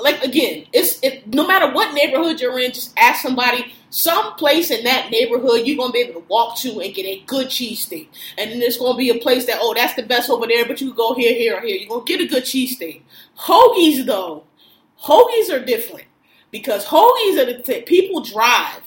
like 0.00 0.22
again, 0.22 0.66
it's 0.72 1.00
it, 1.02 1.26
no 1.34 1.46
matter 1.46 1.72
what 1.72 1.92
neighborhood 1.94 2.40
you're 2.40 2.58
in, 2.58 2.72
just 2.72 2.92
ask 2.96 3.22
somebody. 3.22 3.74
Some 3.90 4.34
place 4.34 4.70
in 4.70 4.84
that 4.84 5.10
neighborhood 5.10 5.66
you're 5.66 5.78
gonna 5.78 5.92
be 5.92 6.00
able 6.00 6.20
to 6.20 6.26
walk 6.28 6.58
to 6.58 6.80
and 6.80 6.94
get 6.94 7.06
a 7.06 7.20
good 7.26 7.46
cheesesteak, 7.46 8.08
and 8.36 8.50
then 8.50 8.60
there's 8.60 8.76
gonna 8.76 8.98
be 8.98 9.08
a 9.08 9.18
place 9.18 9.46
that 9.46 9.58
oh 9.60 9.72
that's 9.74 9.94
the 9.94 10.02
best 10.02 10.28
over 10.28 10.46
there, 10.46 10.66
but 10.66 10.80
you 10.80 10.92
go 10.92 11.14
here, 11.14 11.34
here, 11.34 11.56
or 11.56 11.60
here. 11.62 11.76
You're 11.76 11.88
gonna 11.88 12.04
get 12.04 12.20
a 12.20 12.26
good 12.26 12.44
cheesesteak. 12.44 13.00
Hoagies 13.38 14.04
though, 14.04 14.44
hoagies 15.02 15.50
are 15.50 15.64
different 15.64 16.04
because 16.50 16.84
hoagies 16.86 17.38
are 17.38 17.46
the 17.46 17.62
t- 17.62 17.82
people 17.82 18.22
drive 18.22 18.82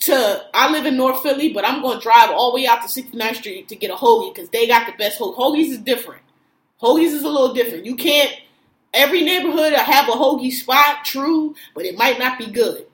to. 0.00 0.44
I 0.54 0.70
live 0.70 0.86
in 0.86 0.96
North 0.96 1.22
Philly, 1.22 1.52
but 1.52 1.66
I'm 1.66 1.82
going 1.82 1.98
to 1.98 2.02
drive 2.02 2.30
all 2.30 2.50
the 2.50 2.56
way 2.56 2.66
out 2.66 2.82
to 2.82 2.88
69th 2.88 3.36
Street 3.36 3.68
to 3.68 3.76
get 3.76 3.90
a 3.90 3.94
hoagie 3.94 4.34
because 4.34 4.50
they 4.50 4.66
got 4.66 4.86
the 4.86 4.92
best 4.96 5.18
hoagie. 5.18 5.36
Hoagies 5.36 5.70
is 5.70 5.78
different. 5.78 6.22
Hoagies 6.80 7.12
is 7.12 7.22
a 7.22 7.28
little 7.28 7.54
different. 7.54 7.86
You 7.86 7.96
can't. 7.96 8.32
Every 8.94 9.22
neighborhood 9.22 9.72
have 9.72 10.08
a 10.08 10.12
hoagie 10.12 10.52
spot, 10.52 11.04
true, 11.04 11.54
but 11.74 11.84
it 11.84 11.96
might 11.96 12.18
not 12.18 12.38
be 12.38 12.46
good. 12.46 12.86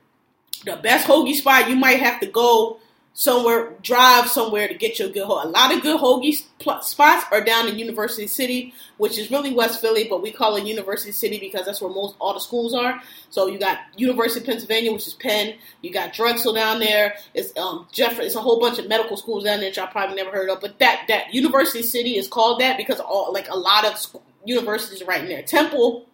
The 0.65 0.77
best 0.77 1.07
hoagie 1.07 1.35
spot 1.35 1.69
you 1.69 1.75
might 1.75 1.99
have 1.99 2.19
to 2.21 2.27
go 2.27 2.79
somewhere, 3.19 3.73
drive 3.83 4.29
somewhere 4.29 4.65
to 4.65 4.73
get 4.73 4.97
your 4.97 5.09
good 5.09 5.27
hoagie. 5.27 5.43
A 5.43 5.47
lot 5.49 5.75
of 5.75 5.81
good 5.81 5.99
hoagie 5.99 6.41
spots 6.81 7.25
are 7.33 7.43
down 7.43 7.67
in 7.67 7.77
University 7.77 8.27
City, 8.27 8.73
which 8.95 9.17
is 9.17 9.29
really 9.29 9.53
West 9.53 9.81
Philly, 9.81 10.07
but 10.09 10.21
we 10.21 10.31
call 10.31 10.55
it 10.55 10.65
University 10.65 11.11
City 11.11 11.37
because 11.37 11.65
that's 11.65 11.81
where 11.81 11.91
most 11.91 12.15
all 12.19 12.33
the 12.33 12.39
schools 12.39 12.73
are. 12.73 13.01
So 13.29 13.47
you 13.47 13.59
got 13.59 13.79
University 13.97 14.39
of 14.39 14.45
Pennsylvania, 14.45 14.93
which 14.93 15.05
is 15.05 15.15
Penn. 15.15 15.55
You 15.81 15.91
got 15.91 16.13
Drexel 16.13 16.53
down 16.53 16.79
there. 16.79 17.15
It's 17.33 17.55
um 17.57 17.87
Jeffrey. 17.91 18.25
It's 18.25 18.35
a 18.35 18.41
whole 18.41 18.57
bunch 18.57 18.79
of 18.79 18.87
medical 18.87 19.17
schools 19.17 19.43
down 19.43 19.59
there, 19.59 19.67
which 19.67 19.77
I 19.77 19.85
probably 19.87 20.15
never 20.15 20.31
heard 20.31 20.49
of. 20.49 20.61
But 20.61 20.79
that 20.79 21.03
that 21.09 21.33
University 21.33 21.83
City 21.83 22.17
is 22.17 22.29
called 22.29 22.61
that 22.61 22.77
because 22.77 23.01
all 23.01 23.33
like 23.33 23.49
a 23.49 23.57
lot 23.57 23.83
of 23.83 24.21
universities 24.45 25.03
right 25.05 25.23
in 25.23 25.27
there. 25.27 25.43
Temple 25.43 26.05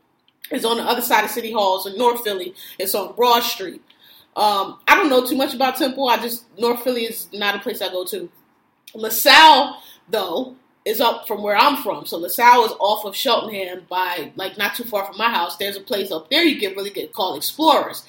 is 0.50 0.66
on 0.66 0.78
the 0.78 0.84
other 0.84 1.02
side 1.02 1.24
of 1.24 1.30
City 1.30 1.52
Halls 1.52 1.86
in 1.86 2.00
North 2.00 2.24
Philly. 2.24 2.56
It's 2.80 2.96
on 2.96 3.14
Broad 3.16 3.44
Street. 3.44 3.84
Um, 4.36 4.80
I 4.88 4.96
don't 4.96 5.10
know 5.10 5.26
too 5.26 5.38
much 5.38 5.54
about 5.54 5.78
Temple. 5.78 6.10
I 6.10 6.18
just 6.18 6.46
North 6.60 6.84
Philly 6.84 7.04
is 7.04 7.28
not 7.32 7.56
a 7.56 7.60
place 7.60 7.82
I 7.82 7.90
go 7.90 8.06
to. 8.06 8.30
LaSalle, 8.94 9.82
though, 10.10 10.56
is 10.84 11.02
up 11.02 11.28
from 11.28 11.42
where 11.42 11.56
I'm 11.56 11.82
from. 11.82 12.06
So 12.06 12.18
LaSalle 12.18 12.66
is 12.66 12.72
off 12.80 13.06
of 13.06 13.16
Cheltenham 13.16 13.86
by 13.90 14.32
like 14.36 14.58
not 14.58 14.76
too 14.76 14.84
far 14.84 15.06
from 15.06 15.18
my 15.18 15.30
house. 15.30 15.58
There's 15.58 15.78
a 15.78 15.82
place 15.82 16.12
up 16.12 16.30
there 16.30 16.44
you 16.44 16.60
get 16.60 16.76
really 16.76 16.92
good 16.92 17.14
called 17.14 17.38
Explorers. 17.38 18.06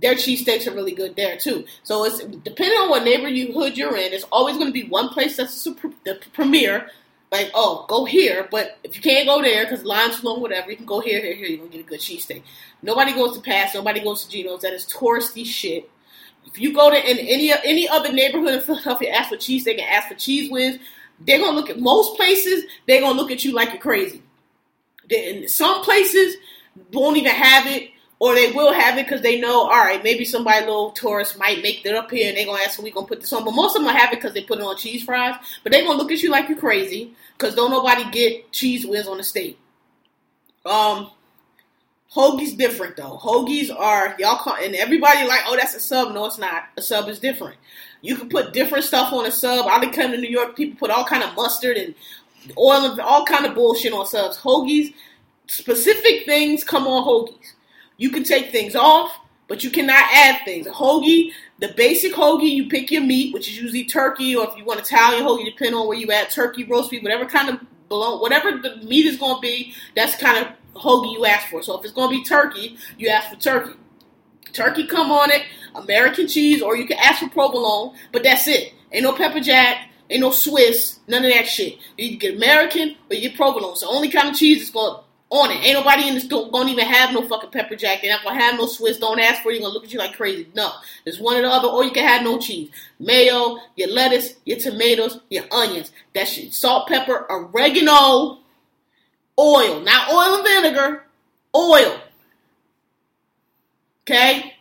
Their 0.00 0.14
cheesesteaks 0.14 0.66
are 0.66 0.74
really 0.74 0.94
good 0.94 1.16
there 1.16 1.36
too. 1.36 1.64
So 1.82 2.04
it's 2.04 2.18
depending 2.18 2.78
on 2.78 2.90
what 2.90 3.04
neighborhood 3.04 3.76
you're 3.76 3.96
in, 3.96 4.12
it's 4.12 4.24
always 4.32 4.56
going 4.56 4.68
to 4.68 4.72
be 4.72 4.88
one 4.88 5.08
place 5.10 5.36
that's 5.36 5.62
the 5.64 6.18
premier 6.32 6.88
like, 7.32 7.50
oh, 7.54 7.86
go 7.88 8.04
here, 8.04 8.46
but 8.50 8.78
if 8.84 8.94
you 8.94 9.02
can't 9.02 9.26
go 9.26 9.40
there 9.40 9.64
because 9.64 9.84
line's 9.84 10.22
long, 10.22 10.42
whatever, 10.42 10.70
you 10.70 10.76
can 10.76 10.84
go 10.84 11.00
here, 11.00 11.18
here, 11.18 11.34
here. 11.34 11.48
You're 11.48 11.58
gonna 11.58 11.70
get 11.70 11.80
a 11.80 11.84
good 11.84 12.00
cheesesteak. 12.00 12.42
Nobody 12.82 13.14
goes 13.14 13.34
to 13.36 13.42
Pat's. 13.42 13.74
Nobody 13.74 14.00
goes 14.00 14.24
to 14.24 14.30
Geno's. 14.30 14.60
That 14.60 14.74
is 14.74 14.84
touristy 14.86 15.46
shit. 15.46 15.88
If 16.46 16.60
you 16.60 16.74
go 16.74 16.90
to 16.90 16.96
in 16.96 17.18
any 17.18 17.50
any 17.64 17.88
other 17.88 18.12
neighborhood 18.12 18.54
in 18.54 18.60
Philadelphia, 18.60 19.12
ask 19.12 19.30
for 19.30 19.38
cheese, 19.38 19.64
they 19.64 19.74
can 19.74 19.88
ask 19.88 20.08
for 20.08 20.14
Cheez 20.14 20.50
Whiz. 20.50 20.78
They're 21.20 21.38
gonna 21.38 21.56
look 21.56 21.70
at 21.70 21.80
most 21.80 22.16
places. 22.16 22.64
They're 22.86 23.00
gonna 23.00 23.18
look 23.18 23.30
at 23.30 23.44
you 23.44 23.52
like 23.52 23.70
you're 23.70 23.80
crazy. 23.80 24.22
In 25.08 25.48
some 25.48 25.82
places 25.82 26.36
won't 26.92 27.16
even 27.16 27.32
have 27.32 27.66
it, 27.66 27.90
or 28.22 28.36
they 28.36 28.52
will 28.52 28.72
have 28.72 28.96
it 28.98 29.04
because 29.04 29.20
they 29.20 29.40
know, 29.40 29.62
all 29.62 29.84
right, 29.84 30.04
maybe 30.04 30.24
somebody 30.24 30.60
little 30.60 30.92
tourist 30.92 31.36
might 31.40 31.60
make 31.60 31.84
it 31.84 31.92
up 31.92 32.08
here, 32.08 32.28
and 32.28 32.36
they're 32.36 32.46
gonna 32.46 32.62
ask, 32.62 32.76
so 32.76 32.82
we 32.84 32.92
gonna 32.92 33.04
put 33.04 33.20
this 33.20 33.32
on. 33.32 33.44
But 33.44 33.50
most 33.50 33.74
of 33.74 33.82
them 33.82 33.92
have 33.92 34.12
it 34.12 34.20
because 34.20 34.32
they 34.32 34.44
put 34.44 34.60
it 34.60 34.64
on 34.64 34.76
cheese 34.76 35.02
fries. 35.02 35.34
But 35.64 35.72
they're 35.72 35.82
gonna 35.82 35.98
look 35.98 36.12
at 36.12 36.22
you 36.22 36.30
like 36.30 36.48
you're 36.48 36.56
crazy 36.56 37.14
because 37.36 37.56
don't 37.56 37.72
nobody 37.72 38.08
get 38.12 38.52
Cheez 38.52 38.88
Whiz 38.88 39.08
on 39.08 39.16
the 39.16 39.24
state. 39.24 39.58
Um, 40.64 41.10
hoagies 42.14 42.56
different 42.56 42.96
though. 42.96 43.18
Hoagies 43.20 43.74
are 43.76 44.14
y'all 44.20 44.38
call, 44.38 44.54
and 44.54 44.76
everybody 44.76 45.26
like, 45.26 45.40
oh, 45.46 45.56
that's 45.56 45.74
a 45.74 45.80
sub. 45.80 46.14
No, 46.14 46.26
it's 46.26 46.38
not. 46.38 46.66
A 46.76 46.80
sub 46.80 47.08
is 47.08 47.18
different. 47.18 47.56
You 48.02 48.14
can 48.14 48.28
put 48.28 48.52
different 48.52 48.84
stuff 48.84 49.12
on 49.12 49.26
a 49.26 49.32
sub. 49.32 49.66
I 49.66 49.84
come 49.86 50.12
to 50.12 50.16
New 50.16 50.30
York, 50.30 50.54
people 50.54 50.78
put 50.78 50.92
all 50.92 51.04
kind 51.04 51.24
of 51.24 51.34
mustard 51.34 51.76
and 51.76 51.92
oil 52.56 52.88
and 52.88 53.00
all 53.00 53.24
kind 53.24 53.46
of 53.46 53.56
bullshit 53.56 53.92
on 53.92 54.06
subs. 54.06 54.38
Hoagies, 54.38 54.94
specific 55.48 56.24
things 56.24 56.62
come 56.62 56.86
on 56.86 57.02
hoagies. 57.04 57.51
You 58.02 58.10
can 58.10 58.24
take 58.24 58.50
things 58.50 58.74
off, 58.74 59.16
but 59.46 59.62
you 59.62 59.70
cannot 59.70 60.02
add 60.12 60.40
things. 60.44 60.66
A 60.66 60.72
hoagie, 60.72 61.30
the 61.60 61.72
basic 61.76 62.12
hoagie, 62.14 62.50
you 62.50 62.68
pick 62.68 62.90
your 62.90 63.02
meat, 63.02 63.32
which 63.32 63.46
is 63.46 63.56
usually 63.56 63.84
turkey, 63.84 64.34
or 64.34 64.50
if 64.50 64.56
you 64.56 64.64
want 64.64 64.80
Italian 64.80 65.24
hoagie, 65.24 65.44
depending 65.44 65.74
on 65.74 65.86
where 65.86 65.96
you 65.96 66.10
at, 66.10 66.28
turkey, 66.28 66.64
roast 66.64 66.90
beef, 66.90 67.00
whatever 67.00 67.26
kind 67.26 67.48
of 67.48 67.60
below, 67.88 68.18
whatever 68.18 68.58
the 68.58 68.78
meat 68.78 69.06
is 69.06 69.18
going 69.18 69.36
to 69.36 69.40
be, 69.40 69.72
that's 69.94 70.16
kind 70.16 70.44
of 70.44 70.52
hoagie 70.82 71.12
you 71.12 71.24
ask 71.26 71.46
for. 71.46 71.62
So 71.62 71.78
if 71.78 71.84
it's 71.84 71.94
going 71.94 72.10
to 72.10 72.16
be 72.16 72.24
turkey, 72.24 72.76
you 72.98 73.08
ask 73.08 73.30
for 73.30 73.36
turkey. 73.36 73.78
Turkey 74.52 74.88
come 74.88 75.12
on 75.12 75.30
it, 75.30 75.42
American 75.76 76.26
cheese, 76.26 76.60
or 76.60 76.76
you 76.76 76.88
can 76.88 76.98
ask 76.98 77.20
for 77.20 77.28
provolone, 77.28 77.94
but 78.10 78.24
that's 78.24 78.48
it. 78.48 78.74
Ain't 78.90 79.04
no 79.04 79.12
pepper 79.12 79.38
jack, 79.38 79.90
ain't 80.10 80.22
no 80.22 80.32
Swiss, 80.32 80.98
none 81.06 81.24
of 81.24 81.30
that 81.30 81.46
shit. 81.46 81.78
You 81.96 82.16
get 82.16 82.34
American 82.34 82.96
or 83.08 83.14
you 83.14 83.28
get 83.28 83.36
provolone. 83.36 83.76
The 83.78 83.86
only 83.86 84.10
kind 84.10 84.28
of 84.28 84.34
cheese 84.34 84.60
is 84.60 84.70
going 84.70 84.96
on 85.32 85.50
it. 85.50 85.64
Ain't 85.64 85.78
nobody 85.78 86.06
in 86.06 86.14
the 86.14 86.20
store 86.20 86.50
gonna 86.50 86.70
even 86.70 86.86
have 86.86 87.14
no 87.14 87.26
fucking 87.26 87.50
pepper 87.50 87.74
jack. 87.74 88.02
They're 88.02 88.12
not 88.12 88.22
gonna 88.22 88.38
have 88.38 88.58
no 88.58 88.66
Swiss. 88.66 88.98
Don't 88.98 89.18
ask 89.18 89.42
for 89.42 89.50
it. 89.50 89.54
You're 89.54 89.62
gonna 89.62 89.72
look 89.72 89.84
at 89.84 89.92
you 89.92 89.98
like 89.98 90.14
crazy. 90.14 90.46
No. 90.54 90.70
It's 91.06 91.18
one 91.18 91.36
or 91.36 91.42
the 91.42 91.48
other, 91.48 91.68
or 91.68 91.84
you 91.84 91.90
can 91.90 92.06
have 92.06 92.22
no 92.22 92.38
cheese. 92.38 92.70
Mayo, 93.00 93.58
your 93.74 93.88
lettuce, 93.88 94.34
your 94.44 94.58
tomatoes, 94.58 95.20
your 95.30 95.44
onions. 95.50 95.90
That 96.14 96.28
shit. 96.28 96.52
Salt, 96.52 96.86
pepper, 96.86 97.26
oregano, 97.30 98.40
oil. 99.38 99.80
Not 99.80 100.12
oil 100.12 100.34
and 100.36 100.44
vinegar. 100.44 101.04
Oil. 101.56 101.98
Okay? 104.02 104.54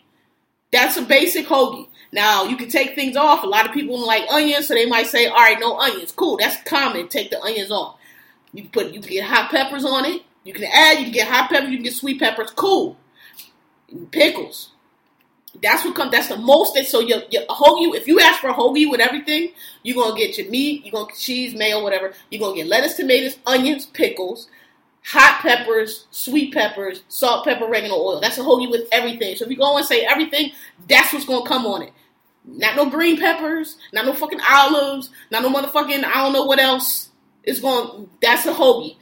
That's 0.71 0.95
a 0.95 1.01
basic 1.01 1.47
hoagie. 1.47 1.89
Now 2.13 2.45
you 2.45 2.55
can 2.55 2.69
take 2.69 2.95
things 2.95 3.17
off. 3.17 3.43
A 3.43 3.47
lot 3.47 3.67
of 3.67 3.73
people 3.73 3.97
don't 3.97 4.07
like 4.07 4.23
onions, 4.29 4.67
so 4.67 4.73
they 4.73 4.85
might 4.85 5.07
say, 5.07 5.27
"All 5.27 5.35
right, 5.35 5.59
no 5.59 5.77
onions." 5.77 6.11
Cool, 6.11 6.37
that's 6.37 6.61
common. 6.63 7.07
Take 7.07 7.29
the 7.29 7.41
onions 7.41 7.71
off. 7.71 7.97
You 8.53 8.65
put 8.65 8.93
you 8.93 9.01
can 9.01 9.09
get 9.09 9.25
hot 9.25 9.49
peppers 9.49 9.85
on 9.85 10.05
it. 10.05 10.21
You 10.43 10.53
can 10.53 10.63
add. 10.65 10.97
You 10.99 11.05
can 11.05 11.13
get 11.13 11.27
hot 11.27 11.49
pepper. 11.49 11.67
You 11.67 11.77
can 11.77 11.83
get 11.83 11.93
sweet 11.93 12.19
peppers. 12.19 12.51
Cool. 12.51 12.97
Pickles. 14.11 14.71
That's 15.61 15.83
what 15.83 15.95
comes. 15.95 16.11
That's 16.11 16.29
the 16.29 16.37
most. 16.37 16.75
That, 16.75 16.87
so 16.87 16.99
your, 17.01 17.21
your 17.29 17.45
hoagie. 17.47 17.95
If 17.95 18.07
you 18.07 18.19
ask 18.19 18.39
for 18.39 18.49
a 18.49 18.53
hoagie 18.53 18.89
with 18.89 19.01
everything, 19.01 19.49
you're 19.83 20.01
gonna 20.01 20.17
get 20.17 20.37
your 20.37 20.49
meat. 20.49 20.85
You're 20.85 20.93
gonna 20.93 21.07
get 21.07 21.17
cheese, 21.17 21.53
mayo, 21.53 21.83
whatever. 21.83 22.13
You're 22.29 22.39
gonna 22.39 22.55
get 22.55 22.67
lettuce, 22.67 22.95
tomatoes, 22.95 23.37
onions, 23.45 23.85
pickles, 23.85 24.47
hot 25.03 25.39
peppers, 25.41 26.07
sweet 26.11 26.53
peppers, 26.53 27.03
salt, 27.09 27.45
pepper, 27.45 27.65
oregano, 27.65 27.95
oil. 27.95 28.21
That's 28.21 28.37
a 28.37 28.41
hoagie 28.41 28.71
with 28.71 28.87
everything. 28.91 29.35
So 29.35 29.45
if 29.45 29.51
you 29.51 29.57
go 29.57 29.77
and 29.77 29.85
say 29.85 30.05
everything, 30.05 30.51
that's 30.87 31.11
what's 31.11 31.25
gonna 31.25 31.45
come 31.45 31.65
on 31.65 31.81
it. 31.83 31.91
Not 32.45 32.75
no 32.75 32.89
green 32.89 33.17
peppers, 33.17 33.77
not 33.93 34.05
no 34.05 34.13
fucking 34.13 34.41
olives, 34.49 35.09
not 35.31 35.43
no 35.43 35.51
motherfucking 35.51 36.03
I 36.03 36.13
don't 36.15 36.33
know 36.33 36.45
what 36.45 36.59
else. 36.59 37.09
It's 37.43 37.59
going 37.59 38.09
that's 38.21 38.45
a 38.45 38.53
hoagie. 38.53 38.95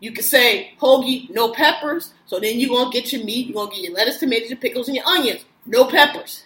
You 0.00 0.12
can 0.12 0.24
say 0.24 0.72
hoagie, 0.80 1.30
no 1.30 1.52
peppers. 1.52 2.12
So 2.26 2.40
then 2.40 2.58
you're 2.58 2.70
gonna 2.70 2.90
get 2.90 3.12
your 3.12 3.24
meat, 3.24 3.46
you're 3.46 3.54
gonna 3.54 3.70
get 3.70 3.84
your 3.84 3.94
lettuce, 3.94 4.18
tomatoes, 4.18 4.50
your 4.50 4.58
pickles, 4.58 4.88
and 4.88 4.96
your 4.96 5.06
onions. 5.06 5.44
No 5.66 5.86
peppers. 5.86 6.44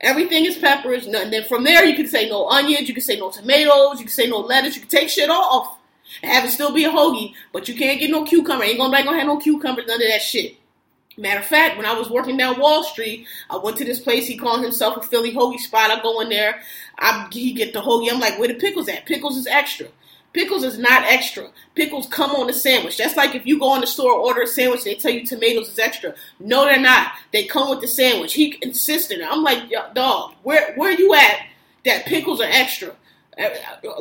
Everything 0.00 0.44
is 0.44 0.58
peppers. 0.58 1.06
And 1.06 1.32
then 1.32 1.44
from 1.44 1.64
there 1.64 1.84
you 1.84 1.96
can 1.96 2.06
say 2.06 2.28
no 2.28 2.48
onions, 2.48 2.88
you 2.88 2.94
can 2.94 3.02
say 3.02 3.18
no 3.18 3.30
tomatoes, 3.30 3.98
you 3.98 4.06
can 4.06 4.08
say 4.08 4.26
no 4.28 4.38
lettuce, 4.38 4.74
you 4.74 4.82
can 4.82 4.90
take 4.90 5.08
shit 5.08 5.30
off 5.30 5.78
and 6.22 6.30
have 6.30 6.44
it 6.44 6.50
still 6.50 6.72
be 6.72 6.84
a 6.84 6.90
hoagie, 6.90 7.34
but 7.52 7.68
you 7.68 7.74
can't 7.74 7.98
get 7.98 8.10
no 8.10 8.24
cucumber. 8.24 8.64
Ain't 8.64 8.78
gonna, 8.78 9.04
gonna 9.04 9.18
have 9.18 9.26
no 9.26 9.38
cucumbers, 9.38 9.86
none 9.86 10.02
of 10.02 10.08
that 10.08 10.22
shit. 10.22 10.56
Matter 11.16 11.40
of 11.40 11.46
fact, 11.46 11.76
when 11.76 11.86
I 11.86 11.96
was 11.96 12.10
working 12.10 12.36
down 12.36 12.58
Wall 12.58 12.82
Street, 12.82 13.26
I 13.48 13.56
went 13.56 13.76
to 13.76 13.84
this 13.84 14.00
place. 14.00 14.26
He 14.26 14.36
called 14.36 14.62
himself 14.62 14.96
a 14.96 15.02
Philly 15.02 15.32
hoagie 15.32 15.60
spot. 15.60 15.90
I 15.90 16.02
go 16.02 16.20
in 16.20 16.28
there. 16.28 16.60
I 16.98 17.28
he 17.30 17.52
get 17.52 17.72
the 17.72 17.80
hoagie. 17.80 18.12
I'm 18.12 18.18
like, 18.18 18.38
where 18.38 18.48
the 18.48 18.54
pickles 18.54 18.88
at? 18.88 19.06
Pickles 19.06 19.36
is 19.36 19.46
extra. 19.46 19.86
Pickles 20.34 20.64
is 20.64 20.78
not 20.78 21.04
extra. 21.04 21.48
Pickles 21.76 22.08
come 22.08 22.32
on 22.32 22.48
the 22.48 22.52
sandwich. 22.52 22.98
That's 22.98 23.16
like 23.16 23.34
if 23.34 23.46
you 23.46 23.58
go 23.58 23.74
in 23.76 23.80
the 23.80 23.86
store 23.86 24.12
order 24.12 24.42
a 24.42 24.46
sandwich, 24.46 24.84
they 24.84 24.96
tell 24.96 25.12
you 25.12 25.24
tomatoes 25.24 25.68
is 25.68 25.78
extra. 25.78 26.14
No, 26.40 26.64
they're 26.64 26.78
not. 26.78 27.12
They 27.32 27.44
come 27.44 27.70
with 27.70 27.80
the 27.80 27.88
sandwich. 27.88 28.34
He 28.34 28.58
insisted. 28.60 29.22
I'm 29.22 29.42
like, 29.42 29.70
dog, 29.94 30.34
where 30.42 30.74
where 30.74 30.90
you 30.90 31.14
at? 31.14 31.46
That 31.84 32.04
pickles 32.04 32.40
are 32.40 32.48
extra. 32.50 32.96
Uh, 33.38 33.48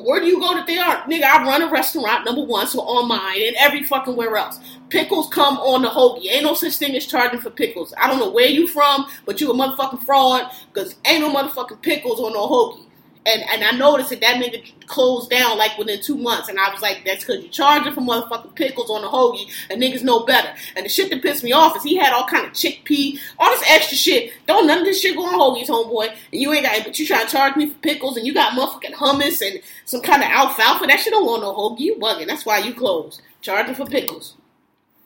where 0.01 0.19
do 0.19 0.27
you 0.27 0.39
go 0.39 0.53
that 0.53 0.67
they 0.67 0.77
aren't? 0.77 1.09
Nigga, 1.09 1.23
I 1.23 1.43
run 1.43 1.63
a 1.63 1.69
restaurant, 1.69 2.23
number 2.23 2.43
one, 2.43 2.67
so 2.67 2.81
on 2.81 3.07
mine 3.07 3.41
and 3.41 3.55
every 3.57 3.83
fucking 3.83 4.15
where 4.15 4.35
else. 4.37 4.59
Pickles 4.89 5.27
come 5.29 5.57
on 5.57 5.81
the 5.81 5.87
hoagie. 5.87 6.31
Ain't 6.31 6.43
no 6.43 6.53
such 6.53 6.77
thing 6.77 6.95
as 6.95 7.07
charging 7.07 7.39
for 7.39 7.49
pickles. 7.49 7.93
I 7.97 8.07
don't 8.07 8.19
know 8.19 8.29
where 8.29 8.47
you 8.47 8.67
from, 8.67 9.07
but 9.25 9.41
you 9.41 9.51
a 9.51 9.55
motherfucking 9.55 10.03
fraud, 10.03 10.51
because 10.71 10.95
ain't 11.05 11.21
no 11.21 11.33
motherfucking 11.33 11.81
pickles 11.81 12.19
on 12.19 12.33
no 12.33 12.47
hoagie. 12.47 12.85
And 13.25 13.41
and 13.51 13.63
I 13.63 13.71
noticed 13.71 14.09
that 14.09 14.21
that 14.21 14.35
nigga 14.35 14.63
closed 14.87 15.29
down 15.29 15.57
like 15.57 15.77
within 15.77 16.01
two 16.01 16.17
months, 16.17 16.49
and 16.49 16.59
I 16.59 16.71
was 16.73 16.81
like, 16.81 17.03
that's 17.05 17.23
because 17.23 17.43
you 17.43 17.49
charging 17.49 17.93
for 17.93 18.01
motherfucking 18.01 18.55
pickles 18.55 18.89
on 18.89 19.01
the 19.01 19.07
hoagie, 19.07 19.49
and 19.69 19.81
niggas 19.81 20.03
know 20.03 20.25
better. 20.25 20.49
And 20.75 20.85
the 20.85 20.89
shit 20.89 21.09
that 21.09 21.21
pissed 21.21 21.43
me 21.43 21.53
off 21.53 21.77
is 21.77 21.83
he 21.83 21.95
had 21.95 22.13
all 22.13 22.27
kind 22.27 22.45
of 22.45 22.51
chickpea, 22.51 23.19
all 23.39 23.49
this 23.51 23.63
extra 23.69 23.97
shit. 23.97 24.33
Don't 24.45 24.67
none 24.67 24.79
of 24.79 24.85
this 24.85 24.99
shit 24.99 25.15
go 25.15 25.25
on 25.25 25.39
hoagies, 25.39 25.69
homeboy. 25.69 26.09
And 26.09 26.41
you 26.41 26.51
ain't 26.51 26.65
got, 26.65 26.83
but 26.83 26.99
you 26.99 27.07
trying 27.07 27.25
to 27.25 27.31
charge 27.31 27.55
me 27.55 27.69
for 27.69 27.77
pickles, 27.79 28.17
and 28.17 28.27
you 28.27 28.33
got 28.33 28.53
motherfucking 28.53 28.95
hummus 28.95 29.41
and 29.41 29.61
some 29.85 30.01
kind 30.01 30.21
of 30.21 30.29
alfalfa. 30.29 30.85
That 30.85 30.99
shit 30.99 31.13
don't 31.13 31.25
want 31.25 31.43
no 31.43 31.53
hoagie. 31.53 31.79
You 31.79 31.95
bugging. 31.95 32.27
That's 32.27 32.45
why 32.45 32.57
you 32.59 32.73
closed. 32.73 33.21
Charging 33.41 33.75
for 33.75 33.85
pickles. 33.85 34.35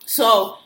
So 0.05 0.57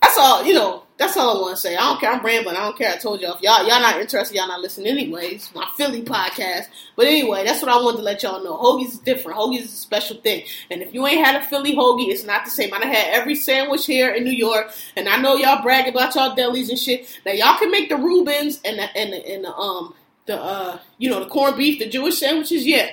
that's 0.00 0.16
all. 0.16 0.44
You 0.44 0.54
know, 0.54 0.83
that's 0.96 1.16
all 1.16 1.36
I 1.36 1.40
want 1.40 1.56
to 1.56 1.60
say. 1.60 1.74
I 1.74 1.80
don't 1.80 2.00
care. 2.00 2.12
I'm 2.12 2.24
rambling. 2.24 2.54
I 2.54 2.60
don't 2.60 2.78
care. 2.78 2.92
I 2.92 2.96
told 2.96 3.20
y'all. 3.20 3.34
If 3.34 3.42
y'all 3.42 3.66
y'all 3.66 3.80
not 3.80 4.00
interested, 4.00 4.36
y'all 4.36 4.46
not 4.46 4.60
listening 4.60 4.86
anyways. 4.86 5.50
My 5.54 5.68
Philly 5.76 6.02
podcast. 6.02 6.66
But 6.94 7.06
anyway, 7.06 7.44
that's 7.44 7.62
what 7.62 7.70
I 7.70 7.76
wanted 7.82 7.98
to 7.98 8.02
let 8.04 8.22
y'all 8.22 8.44
know. 8.44 8.56
Hoagies 8.56 8.92
is 8.92 8.98
different. 8.98 9.38
Hoagies 9.38 9.62
is 9.62 9.72
a 9.72 9.76
special 9.76 10.18
thing. 10.18 10.44
And 10.70 10.82
if 10.82 10.94
you 10.94 11.04
ain't 11.06 11.24
had 11.24 11.34
a 11.34 11.44
Philly 11.44 11.74
hoagie, 11.74 12.10
it's 12.10 12.24
not 12.24 12.44
the 12.44 12.50
same. 12.50 12.72
I 12.72 12.84
had 12.86 13.12
every 13.12 13.34
sandwich 13.34 13.86
here 13.86 14.14
in 14.14 14.22
New 14.22 14.30
York, 14.32 14.70
and 14.96 15.08
I 15.08 15.20
know 15.20 15.34
y'all 15.34 15.62
brag 15.62 15.88
about 15.88 16.14
y'all 16.14 16.36
delis 16.36 16.68
and 16.68 16.78
shit. 16.78 17.20
Now 17.26 17.32
y'all 17.32 17.58
can 17.58 17.72
make 17.72 17.88
the 17.88 17.96
Reubens 17.96 18.60
and 18.64 18.78
the 18.78 18.96
and 18.96 19.12
the, 19.12 19.28
and 19.28 19.44
the 19.44 19.54
um 19.54 19.94
the 20.26 20.40
uh 20.40 20.78
you 20.98 21.10
know 21.10 21.18
the 21.18 21.28
corned 21.28 21.56
beef, 21.56 21.80
the 21.80 21.88
Jewish 21.88 22.18
sandwiches. 22.18 22.64
Yeah, 22.64 22.88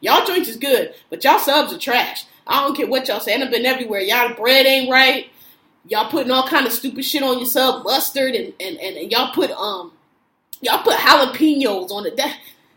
y'all 0.00 0.26
joints 0.26 0.50
is 0.50 0.58
good, 0.58 0.94
but 1.08 1.24
y'all 1.24 1.38
subs 1.38 1.72
are 1.72 1.78
trash. 1.78 2.26
I 2.46 2.60
don't 2.60 2.76
care 2.76 2.86
what 2.86 3.08
y'all 3.08 3.20
say. 3.20 3.34
I've 3.34 3.50
been 3.50 3.64
everywhere. 3.64 4.00
Y'all 4.00 4.34
bread 4.34 4.66
ain't 4.66 4.90
right 4.90 5.30
y'all 5.88 6.10
putting 6.10 6.30
all 6.30 6.46
kind 6.46 6.66
of 6.66 6.72
stupid 6.72 7.04
shit 7.04 7.22
on 7.22 7.38
your 7.38 7.46
sub, 7.46 7.84
mustard, 7.84 8.34
and, 8.34 8.52
and, 8.60 8.78
and, 8.78 8.96
and 8.96 9.10
y'all 9.12 9.32
put 9.32 9.50
um 9.52 9.92
y'all 10.60 10.82
put 10.82 10.96
jalapenos 10.96 11.90
on 11.90 12.06
it. 12.06 12.16
That 12.16 12.36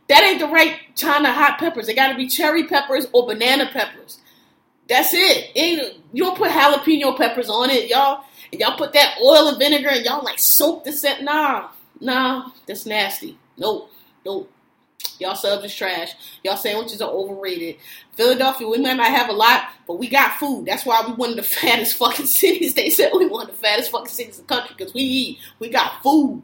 that 0.09 0.23
ain't 0.23 0.39
the 0.39 0.47
right 0.47 0.75
China 0.95 1.31
hot 1.31 1.59
peppers. 1.59 1.87
They 1.87 1.93
got 1.93 2.09
to 2.09 2.17
be 2.17 2.27
cherry 2.27 2.67
peppers 2.67 3.07
or 3.13 3.27
banana 3.27 3.69
peppers. 3.71 4.19
That's 4.87 5.13
it. 5.13 5.51
Ain't 5.55 5.97
you 6.13 6.23
don't 6.23 6.37
put 6.37 6.51
jalapeno 6.51 7.15
peppers 7.15 7.49
on 7.49 7.69
it, 7.69 7.89
y'all. 7.89 8.23
And 8.51 8.59
y'all 8.59 8.77
put 8.77 8.93
that 8.93 9.17
oil 9.21 9.47
and 9.47 9.59
vinegar 9.59 9.89
and 9.89 10.03
y'all 10.03 10.23
like 10.23 10.39
soak 10.39 10.83
the 10.83 10.91
scent. 10.91 11.23
Nah, 11.23 11.69
nah, 12.01 12.49
that's 12.65 12.85
nasty. 12.85 13.37
Nope, 13.57 13.91
nope. 14.25 14.51
Y'all 15.19 15.35
subs 15.35 15.65
is 15.65 15.75
trash. 15.75 16.13
Y'all 16.43 16.57
sandwiches 16.57 17.01
are 17.01 17.11
overrated. 17.11 17.75
Philadelphia, 18.13 18.67
we 18.67 18.77
might 18.77 18.95
not 18.95 19.07
have 19.07 19.29
a 19.29 19.33
lot, 19.33 19.65
but 19.85 19.99
we 19.99 20.07
got 20.07 20.39
food. 20.39 20.65
That's 20.65 20.85
why 20.85 21.03
we 21.05 21.13
one 21.13 21.31
of 21.31 21.35
the 21.35 21.43
fattest 21.43 21.97
fucking 21.97 22.25
cities. 22.25 22.73
They 22.73 22.89
said 22.89 23.11
we 23.13 23.27
one 23.27 23.49
of 23.49 23.55
the 23.55 23.61
fattest 23.61 23.91
fucking 23.91 24.07
cities 24.07 24.39
in 24.39 24.45
the 24.45 24.55
country 24.55 24.75
because 24.77 24.93
we 24.93 25.01
eat. 25.01 25.39
We 25.59 25.69
got 25.69 26.01
food. 26.01 26.43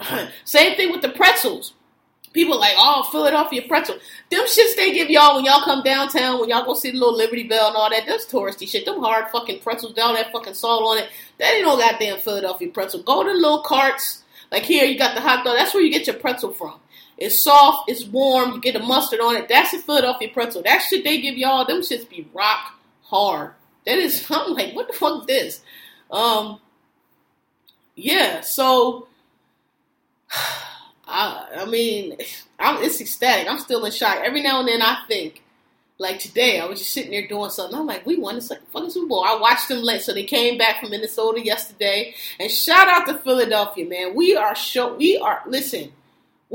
Same 0.44 0.76
thing 0.76 0.90
with 0.90 1.02
the 1.02 1.10
pretzels. 1.10 1.72
People 2.32 2.60
like, 2.60 2.74
oh, 2.76 3.08
Philadelphia 3.10 3.62
pretzel. 3.66 3.96
Them 4.30 4.44
shits 4.44 4.76
they 4.76 4.92
give 4.92 5.08
y'all 5.08 5.36
when 5.36 5.46
y'all 5.46 5.62
come 5.62 5.82
downtown, 5.82 6.38
when 6.38 6.50
y'all 6.50 6.66
go 6.66 6.74
see 6.74 6.90
the 6.90 6.98
little 6.98 7.16
Liberty 7.16 7.44
Bell 7.44 7.68
and 7.68 7.76
all 7.76 7.88
that. 7.88 8.04
That's 8.06 8.26
touristy 8.26 8.68
shit. 8.68 8.84
Them 8.84 9.00
hard 9.00 9.30
fucking 9.30 9.60
pretzels 9.60 9.94
down 9.94 10.16
that 10.16 10.32
fucking 10.32 10.52
salt 10.52 10.82
on 10.82 11.02
it. 11.02 11.08
That 11.38 11.54
ain't 11.54 11.64
no 11.64 11.78
goddamn 11.78 12.18
Philadelphia 12.18 12.68
pretzel. 12.68 13.02
Go 13.04 13.22
to 13.22 13.32
little 13.32 13.62
carts. 13.62 14.22
Like 14.52 14.64
here, 14.64 14.84
you 14.84 14.98
got 14.98 15.14
the 15.14 15.22
hot 15.22 15.46
dog. 15.46 15.56
That's 15.56 15.72
where 15.72 15.82
you 15.82 15.90
get 15.90 16.06
your 16.06 16.16
pretzel 16.16 16.52
from. 16.52 16.78
It's 17.18 17.40
soft, 17.40 17.90
it's 17.90 18.04
warm, 18.04 18.52
you 18.52 18.60
get 18.60 18.76
a 18.76 18.80
mustard 18.80 19.20
on 19.20 19.36
it. 19.36 19.48
That's 19.48 19.72
a 19.72 19.78
Philadelphia 19.78 20.28
pretzel. 20.32 20.62
That 20.62 20.78
shit 20.82 21.04
they 21.04 21.20
give 21.20 21.36
y'all, 21.36 21.64
them 21.64 21.80
shits 21.80 22.08
be 22.08 22.28
rock 22.34 22.78
hard. 23.02 23.52
That 23.86 23.98
is, 23.98 24.26
I'm 24.30 24.52
like, 24.52 24.74
what 24.74 24.88
the 24.88 24.94
fuck 24.94 25.22
is 25.22 25.26
this? 25.26 25.60
Um, 26.10 26.60
yeah, 27.94 28.42
so, 28.42 29.08
I, 31.06 31.48
I 31.58 31.64
mean, 31.64 32.16
I'm, 32.58 32.82
it's 32.82 33.00
ecstatic. 33.00 33.48
I'm 33.48 33.58
still 33.58 33.84
in 33.84 33.92
shock. 33.92 34.18
Every 34.22 34.42
now 34.42 34.60
and 34.60 34.68
then 34.68 34.82
I 34.82 35.02
think, 35.08 35.42
like 35.98 36.18
today, 36.18 36.60
I 36.60 36.66
was 36.66 36.78
just 36.78 36.92
sitting 36.92 37.10
there 37.10 37.26
doing 37.26 37.50
something. 37.50 37.78
I'm 37.78 37.86
like, 37.86 38.04
we 38.04 38.18
won 38.18 38.34
this 38.34 38.52
fucking 38.72 38.90
Super 38.90 39.06
Bowl. 39.06 39.24
I 39.24 39.38
watched 39.40 39.68
them 39.68 39.82
late, 39.82 40.02
so 40.02 40.12
they 40.12 40.24
came 40.24 40.58
back 40.58 40.80
from 40.80 40.90
Minnesota 40.90 41.42
yesterday. 41.42 42.14
And 42.38 42.50
shout 42.50 42.88
out 42.88 43.06
to 43.06 43.18
Philadelphia, 43.18 43.86
man. 43.86 44.14
We 44.14 44.36
are 44.36 44.54
show. 44.54 44.94
We 44.94 45.16
are 45.16 45.42
listen. 45.46 45.92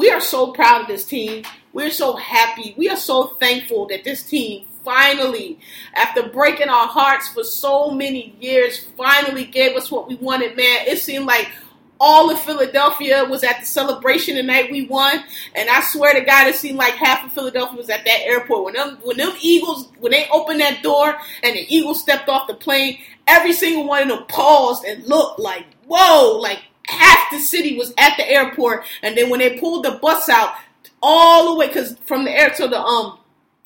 We 0.02 0.10
are 0.10 0.20
so 0.20 0.52
proud 0.52 0.82
of 0.82 0.88
this 0.88 1.06
team. 1.06 1.44
We're 1.74 1.92
so 1.92 2.16
happy. 2.16 2.74
We 2.76 2.90
are 2.90 2.98
so 2.98 3.36
thankful 3.40 3.86
that 3.90 4.04
this 4.04 4.24
team 4.24 4.66
finally, 4.84 5.60
after 5.94 6.28
breaking 6.28 6.70
our 6.70 6.88
hearts 6.88 7.28
for 7.28 7.44
so 7.44 7.92
many 7.92 8.36
years, 8.42 8.80
finally 8.98 9.46
gave 9.46 9.78
us 9.78 9.92
what 9.92 10.08
we 10.08 10.16
wanted, 10.16 10.58
man. 10.58 10.88
It 10.88 10.98
seemed 10.98 11.28
like 11.28 11.52
all 12.00 12.32
of 12.32 12.42
Philadelphia 12.42 13.26
was 13.26 13.44
at 13.44 13.60
the 13.60 13.66
celebration 13.68 14.38
the 14.38 14.42
night 14.42 14.72
we 14.72 14.88
won, 14.88 15.24
and 15.54 15.70
I 15.70 15.82
swear 15.82 16.16
to 16.16 16.22
God, 16.22 16.48
it 16.48 16.56
seemed 16.56 16.80
like 16.80 16.96
half 16.96 17.24
of 17.24 17.34
Philadelphia 17.34 17.78
was 17.78 17.92
at 17.92 18.04
that 18.04 18.22
airport 18.22 18.64
when 18.64 18.74
them 18.74 18.98
when 19.04 19.18
them 19.18 19.34
Eagles 19.40 19.92
when 20.00 20.14
they 20.14 20.28
opened 20.32 20.62
that 20.62 20.82
door 20.82 21.16
and 21.44 21.56
the 21.56 21.64
Eagles 21.70 22.02
stepped 22.02 22.28
off 22.28 22.48
the 22.48 22.56
plane. 22.56 22.98
Every 23.28 23.54
single 23.54 23.86
one 23.86 24.02
of 24.02 24.08
them 24.08 24.26
paused 24.28 24.84
and 24.84 25.06
looked 25.06 25.38
like, 25.38 25.68
whoa, 25.86 26.40
like 26.40 26.64
half 26.92 27.32
the 27.32 27.40
city 27.40 27.78
was 27.78 27.94
at 27.98 28.18
the 28.18 28.30
airport, 28.30 28.86
and 29.02 29.18
then 29.18 29.30
when 29.30 29.40
they 29.40 29.58
pulled 29.58 29.86
the 29.86 29.92
bus 29.92 30.30
out 30.30 30.54
all 31.02 31.52
the 31.52 31.60
way, 31.60 31.68
because 31.68 31.98
from 32.06 32.26
the 32.26 32.32
air 32.32 32.50
to 32.52 32.68
the 32.68 32.80
um 32.80 33.18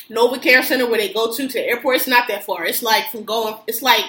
NovaCare 0.10 0.64
Center 0.64 0.88
where 0.88 1.00
they 1.00 1.12
go 1.12 1.34
to 1.34 1.48
to 1.48 1.54
the 1.54 1.68
airport, 1.68 1.98
it's 1.98 2.08
not 2.08 2.28
that 2.28 2.44
far. 2.44 2.66
It's 2.66 2.84
like 2.84 3.10
from 3.10 3.24
going, 3.24 3.56
it's 3.68 3.82
like 3.82 4.06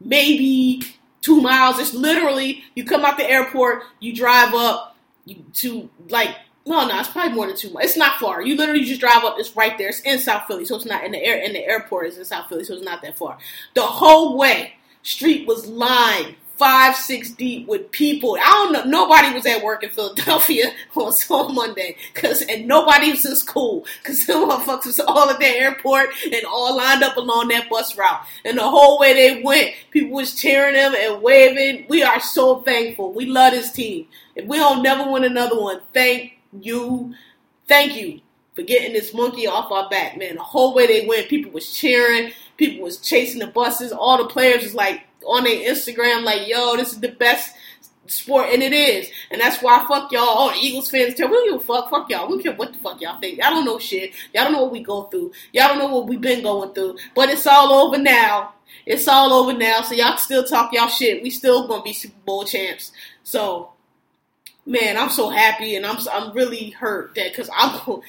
maybe 0.00 0.82
two 1.20 1.40
miles. 1.40 1.78
It's 1.78 1.94
literally 1.94 2.64
you 2.74 2.84
come 2.84 3.04
out 3.04 3.16
the 3.16 3.28
airport, 3.28 3.82
you 4.00 4.14
drive 4.14 4.54
up 4.54 4.96
to 5.54 5.90
like 6.08 6.36
no, 6.68 6.86
no, 6.86 7.00
it's 7.00 7.08
probably 7.08 7.32
more 7.32 7.46
than 7.46 7.56
two 7.56 7.70
miles. 7.70 7.86
It's 7.86 7.96
not 7.96 8.20
far. 8.20 8.42
You 8.42 8.54
literally 8.54 8.84
just 8.84 9.00
drive 9.00 9.24
up. 9.24 9.36
It's 9.38 9.56
right 9.56 9.78
there. 9.78 9.88
It's 9.88 10.00
in 10.00 10.18
South 10.18 10.46
Philly, 10.46 10.66
so 10.66 10.76
it's 10.76 10.84
not 10.84 11.02
in 11.02 11.12
the 11.12 11.24
air. 11.24 11.38
In 11.38 11.54
the 11.54 11.64
airport 11.64 12.08
is 12.08 12.18
in 12.18 12.26
South 12.26 12.46
Philly, 12.48 12.62
so 12.62 12.74
it's 12.74 12.84
not 12.84 13.00
that 13.00 13.16
far. 13.16 13.38
The 13.74 13.80
whole 13.80 14.36
way, 14.36 14.74
street 15.02 15.46
was 15.46 15.66
lined 15.66 16.36
five, 16.58 16.96
six 16.96 17.30
deep 17.30 17.66
with 17.68 17.90
people. 17.92 18.36
I 18.40 18.48
don't 18.48 18.72
know. 18.72 18.84
Nobody 18.84 19.32
was 19.32 19.46
at 19.46 19.62
work 19.62 19.84
in 19.84 19.90
Philadelphia 19.90 20.66
on, 20.96 21.12
on 21.30 21.54
Monday, 21.54 21.96
cause 22.14 22.42
and 22.42 22.66
nobody 22.66 23.10
was 23.10 23.24
in 23.24 23.36
school, 23.36 23.86
cause 24.04 24.26
some 24.26 24.50
motherfuckers 24.50 24.86
was 24.86 25.00
all 25.00 25.30
at 25.30 25.38
the 25.38 25.46
airport 25.46 26.10
and 26.24 26.44
all 26.44 26.76
lined 26.76 27.02
up 27.02 27.16
along 27.16 27.48
that 27.48 27.70
bus 27.70 27.96
route. 27.96 28.20
And 28.44 28.58
the 28.58 28.68
whole 28.68 28.98
way 28.98 29.14
they 29.14 29.42
went, 29.42 29.74
people 29.90 30.16
was 30.16 30.34
cheering 30.34 30.74
them 30.74 30.94
and 30.96 31.22
waving. 31.22 31.86
We 31.88 32.02
are 32.02 32.20
so 32.20 32.60
thankful. 32.62 33.12
We 33.12 33.26
love 33.26 33.52
this 33.52 33.72
team. 33.72 34.06
If 34.34 34.46
we 34.46 34.56
don't 34.56 34.82
never 34.82 35.10
win 35.10 35.24
another 35.24 35.60
one, 35.60 35.80
thank 35.94 36.32
you, 36.60 37.14
thank 37.68 37.96
you 37.96 38.20
for 38.54 38.62
getting 38.62 38.92
this 38.92 39.14
monkey 39.14 39.46
off 39.46 39.70
our 39.70 39.88
back, 39.88 40.18
man. 40.18 40.34
The 40.34 40.42
whole 40.42 40.74
way 40.74 40.86
they 40.86 41.06
went, 41.06 41.28
people 41.28 41.52
was 41.52 41.72
cheering, 41.72 42.32
people 42.56 42.82
was 42.82 42.98
chasing 42.98 43.38
the 43.38 43.46
buses. 43.46 43.92
All 43.92 44.18
the 44.18 44.28
players 44.28 44.64
was 44.64 44.74
like 44.74 45.02
on 45.26 45.44
their 45.44 45.72
Instagram 45.72 46.24
like, 46.24 46.48
yo, 46.48 46.76
this 46.76 46.92
is 46.92 47.00
the 47.00 47.08
best 47.08 47.54
sport, 48.10 48.48
and 48.52 48.62
it 48.62 48.72
is. 48.72 49.10
And 49.30 49.40
that's 49.40 49.62
why 49.62 49.84
fuck 49.86 50.10
y'all. 50.12 50.22
All 50.22 50.52
Eagles 50.54 50.90
fans 50.90 51.14
tell 51.14 51.28
we 51.28 51.34
don't 51.34 51.52
give 51.52 51.62
a 51.62 51.64
fuck. 51.64 51.90
Fuck 51.90 52.10
y'all. 52.10 52.26
We 52.26 52.34
don't 52.34 52.42
care 52.42 52.54
what 52.54 52.72
the 52.72 52.78
fuck 52.78 53.00
y'all 53.00 53.20
think. 53.20 53.38
Y'all 53.38 53.50
don't 53.50 53.64
know 53.64 53.78
shit. 53.78 54.12
Y'all 54.34 54.44
don't 54.44 54.52
know 54.52 54.62
what 54.62 54.72
we 54.72 54.82
go 54.82 55.04
through. 55.04 55.32
Y'all 55.52 55.68
don't 55.68 55.78
know 55.78 55.94
what 55.94 56.06
we've 56.06 56.20
been 56.20 56.42
going 56.42 56.72
through. 56.72 56.96
But 57.14 57.28
it's 57.28 57.46
all 57.46 57.72
over 57.72 57.98
now. 57.98 58.54
It's 58.86 59.08
all 59.08 59.32
over 59.32 59.56
now. 59.56 59.82
So 59.82 59.94
y'all 59.94 60.16
still 60.16 60.44
talk 60.44 60.72
y'all 60.72 60.88
shit. 60.88 61.22
We 61.22 61.30
still 61.30 61.68
gonna 61.68 61.82
be 61.82 61.92
Super 61.92 62.18
Bowl 62.24 62.44
champs. 62.44 62.92
So, 63.22 63.72
man, 64.66 64.96
I'm 64.96 65.10
so 65.10 65.30
happy, 65.30 65.76
and 65.76 65.84
I'm 65.84 65.98
I'm 66.10 66.32
really 66.32 66.70
hurt 66.70 67.14
that 67.14 67.30
because 67.30 67.50
I'm. 67.54 68.00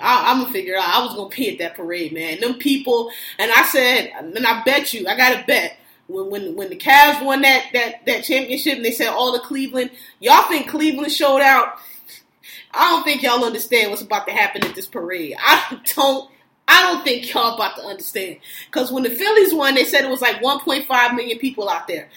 I, 0.00 0.32
am 0.32 0.40
gonna 0.40 0.52
figure 0.52 0.76
out. 0.76 0.88
I 0.88 1.04
was 1.04 1.14
gonna 1.14 1.28
be 1.28 1.52
at 1.52 1.58
that 1.58 1.76
parade, 1.76 2.12
man. 2.12 2.40
Them 2.40 2.54
people, 2.54 3.10
and 3.38 3.52
I 3.52 3.64
said, 3.66 4.10
and 4.18 4.44
I 4.44 4.64
bet 4.64 4.92
you, 4.92 5.06
I 5.06 5.16
got 5.16 5.38
to 5.38 5.46
bet 5.46 5.76
when 6.06 6.30
when 6.30 6.56
when 6.56 6.70
the 6.70 6.76
Cavs 6.76 7.24
won 7.24 7.42
that 7.42 7.66
that 7.72 8.06
that 8.06 8.24
championship 8.24 8.76
and 8.76 8.84
they 8.84 8.92
said 8.92 9.08
all 9.08 9.32
the 9.32 9.40
Cleveland, 9.40 9.90
y'all 10.20 10.48
think 10.48 10.68
Cleveland 10.68 11.12
showed 11.12 11.40
out? 11.40 11.78
I 12.72 12.90
don't 12.90 13.04
think 13.04 13.22
y'all 13.22 13.44
understand 13.44 13.90
what's 13.90 14.02
about 14.02 14.26
to 14.26 14.32
happen 14.32 14.64
at 14.64 14.74
this 14.74 14.86
parade. 14.86 15.36
I 15.38 15.80
don't. 15.94 16.30
I 16.66 16.82
don't 16.82 17.04
think 17.04 17.32
y'all 17.32 17.54
about 17.54 17.76
to 17.76 17.82
understand 17.82 18.38
because 18.66 18.90
when 18.90 19.02
the 19.02 19.10
Phillies 19.10 19.54
won, 19.54 19.74
they 19.74 19.84
said 19.84 20.04
it 20.04 20.10
was 20.10 20.22
like 20.22 20.36
1.5 20.36 21.14
million 21.14 21.38
people 21.38 21.68
out 21.68 21.86
there. 21.86 22.08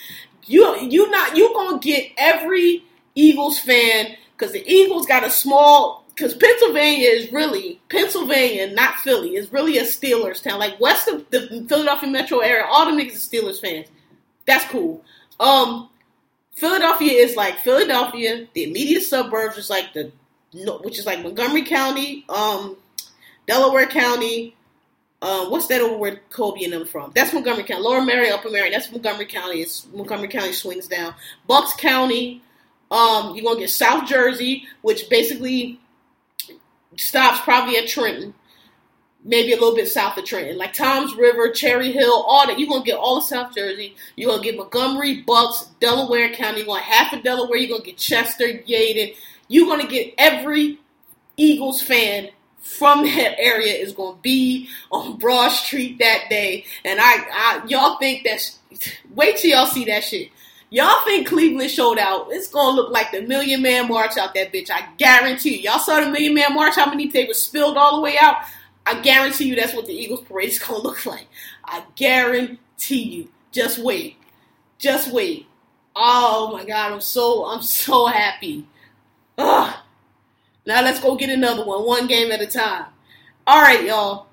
You 0.45 0.79
you 0.79 1.09
not 1.11 1.35
you 1.35 1.53
gonna 1.53 1.79
get 1.79 2.11
every 2.17 2.83
Eagles 3.13 3.59
fan 3.59 4.15
because 4.37 4.53
the 4.53 4.63
Eagles 4.65 5.05
got 5.05 5.25
a 5.25 5.29
small 5.29 6.06
because 6.17 6.33
Pennsylvania 6.33 7.09
is 7.09 7.31
really 7.31 7.79
Pennsylvania, 7.89 8.73
not 8.73 8.95
Philly, 8.95 9.35
is 9.35 9.53
really 9.53 9.77
a 9.77 9.83
Steelers 9.83 10.41
town. 10.41 10.57
Like 10.57 10.79
west 10.79 11.07
of 11.07 11.29
the 11.29 11.65
Philadelphia 11.69 12.09
metro 12.09 12.39
area, 12.39 12.65
all 12.67 12.85
the 12.85 12.91
niggas 12.91 13.11
are 13.11 13.37
Steelers 13.37 13.61
fans. 13.61 13.87
That's 14.47 14.65
cool. 14.65 15.03
Um, 15.39 15.89
Philadelphia 16.53 17.11
is 17.11 17.35
like 17.35 17.59
Philadelphia. 17.59 18.47
The 18.53 18.63
immediate 18.63 19.03
suburbs 19.03 19.57
is 19.57 19.69
like 19.69 19.93
the 19.93 20.11
which 20.81 20.97
is 20.97 21.05
like 21.05 21.21
Montgomery 21.21 21.63
County, 21.63 22.25
um, 22.29 22.77
Delaware 23.45 23.85
County. 23.85 24.55
Um, 25.21 25.51
what's 25.51 25.67
that 25.67 25.81
over 25.81 25.97
where 25.97 26.21
Kobe 26.31 26.63
and 26.63 26.73
them 26.73 26.85
from? 26.85 27.11
That's 27.13 27.33
Montgomery 27.33 27.63
County. 27.63 27.83
Lower 27.83 28.01
Merion, 28.03 28.33
Upper 28.33 28.49
Merion. 28.49 28.71
That's 28.71 28.91
Montgomery 28.91 29.25
County. 29.27 29.61
It's 29.61 29.85
Montgomery 29.93 30.29
County 30.29 30.53
swings 30.53 30.87
down. 30.87 31.13
Bucks 31.45 31.75
County. 31.75 32.41
Um, 32.89 33.35
you're 33.35 33.43
gonna 33.43 33.59
get 33.59 33.69
South 33.69 34.07
Jersey, 34.07 34.65
which 34.81 35.09
basically 35.09 35.79
stops 36.97 37.41
probably 37.41 37.77
at 37.77 37.87
Trenton, 37.87 38.33
maybe 39.23 39.51
a 39.51 39.55
little 39.55 39.75
bit 39.75 39.87
south 39.87 40.17
of 40.17 40.25
Trenton, 40.25 40.57
like 40.57 40.73
Toms 40.73 41.15
River, 41.15 41.51
Cherry 41.51 41.91
Hill, 41.91 42.23
all 42.27 42.47
that. 42.47 42.59
You're 42.59 42.69
gonna 42.69 42.83
get 42.83 42.97
all 42.97 43.17
of 43.17 43.23
South 43.23 43.55
Jersey. 43.55 43.95
You're 44.15 44.31
gonna 44.31 44.43
get 44.43 44.57
Montgomery, 44.57 45.21
Bucks, 45.21 45.67
Delaware 45.79 46.33
County. 46.33 46.59
You're 46.59 46.67
gonna 46.67 46.81
half 46.81 47.13
of 47.13 47.23
Delaware. 47.23 47.57
You're 47.57 47.77
gonna 47.77 47.85
get 47.85 47.97
Chester, 47.97 48.45
Yeadon. 48.45 49.15
You're 49.47 49.67
gonna 49.67 49.87
get 49.87 50.13
every 50.17 50.79
Eagles 51.37 51.81
fan 51.81 52.29
from 52.67 53.03
that 53.05 53.39
area 53.39 53.73
is 53.73 53.93
gonna 53.93 54.17
be 54.21 54.69
on 54.91 55.17
Broad 55.17 55.49
Street 55.49 55.99
that 55.99 56.25
day. 56.29 56.65
And 56.83 56.99
I, 56.99 57.15
I 57.31 57.65
y'all 57.67 57.97
think 57.97 58.23
that's 58.25 58.59
wait 59.13 59.37
till 59.37 59.51
y'all 59.51 59.65
see 59.65 59.85
that 59.85 60.03
shit. 60.03 60.29
Y'all 60.69 61.03
think 61.05 61.27
Cleveland 61.27 61.71
showed 61.71 61.97
out? 61.97 62.27
It's 62.29 62.49
gonna 62.49 62.75
look 62.75 62.91
like 62.91 63.11
the 63.11 63.21
Million 63.21 63.61
Man 63.61 63.87
March 63.87 64.17
out 64.17 64.33
that 64.33 64.51
bitch. 64.51 64.69
I 64.69 64.87
guarantee 64.97 65.57
you. 65.57 65.69
Y'all 65.69 65.79
saw 65.79 66.01
the 66.01 66.09
Million 66.09 66.33
Man 66.33 66.53
March? 66.53 66.75
How 66.75 66.89
many 66.89 67.07
papers 67.07 67.41
spilled 67.41 67.77
all 67.77 67.95
the 67.95 68.01
way 68.01 68.17
out? 68.19 68.37
I 68.85 68.99
guarantee 69.01 69.45
you 69.45 69.55
that's 69.55 69.73
what 69.73 69.85
the 69.85 69.93
Eagles 69.93 70.21
parade 70.21 70.49
is 70.49 70.59
gonna 70.59 70.79
look 70.83 71.05
like. 71.05 71.27
I 71.63 71.83
guarantee 71.95 73.03
you. 73.03 73.29
Just 73.51 73.79
wait. 73.79 74.17
Just 74.77 75.11
wait. 75.11 75.47
Oh 75.95 76.51
my 76.51 76.65
god, 76.65 76.91
I'm 76.91 77.01
so 77.01 77.45
I'm 77.45 77.61
so 77.61 78.07
happy. 78.07 78.67
Ugh. 79.37 79.73
Now 80.65 80.81
let's 80.81 80.99
go 80.99 81.15
get 81.15 81.29
another 81.29 81.63
one, 81.65 81.85
one 81.85 82.07
game 82.07 82.29
at 82.31 82.41
a 82.41 82.45
time. 82.45 82.85
All 83.45 83.61
right, 83.61 83.85
y'all. 83.85 84.27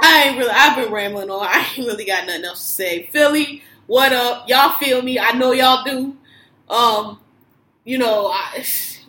I 0.00 0.22
ain't 0.22 0.38
really. 0.38 0.50
I've 0.50 0.76
been 0.76 0.92
rambling 0.92 1.30
on. 1.30 1.46
I 1.50 1.66
ain't 1.76 1.86
really 1.86 2.04
got 2.04 2.26
nothing 2.26 2.44
else 2.44 2.60
to 2.60 2.72
say. 2.72 3.06
Philly, 3.12 3.64
what 3.88 4.12
up? 4.12 4.48
Y'all 4.48 4.74
feel 4.78 5.02
me? 5.02 5.18
I 5.18 5.32
know 5.32 5.52
y'all 5.52 5.82
do. 5.82 6.14
Um, 6.68 7.18
you 7.84 7.96
know, 7.96 8.26
I, 8.26 8.62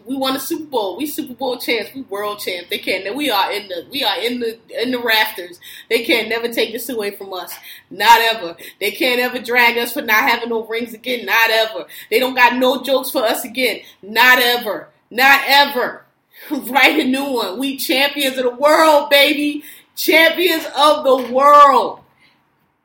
we 0.06 0.16
won 0.16 0.34
the 0.34 0.40
Super 0.40 0.64
Bowl. 0.64 0.98
We 0.98 1.06
Super 1.06 1.34
Bowl 1.34 1.58
champs. 1.58 1.94
We 1.94 2.02
world 2.04 2.40
champs. 2.40 2.70
They 2.70 2.78
can't. 2.78 3.14
We 3.14 3.30
are 3.30 3.52
in 3.52 3.68
the. 3.68 3.86
We 3.92 4.06
are 4.06 4.18
in 4.18 4.40
the 4.40 4.58
in 4.82 4.92
the 4.92 5.00
rafters. 5.00 5.60
They 5.90 6.04
can't 6.06 6.30
never 6.30 6.48
take 6.48 6.72
this 6.72 6.88
away 6.88 7.12
from 7.12 7.34
us. 7.34 7.54
Not 7.92 8.22
ever. 8.22 8.56
They 8.80 8.92
can't 8.92 9.20
ever 9.20 9.40
drag 9.40 9.78
us 9.78 9.92
for 9.92 10.02
not 10.02 10.28
having 10.28 10.50
no 10.50 10.66
rings 10.66 10.94
again. 10.94 11.26
Not 11.26 11.52
ever. 11.52 11.86
They 12.10 12.20
don't 12.20 12.34
got 12.34 12.56
no 12.56 12.82
jokes 12.82 13.12
for 13.12 13.22
us 13.22 13.44
again. 13.44 13.82
Not 14.02 14.40
ever. 14.40 14.88
Not 15.12 15.42
ever. 15.46 16.06
Write 16.52 17.00
a 17.00 17.04
new 17.04 17.34
one. 17.34 17.60
We 17.60 17.76
champions 17.76 18.38
of 18.38 18.46
the 18.46 18.56
world, 18.56 19.10
baby. 19.10 19.64
Champions 19.98 20.66
of 20.74 21.04
the 21.04 21.34
world. 21.34 21.99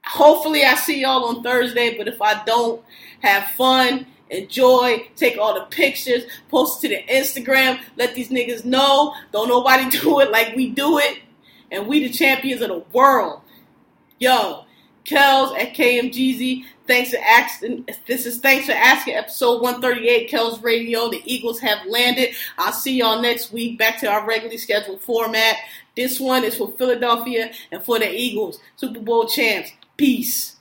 Hopefully, 0.06 0.64
I 0.64 0.74
see 0.74 1.00
y'all 1.00 1.24
on 1.24 1.42
Thursday, 1.42 1.96
but 1.96 2.08
if 2.08 2.20
I 2.20 2.44
don't, 2.44 2.82
have 3.24 3.48
fun, 3.50 4.06
enjoy, 4.30 5.08
take 5.16 5.38
all 5.38 5.54
the 5.54 5.66
pictures, 5.66 6.24
post 6.50 6.80
to 6.82 6.88
the 6.88 7.02
Instagram, 7.04 7.80
let 7.96 8.14
these 8.14 8.28
niggas 8.28 8.64
know. 8.64 9.14
Don't 9.32 9.48
nobody 9.48 9.88
do 9.98 10.20
it 10.20 10.30
like 10.30 10.54
we 10.54 10.70
do 10.70 10.98
it. 10.98 11.20
And 11.70 11.88
we 11.88 12.06
the 12.06 12.12
champions 12.12 12.60
of 12.62 12.68
the 12.68 12.84
world. 12.92 13.40
Yo, 14.20 14.64
Kels 15.04 15.58
at 15.58 15.74
KMGZ. 15.74 16.64
Thanks 16.86 17.10
for 17.10 17.18
asking. 17.18 17.88
This 18.06 18.26
is 18.26 18.38
thanks 18.38 18.66
for 18.66 18.72
asking. 18.72 19.14
Episode 19.14 19.62
138, 19.62 20.30
Kels 20.30 20.62
Radio. 20.62 21.10
The 21.10 21.22
Eagles 21.24 21.58
have 21.60 21.84
landed. 21.86 22.34
I'll 22.58 22.72
see 22.72 22.98
y'all 22.98 23.20
next 23.22 23.52
week. 23.52 23.78
Back 23.78 23.98
to 24.00 24.06
our 24.06 24.24
regularly 24.26 24.58
scheduled 24.58 25.00
format. 25.00 25.56
This 25.96 26.20
one 26.20 26.44
is 26.44 26.56
for 26.56 26.70
Philadelphia 26.72 27.52
and 27.72 27.82
for 27.82 27.98
the 27.98 28.10
Eagles, 28.10 28.60
Super 28.76 29.00
Bowl 29.00 29.26
champs. 29.26 29.72
Peace. 29.96 30.53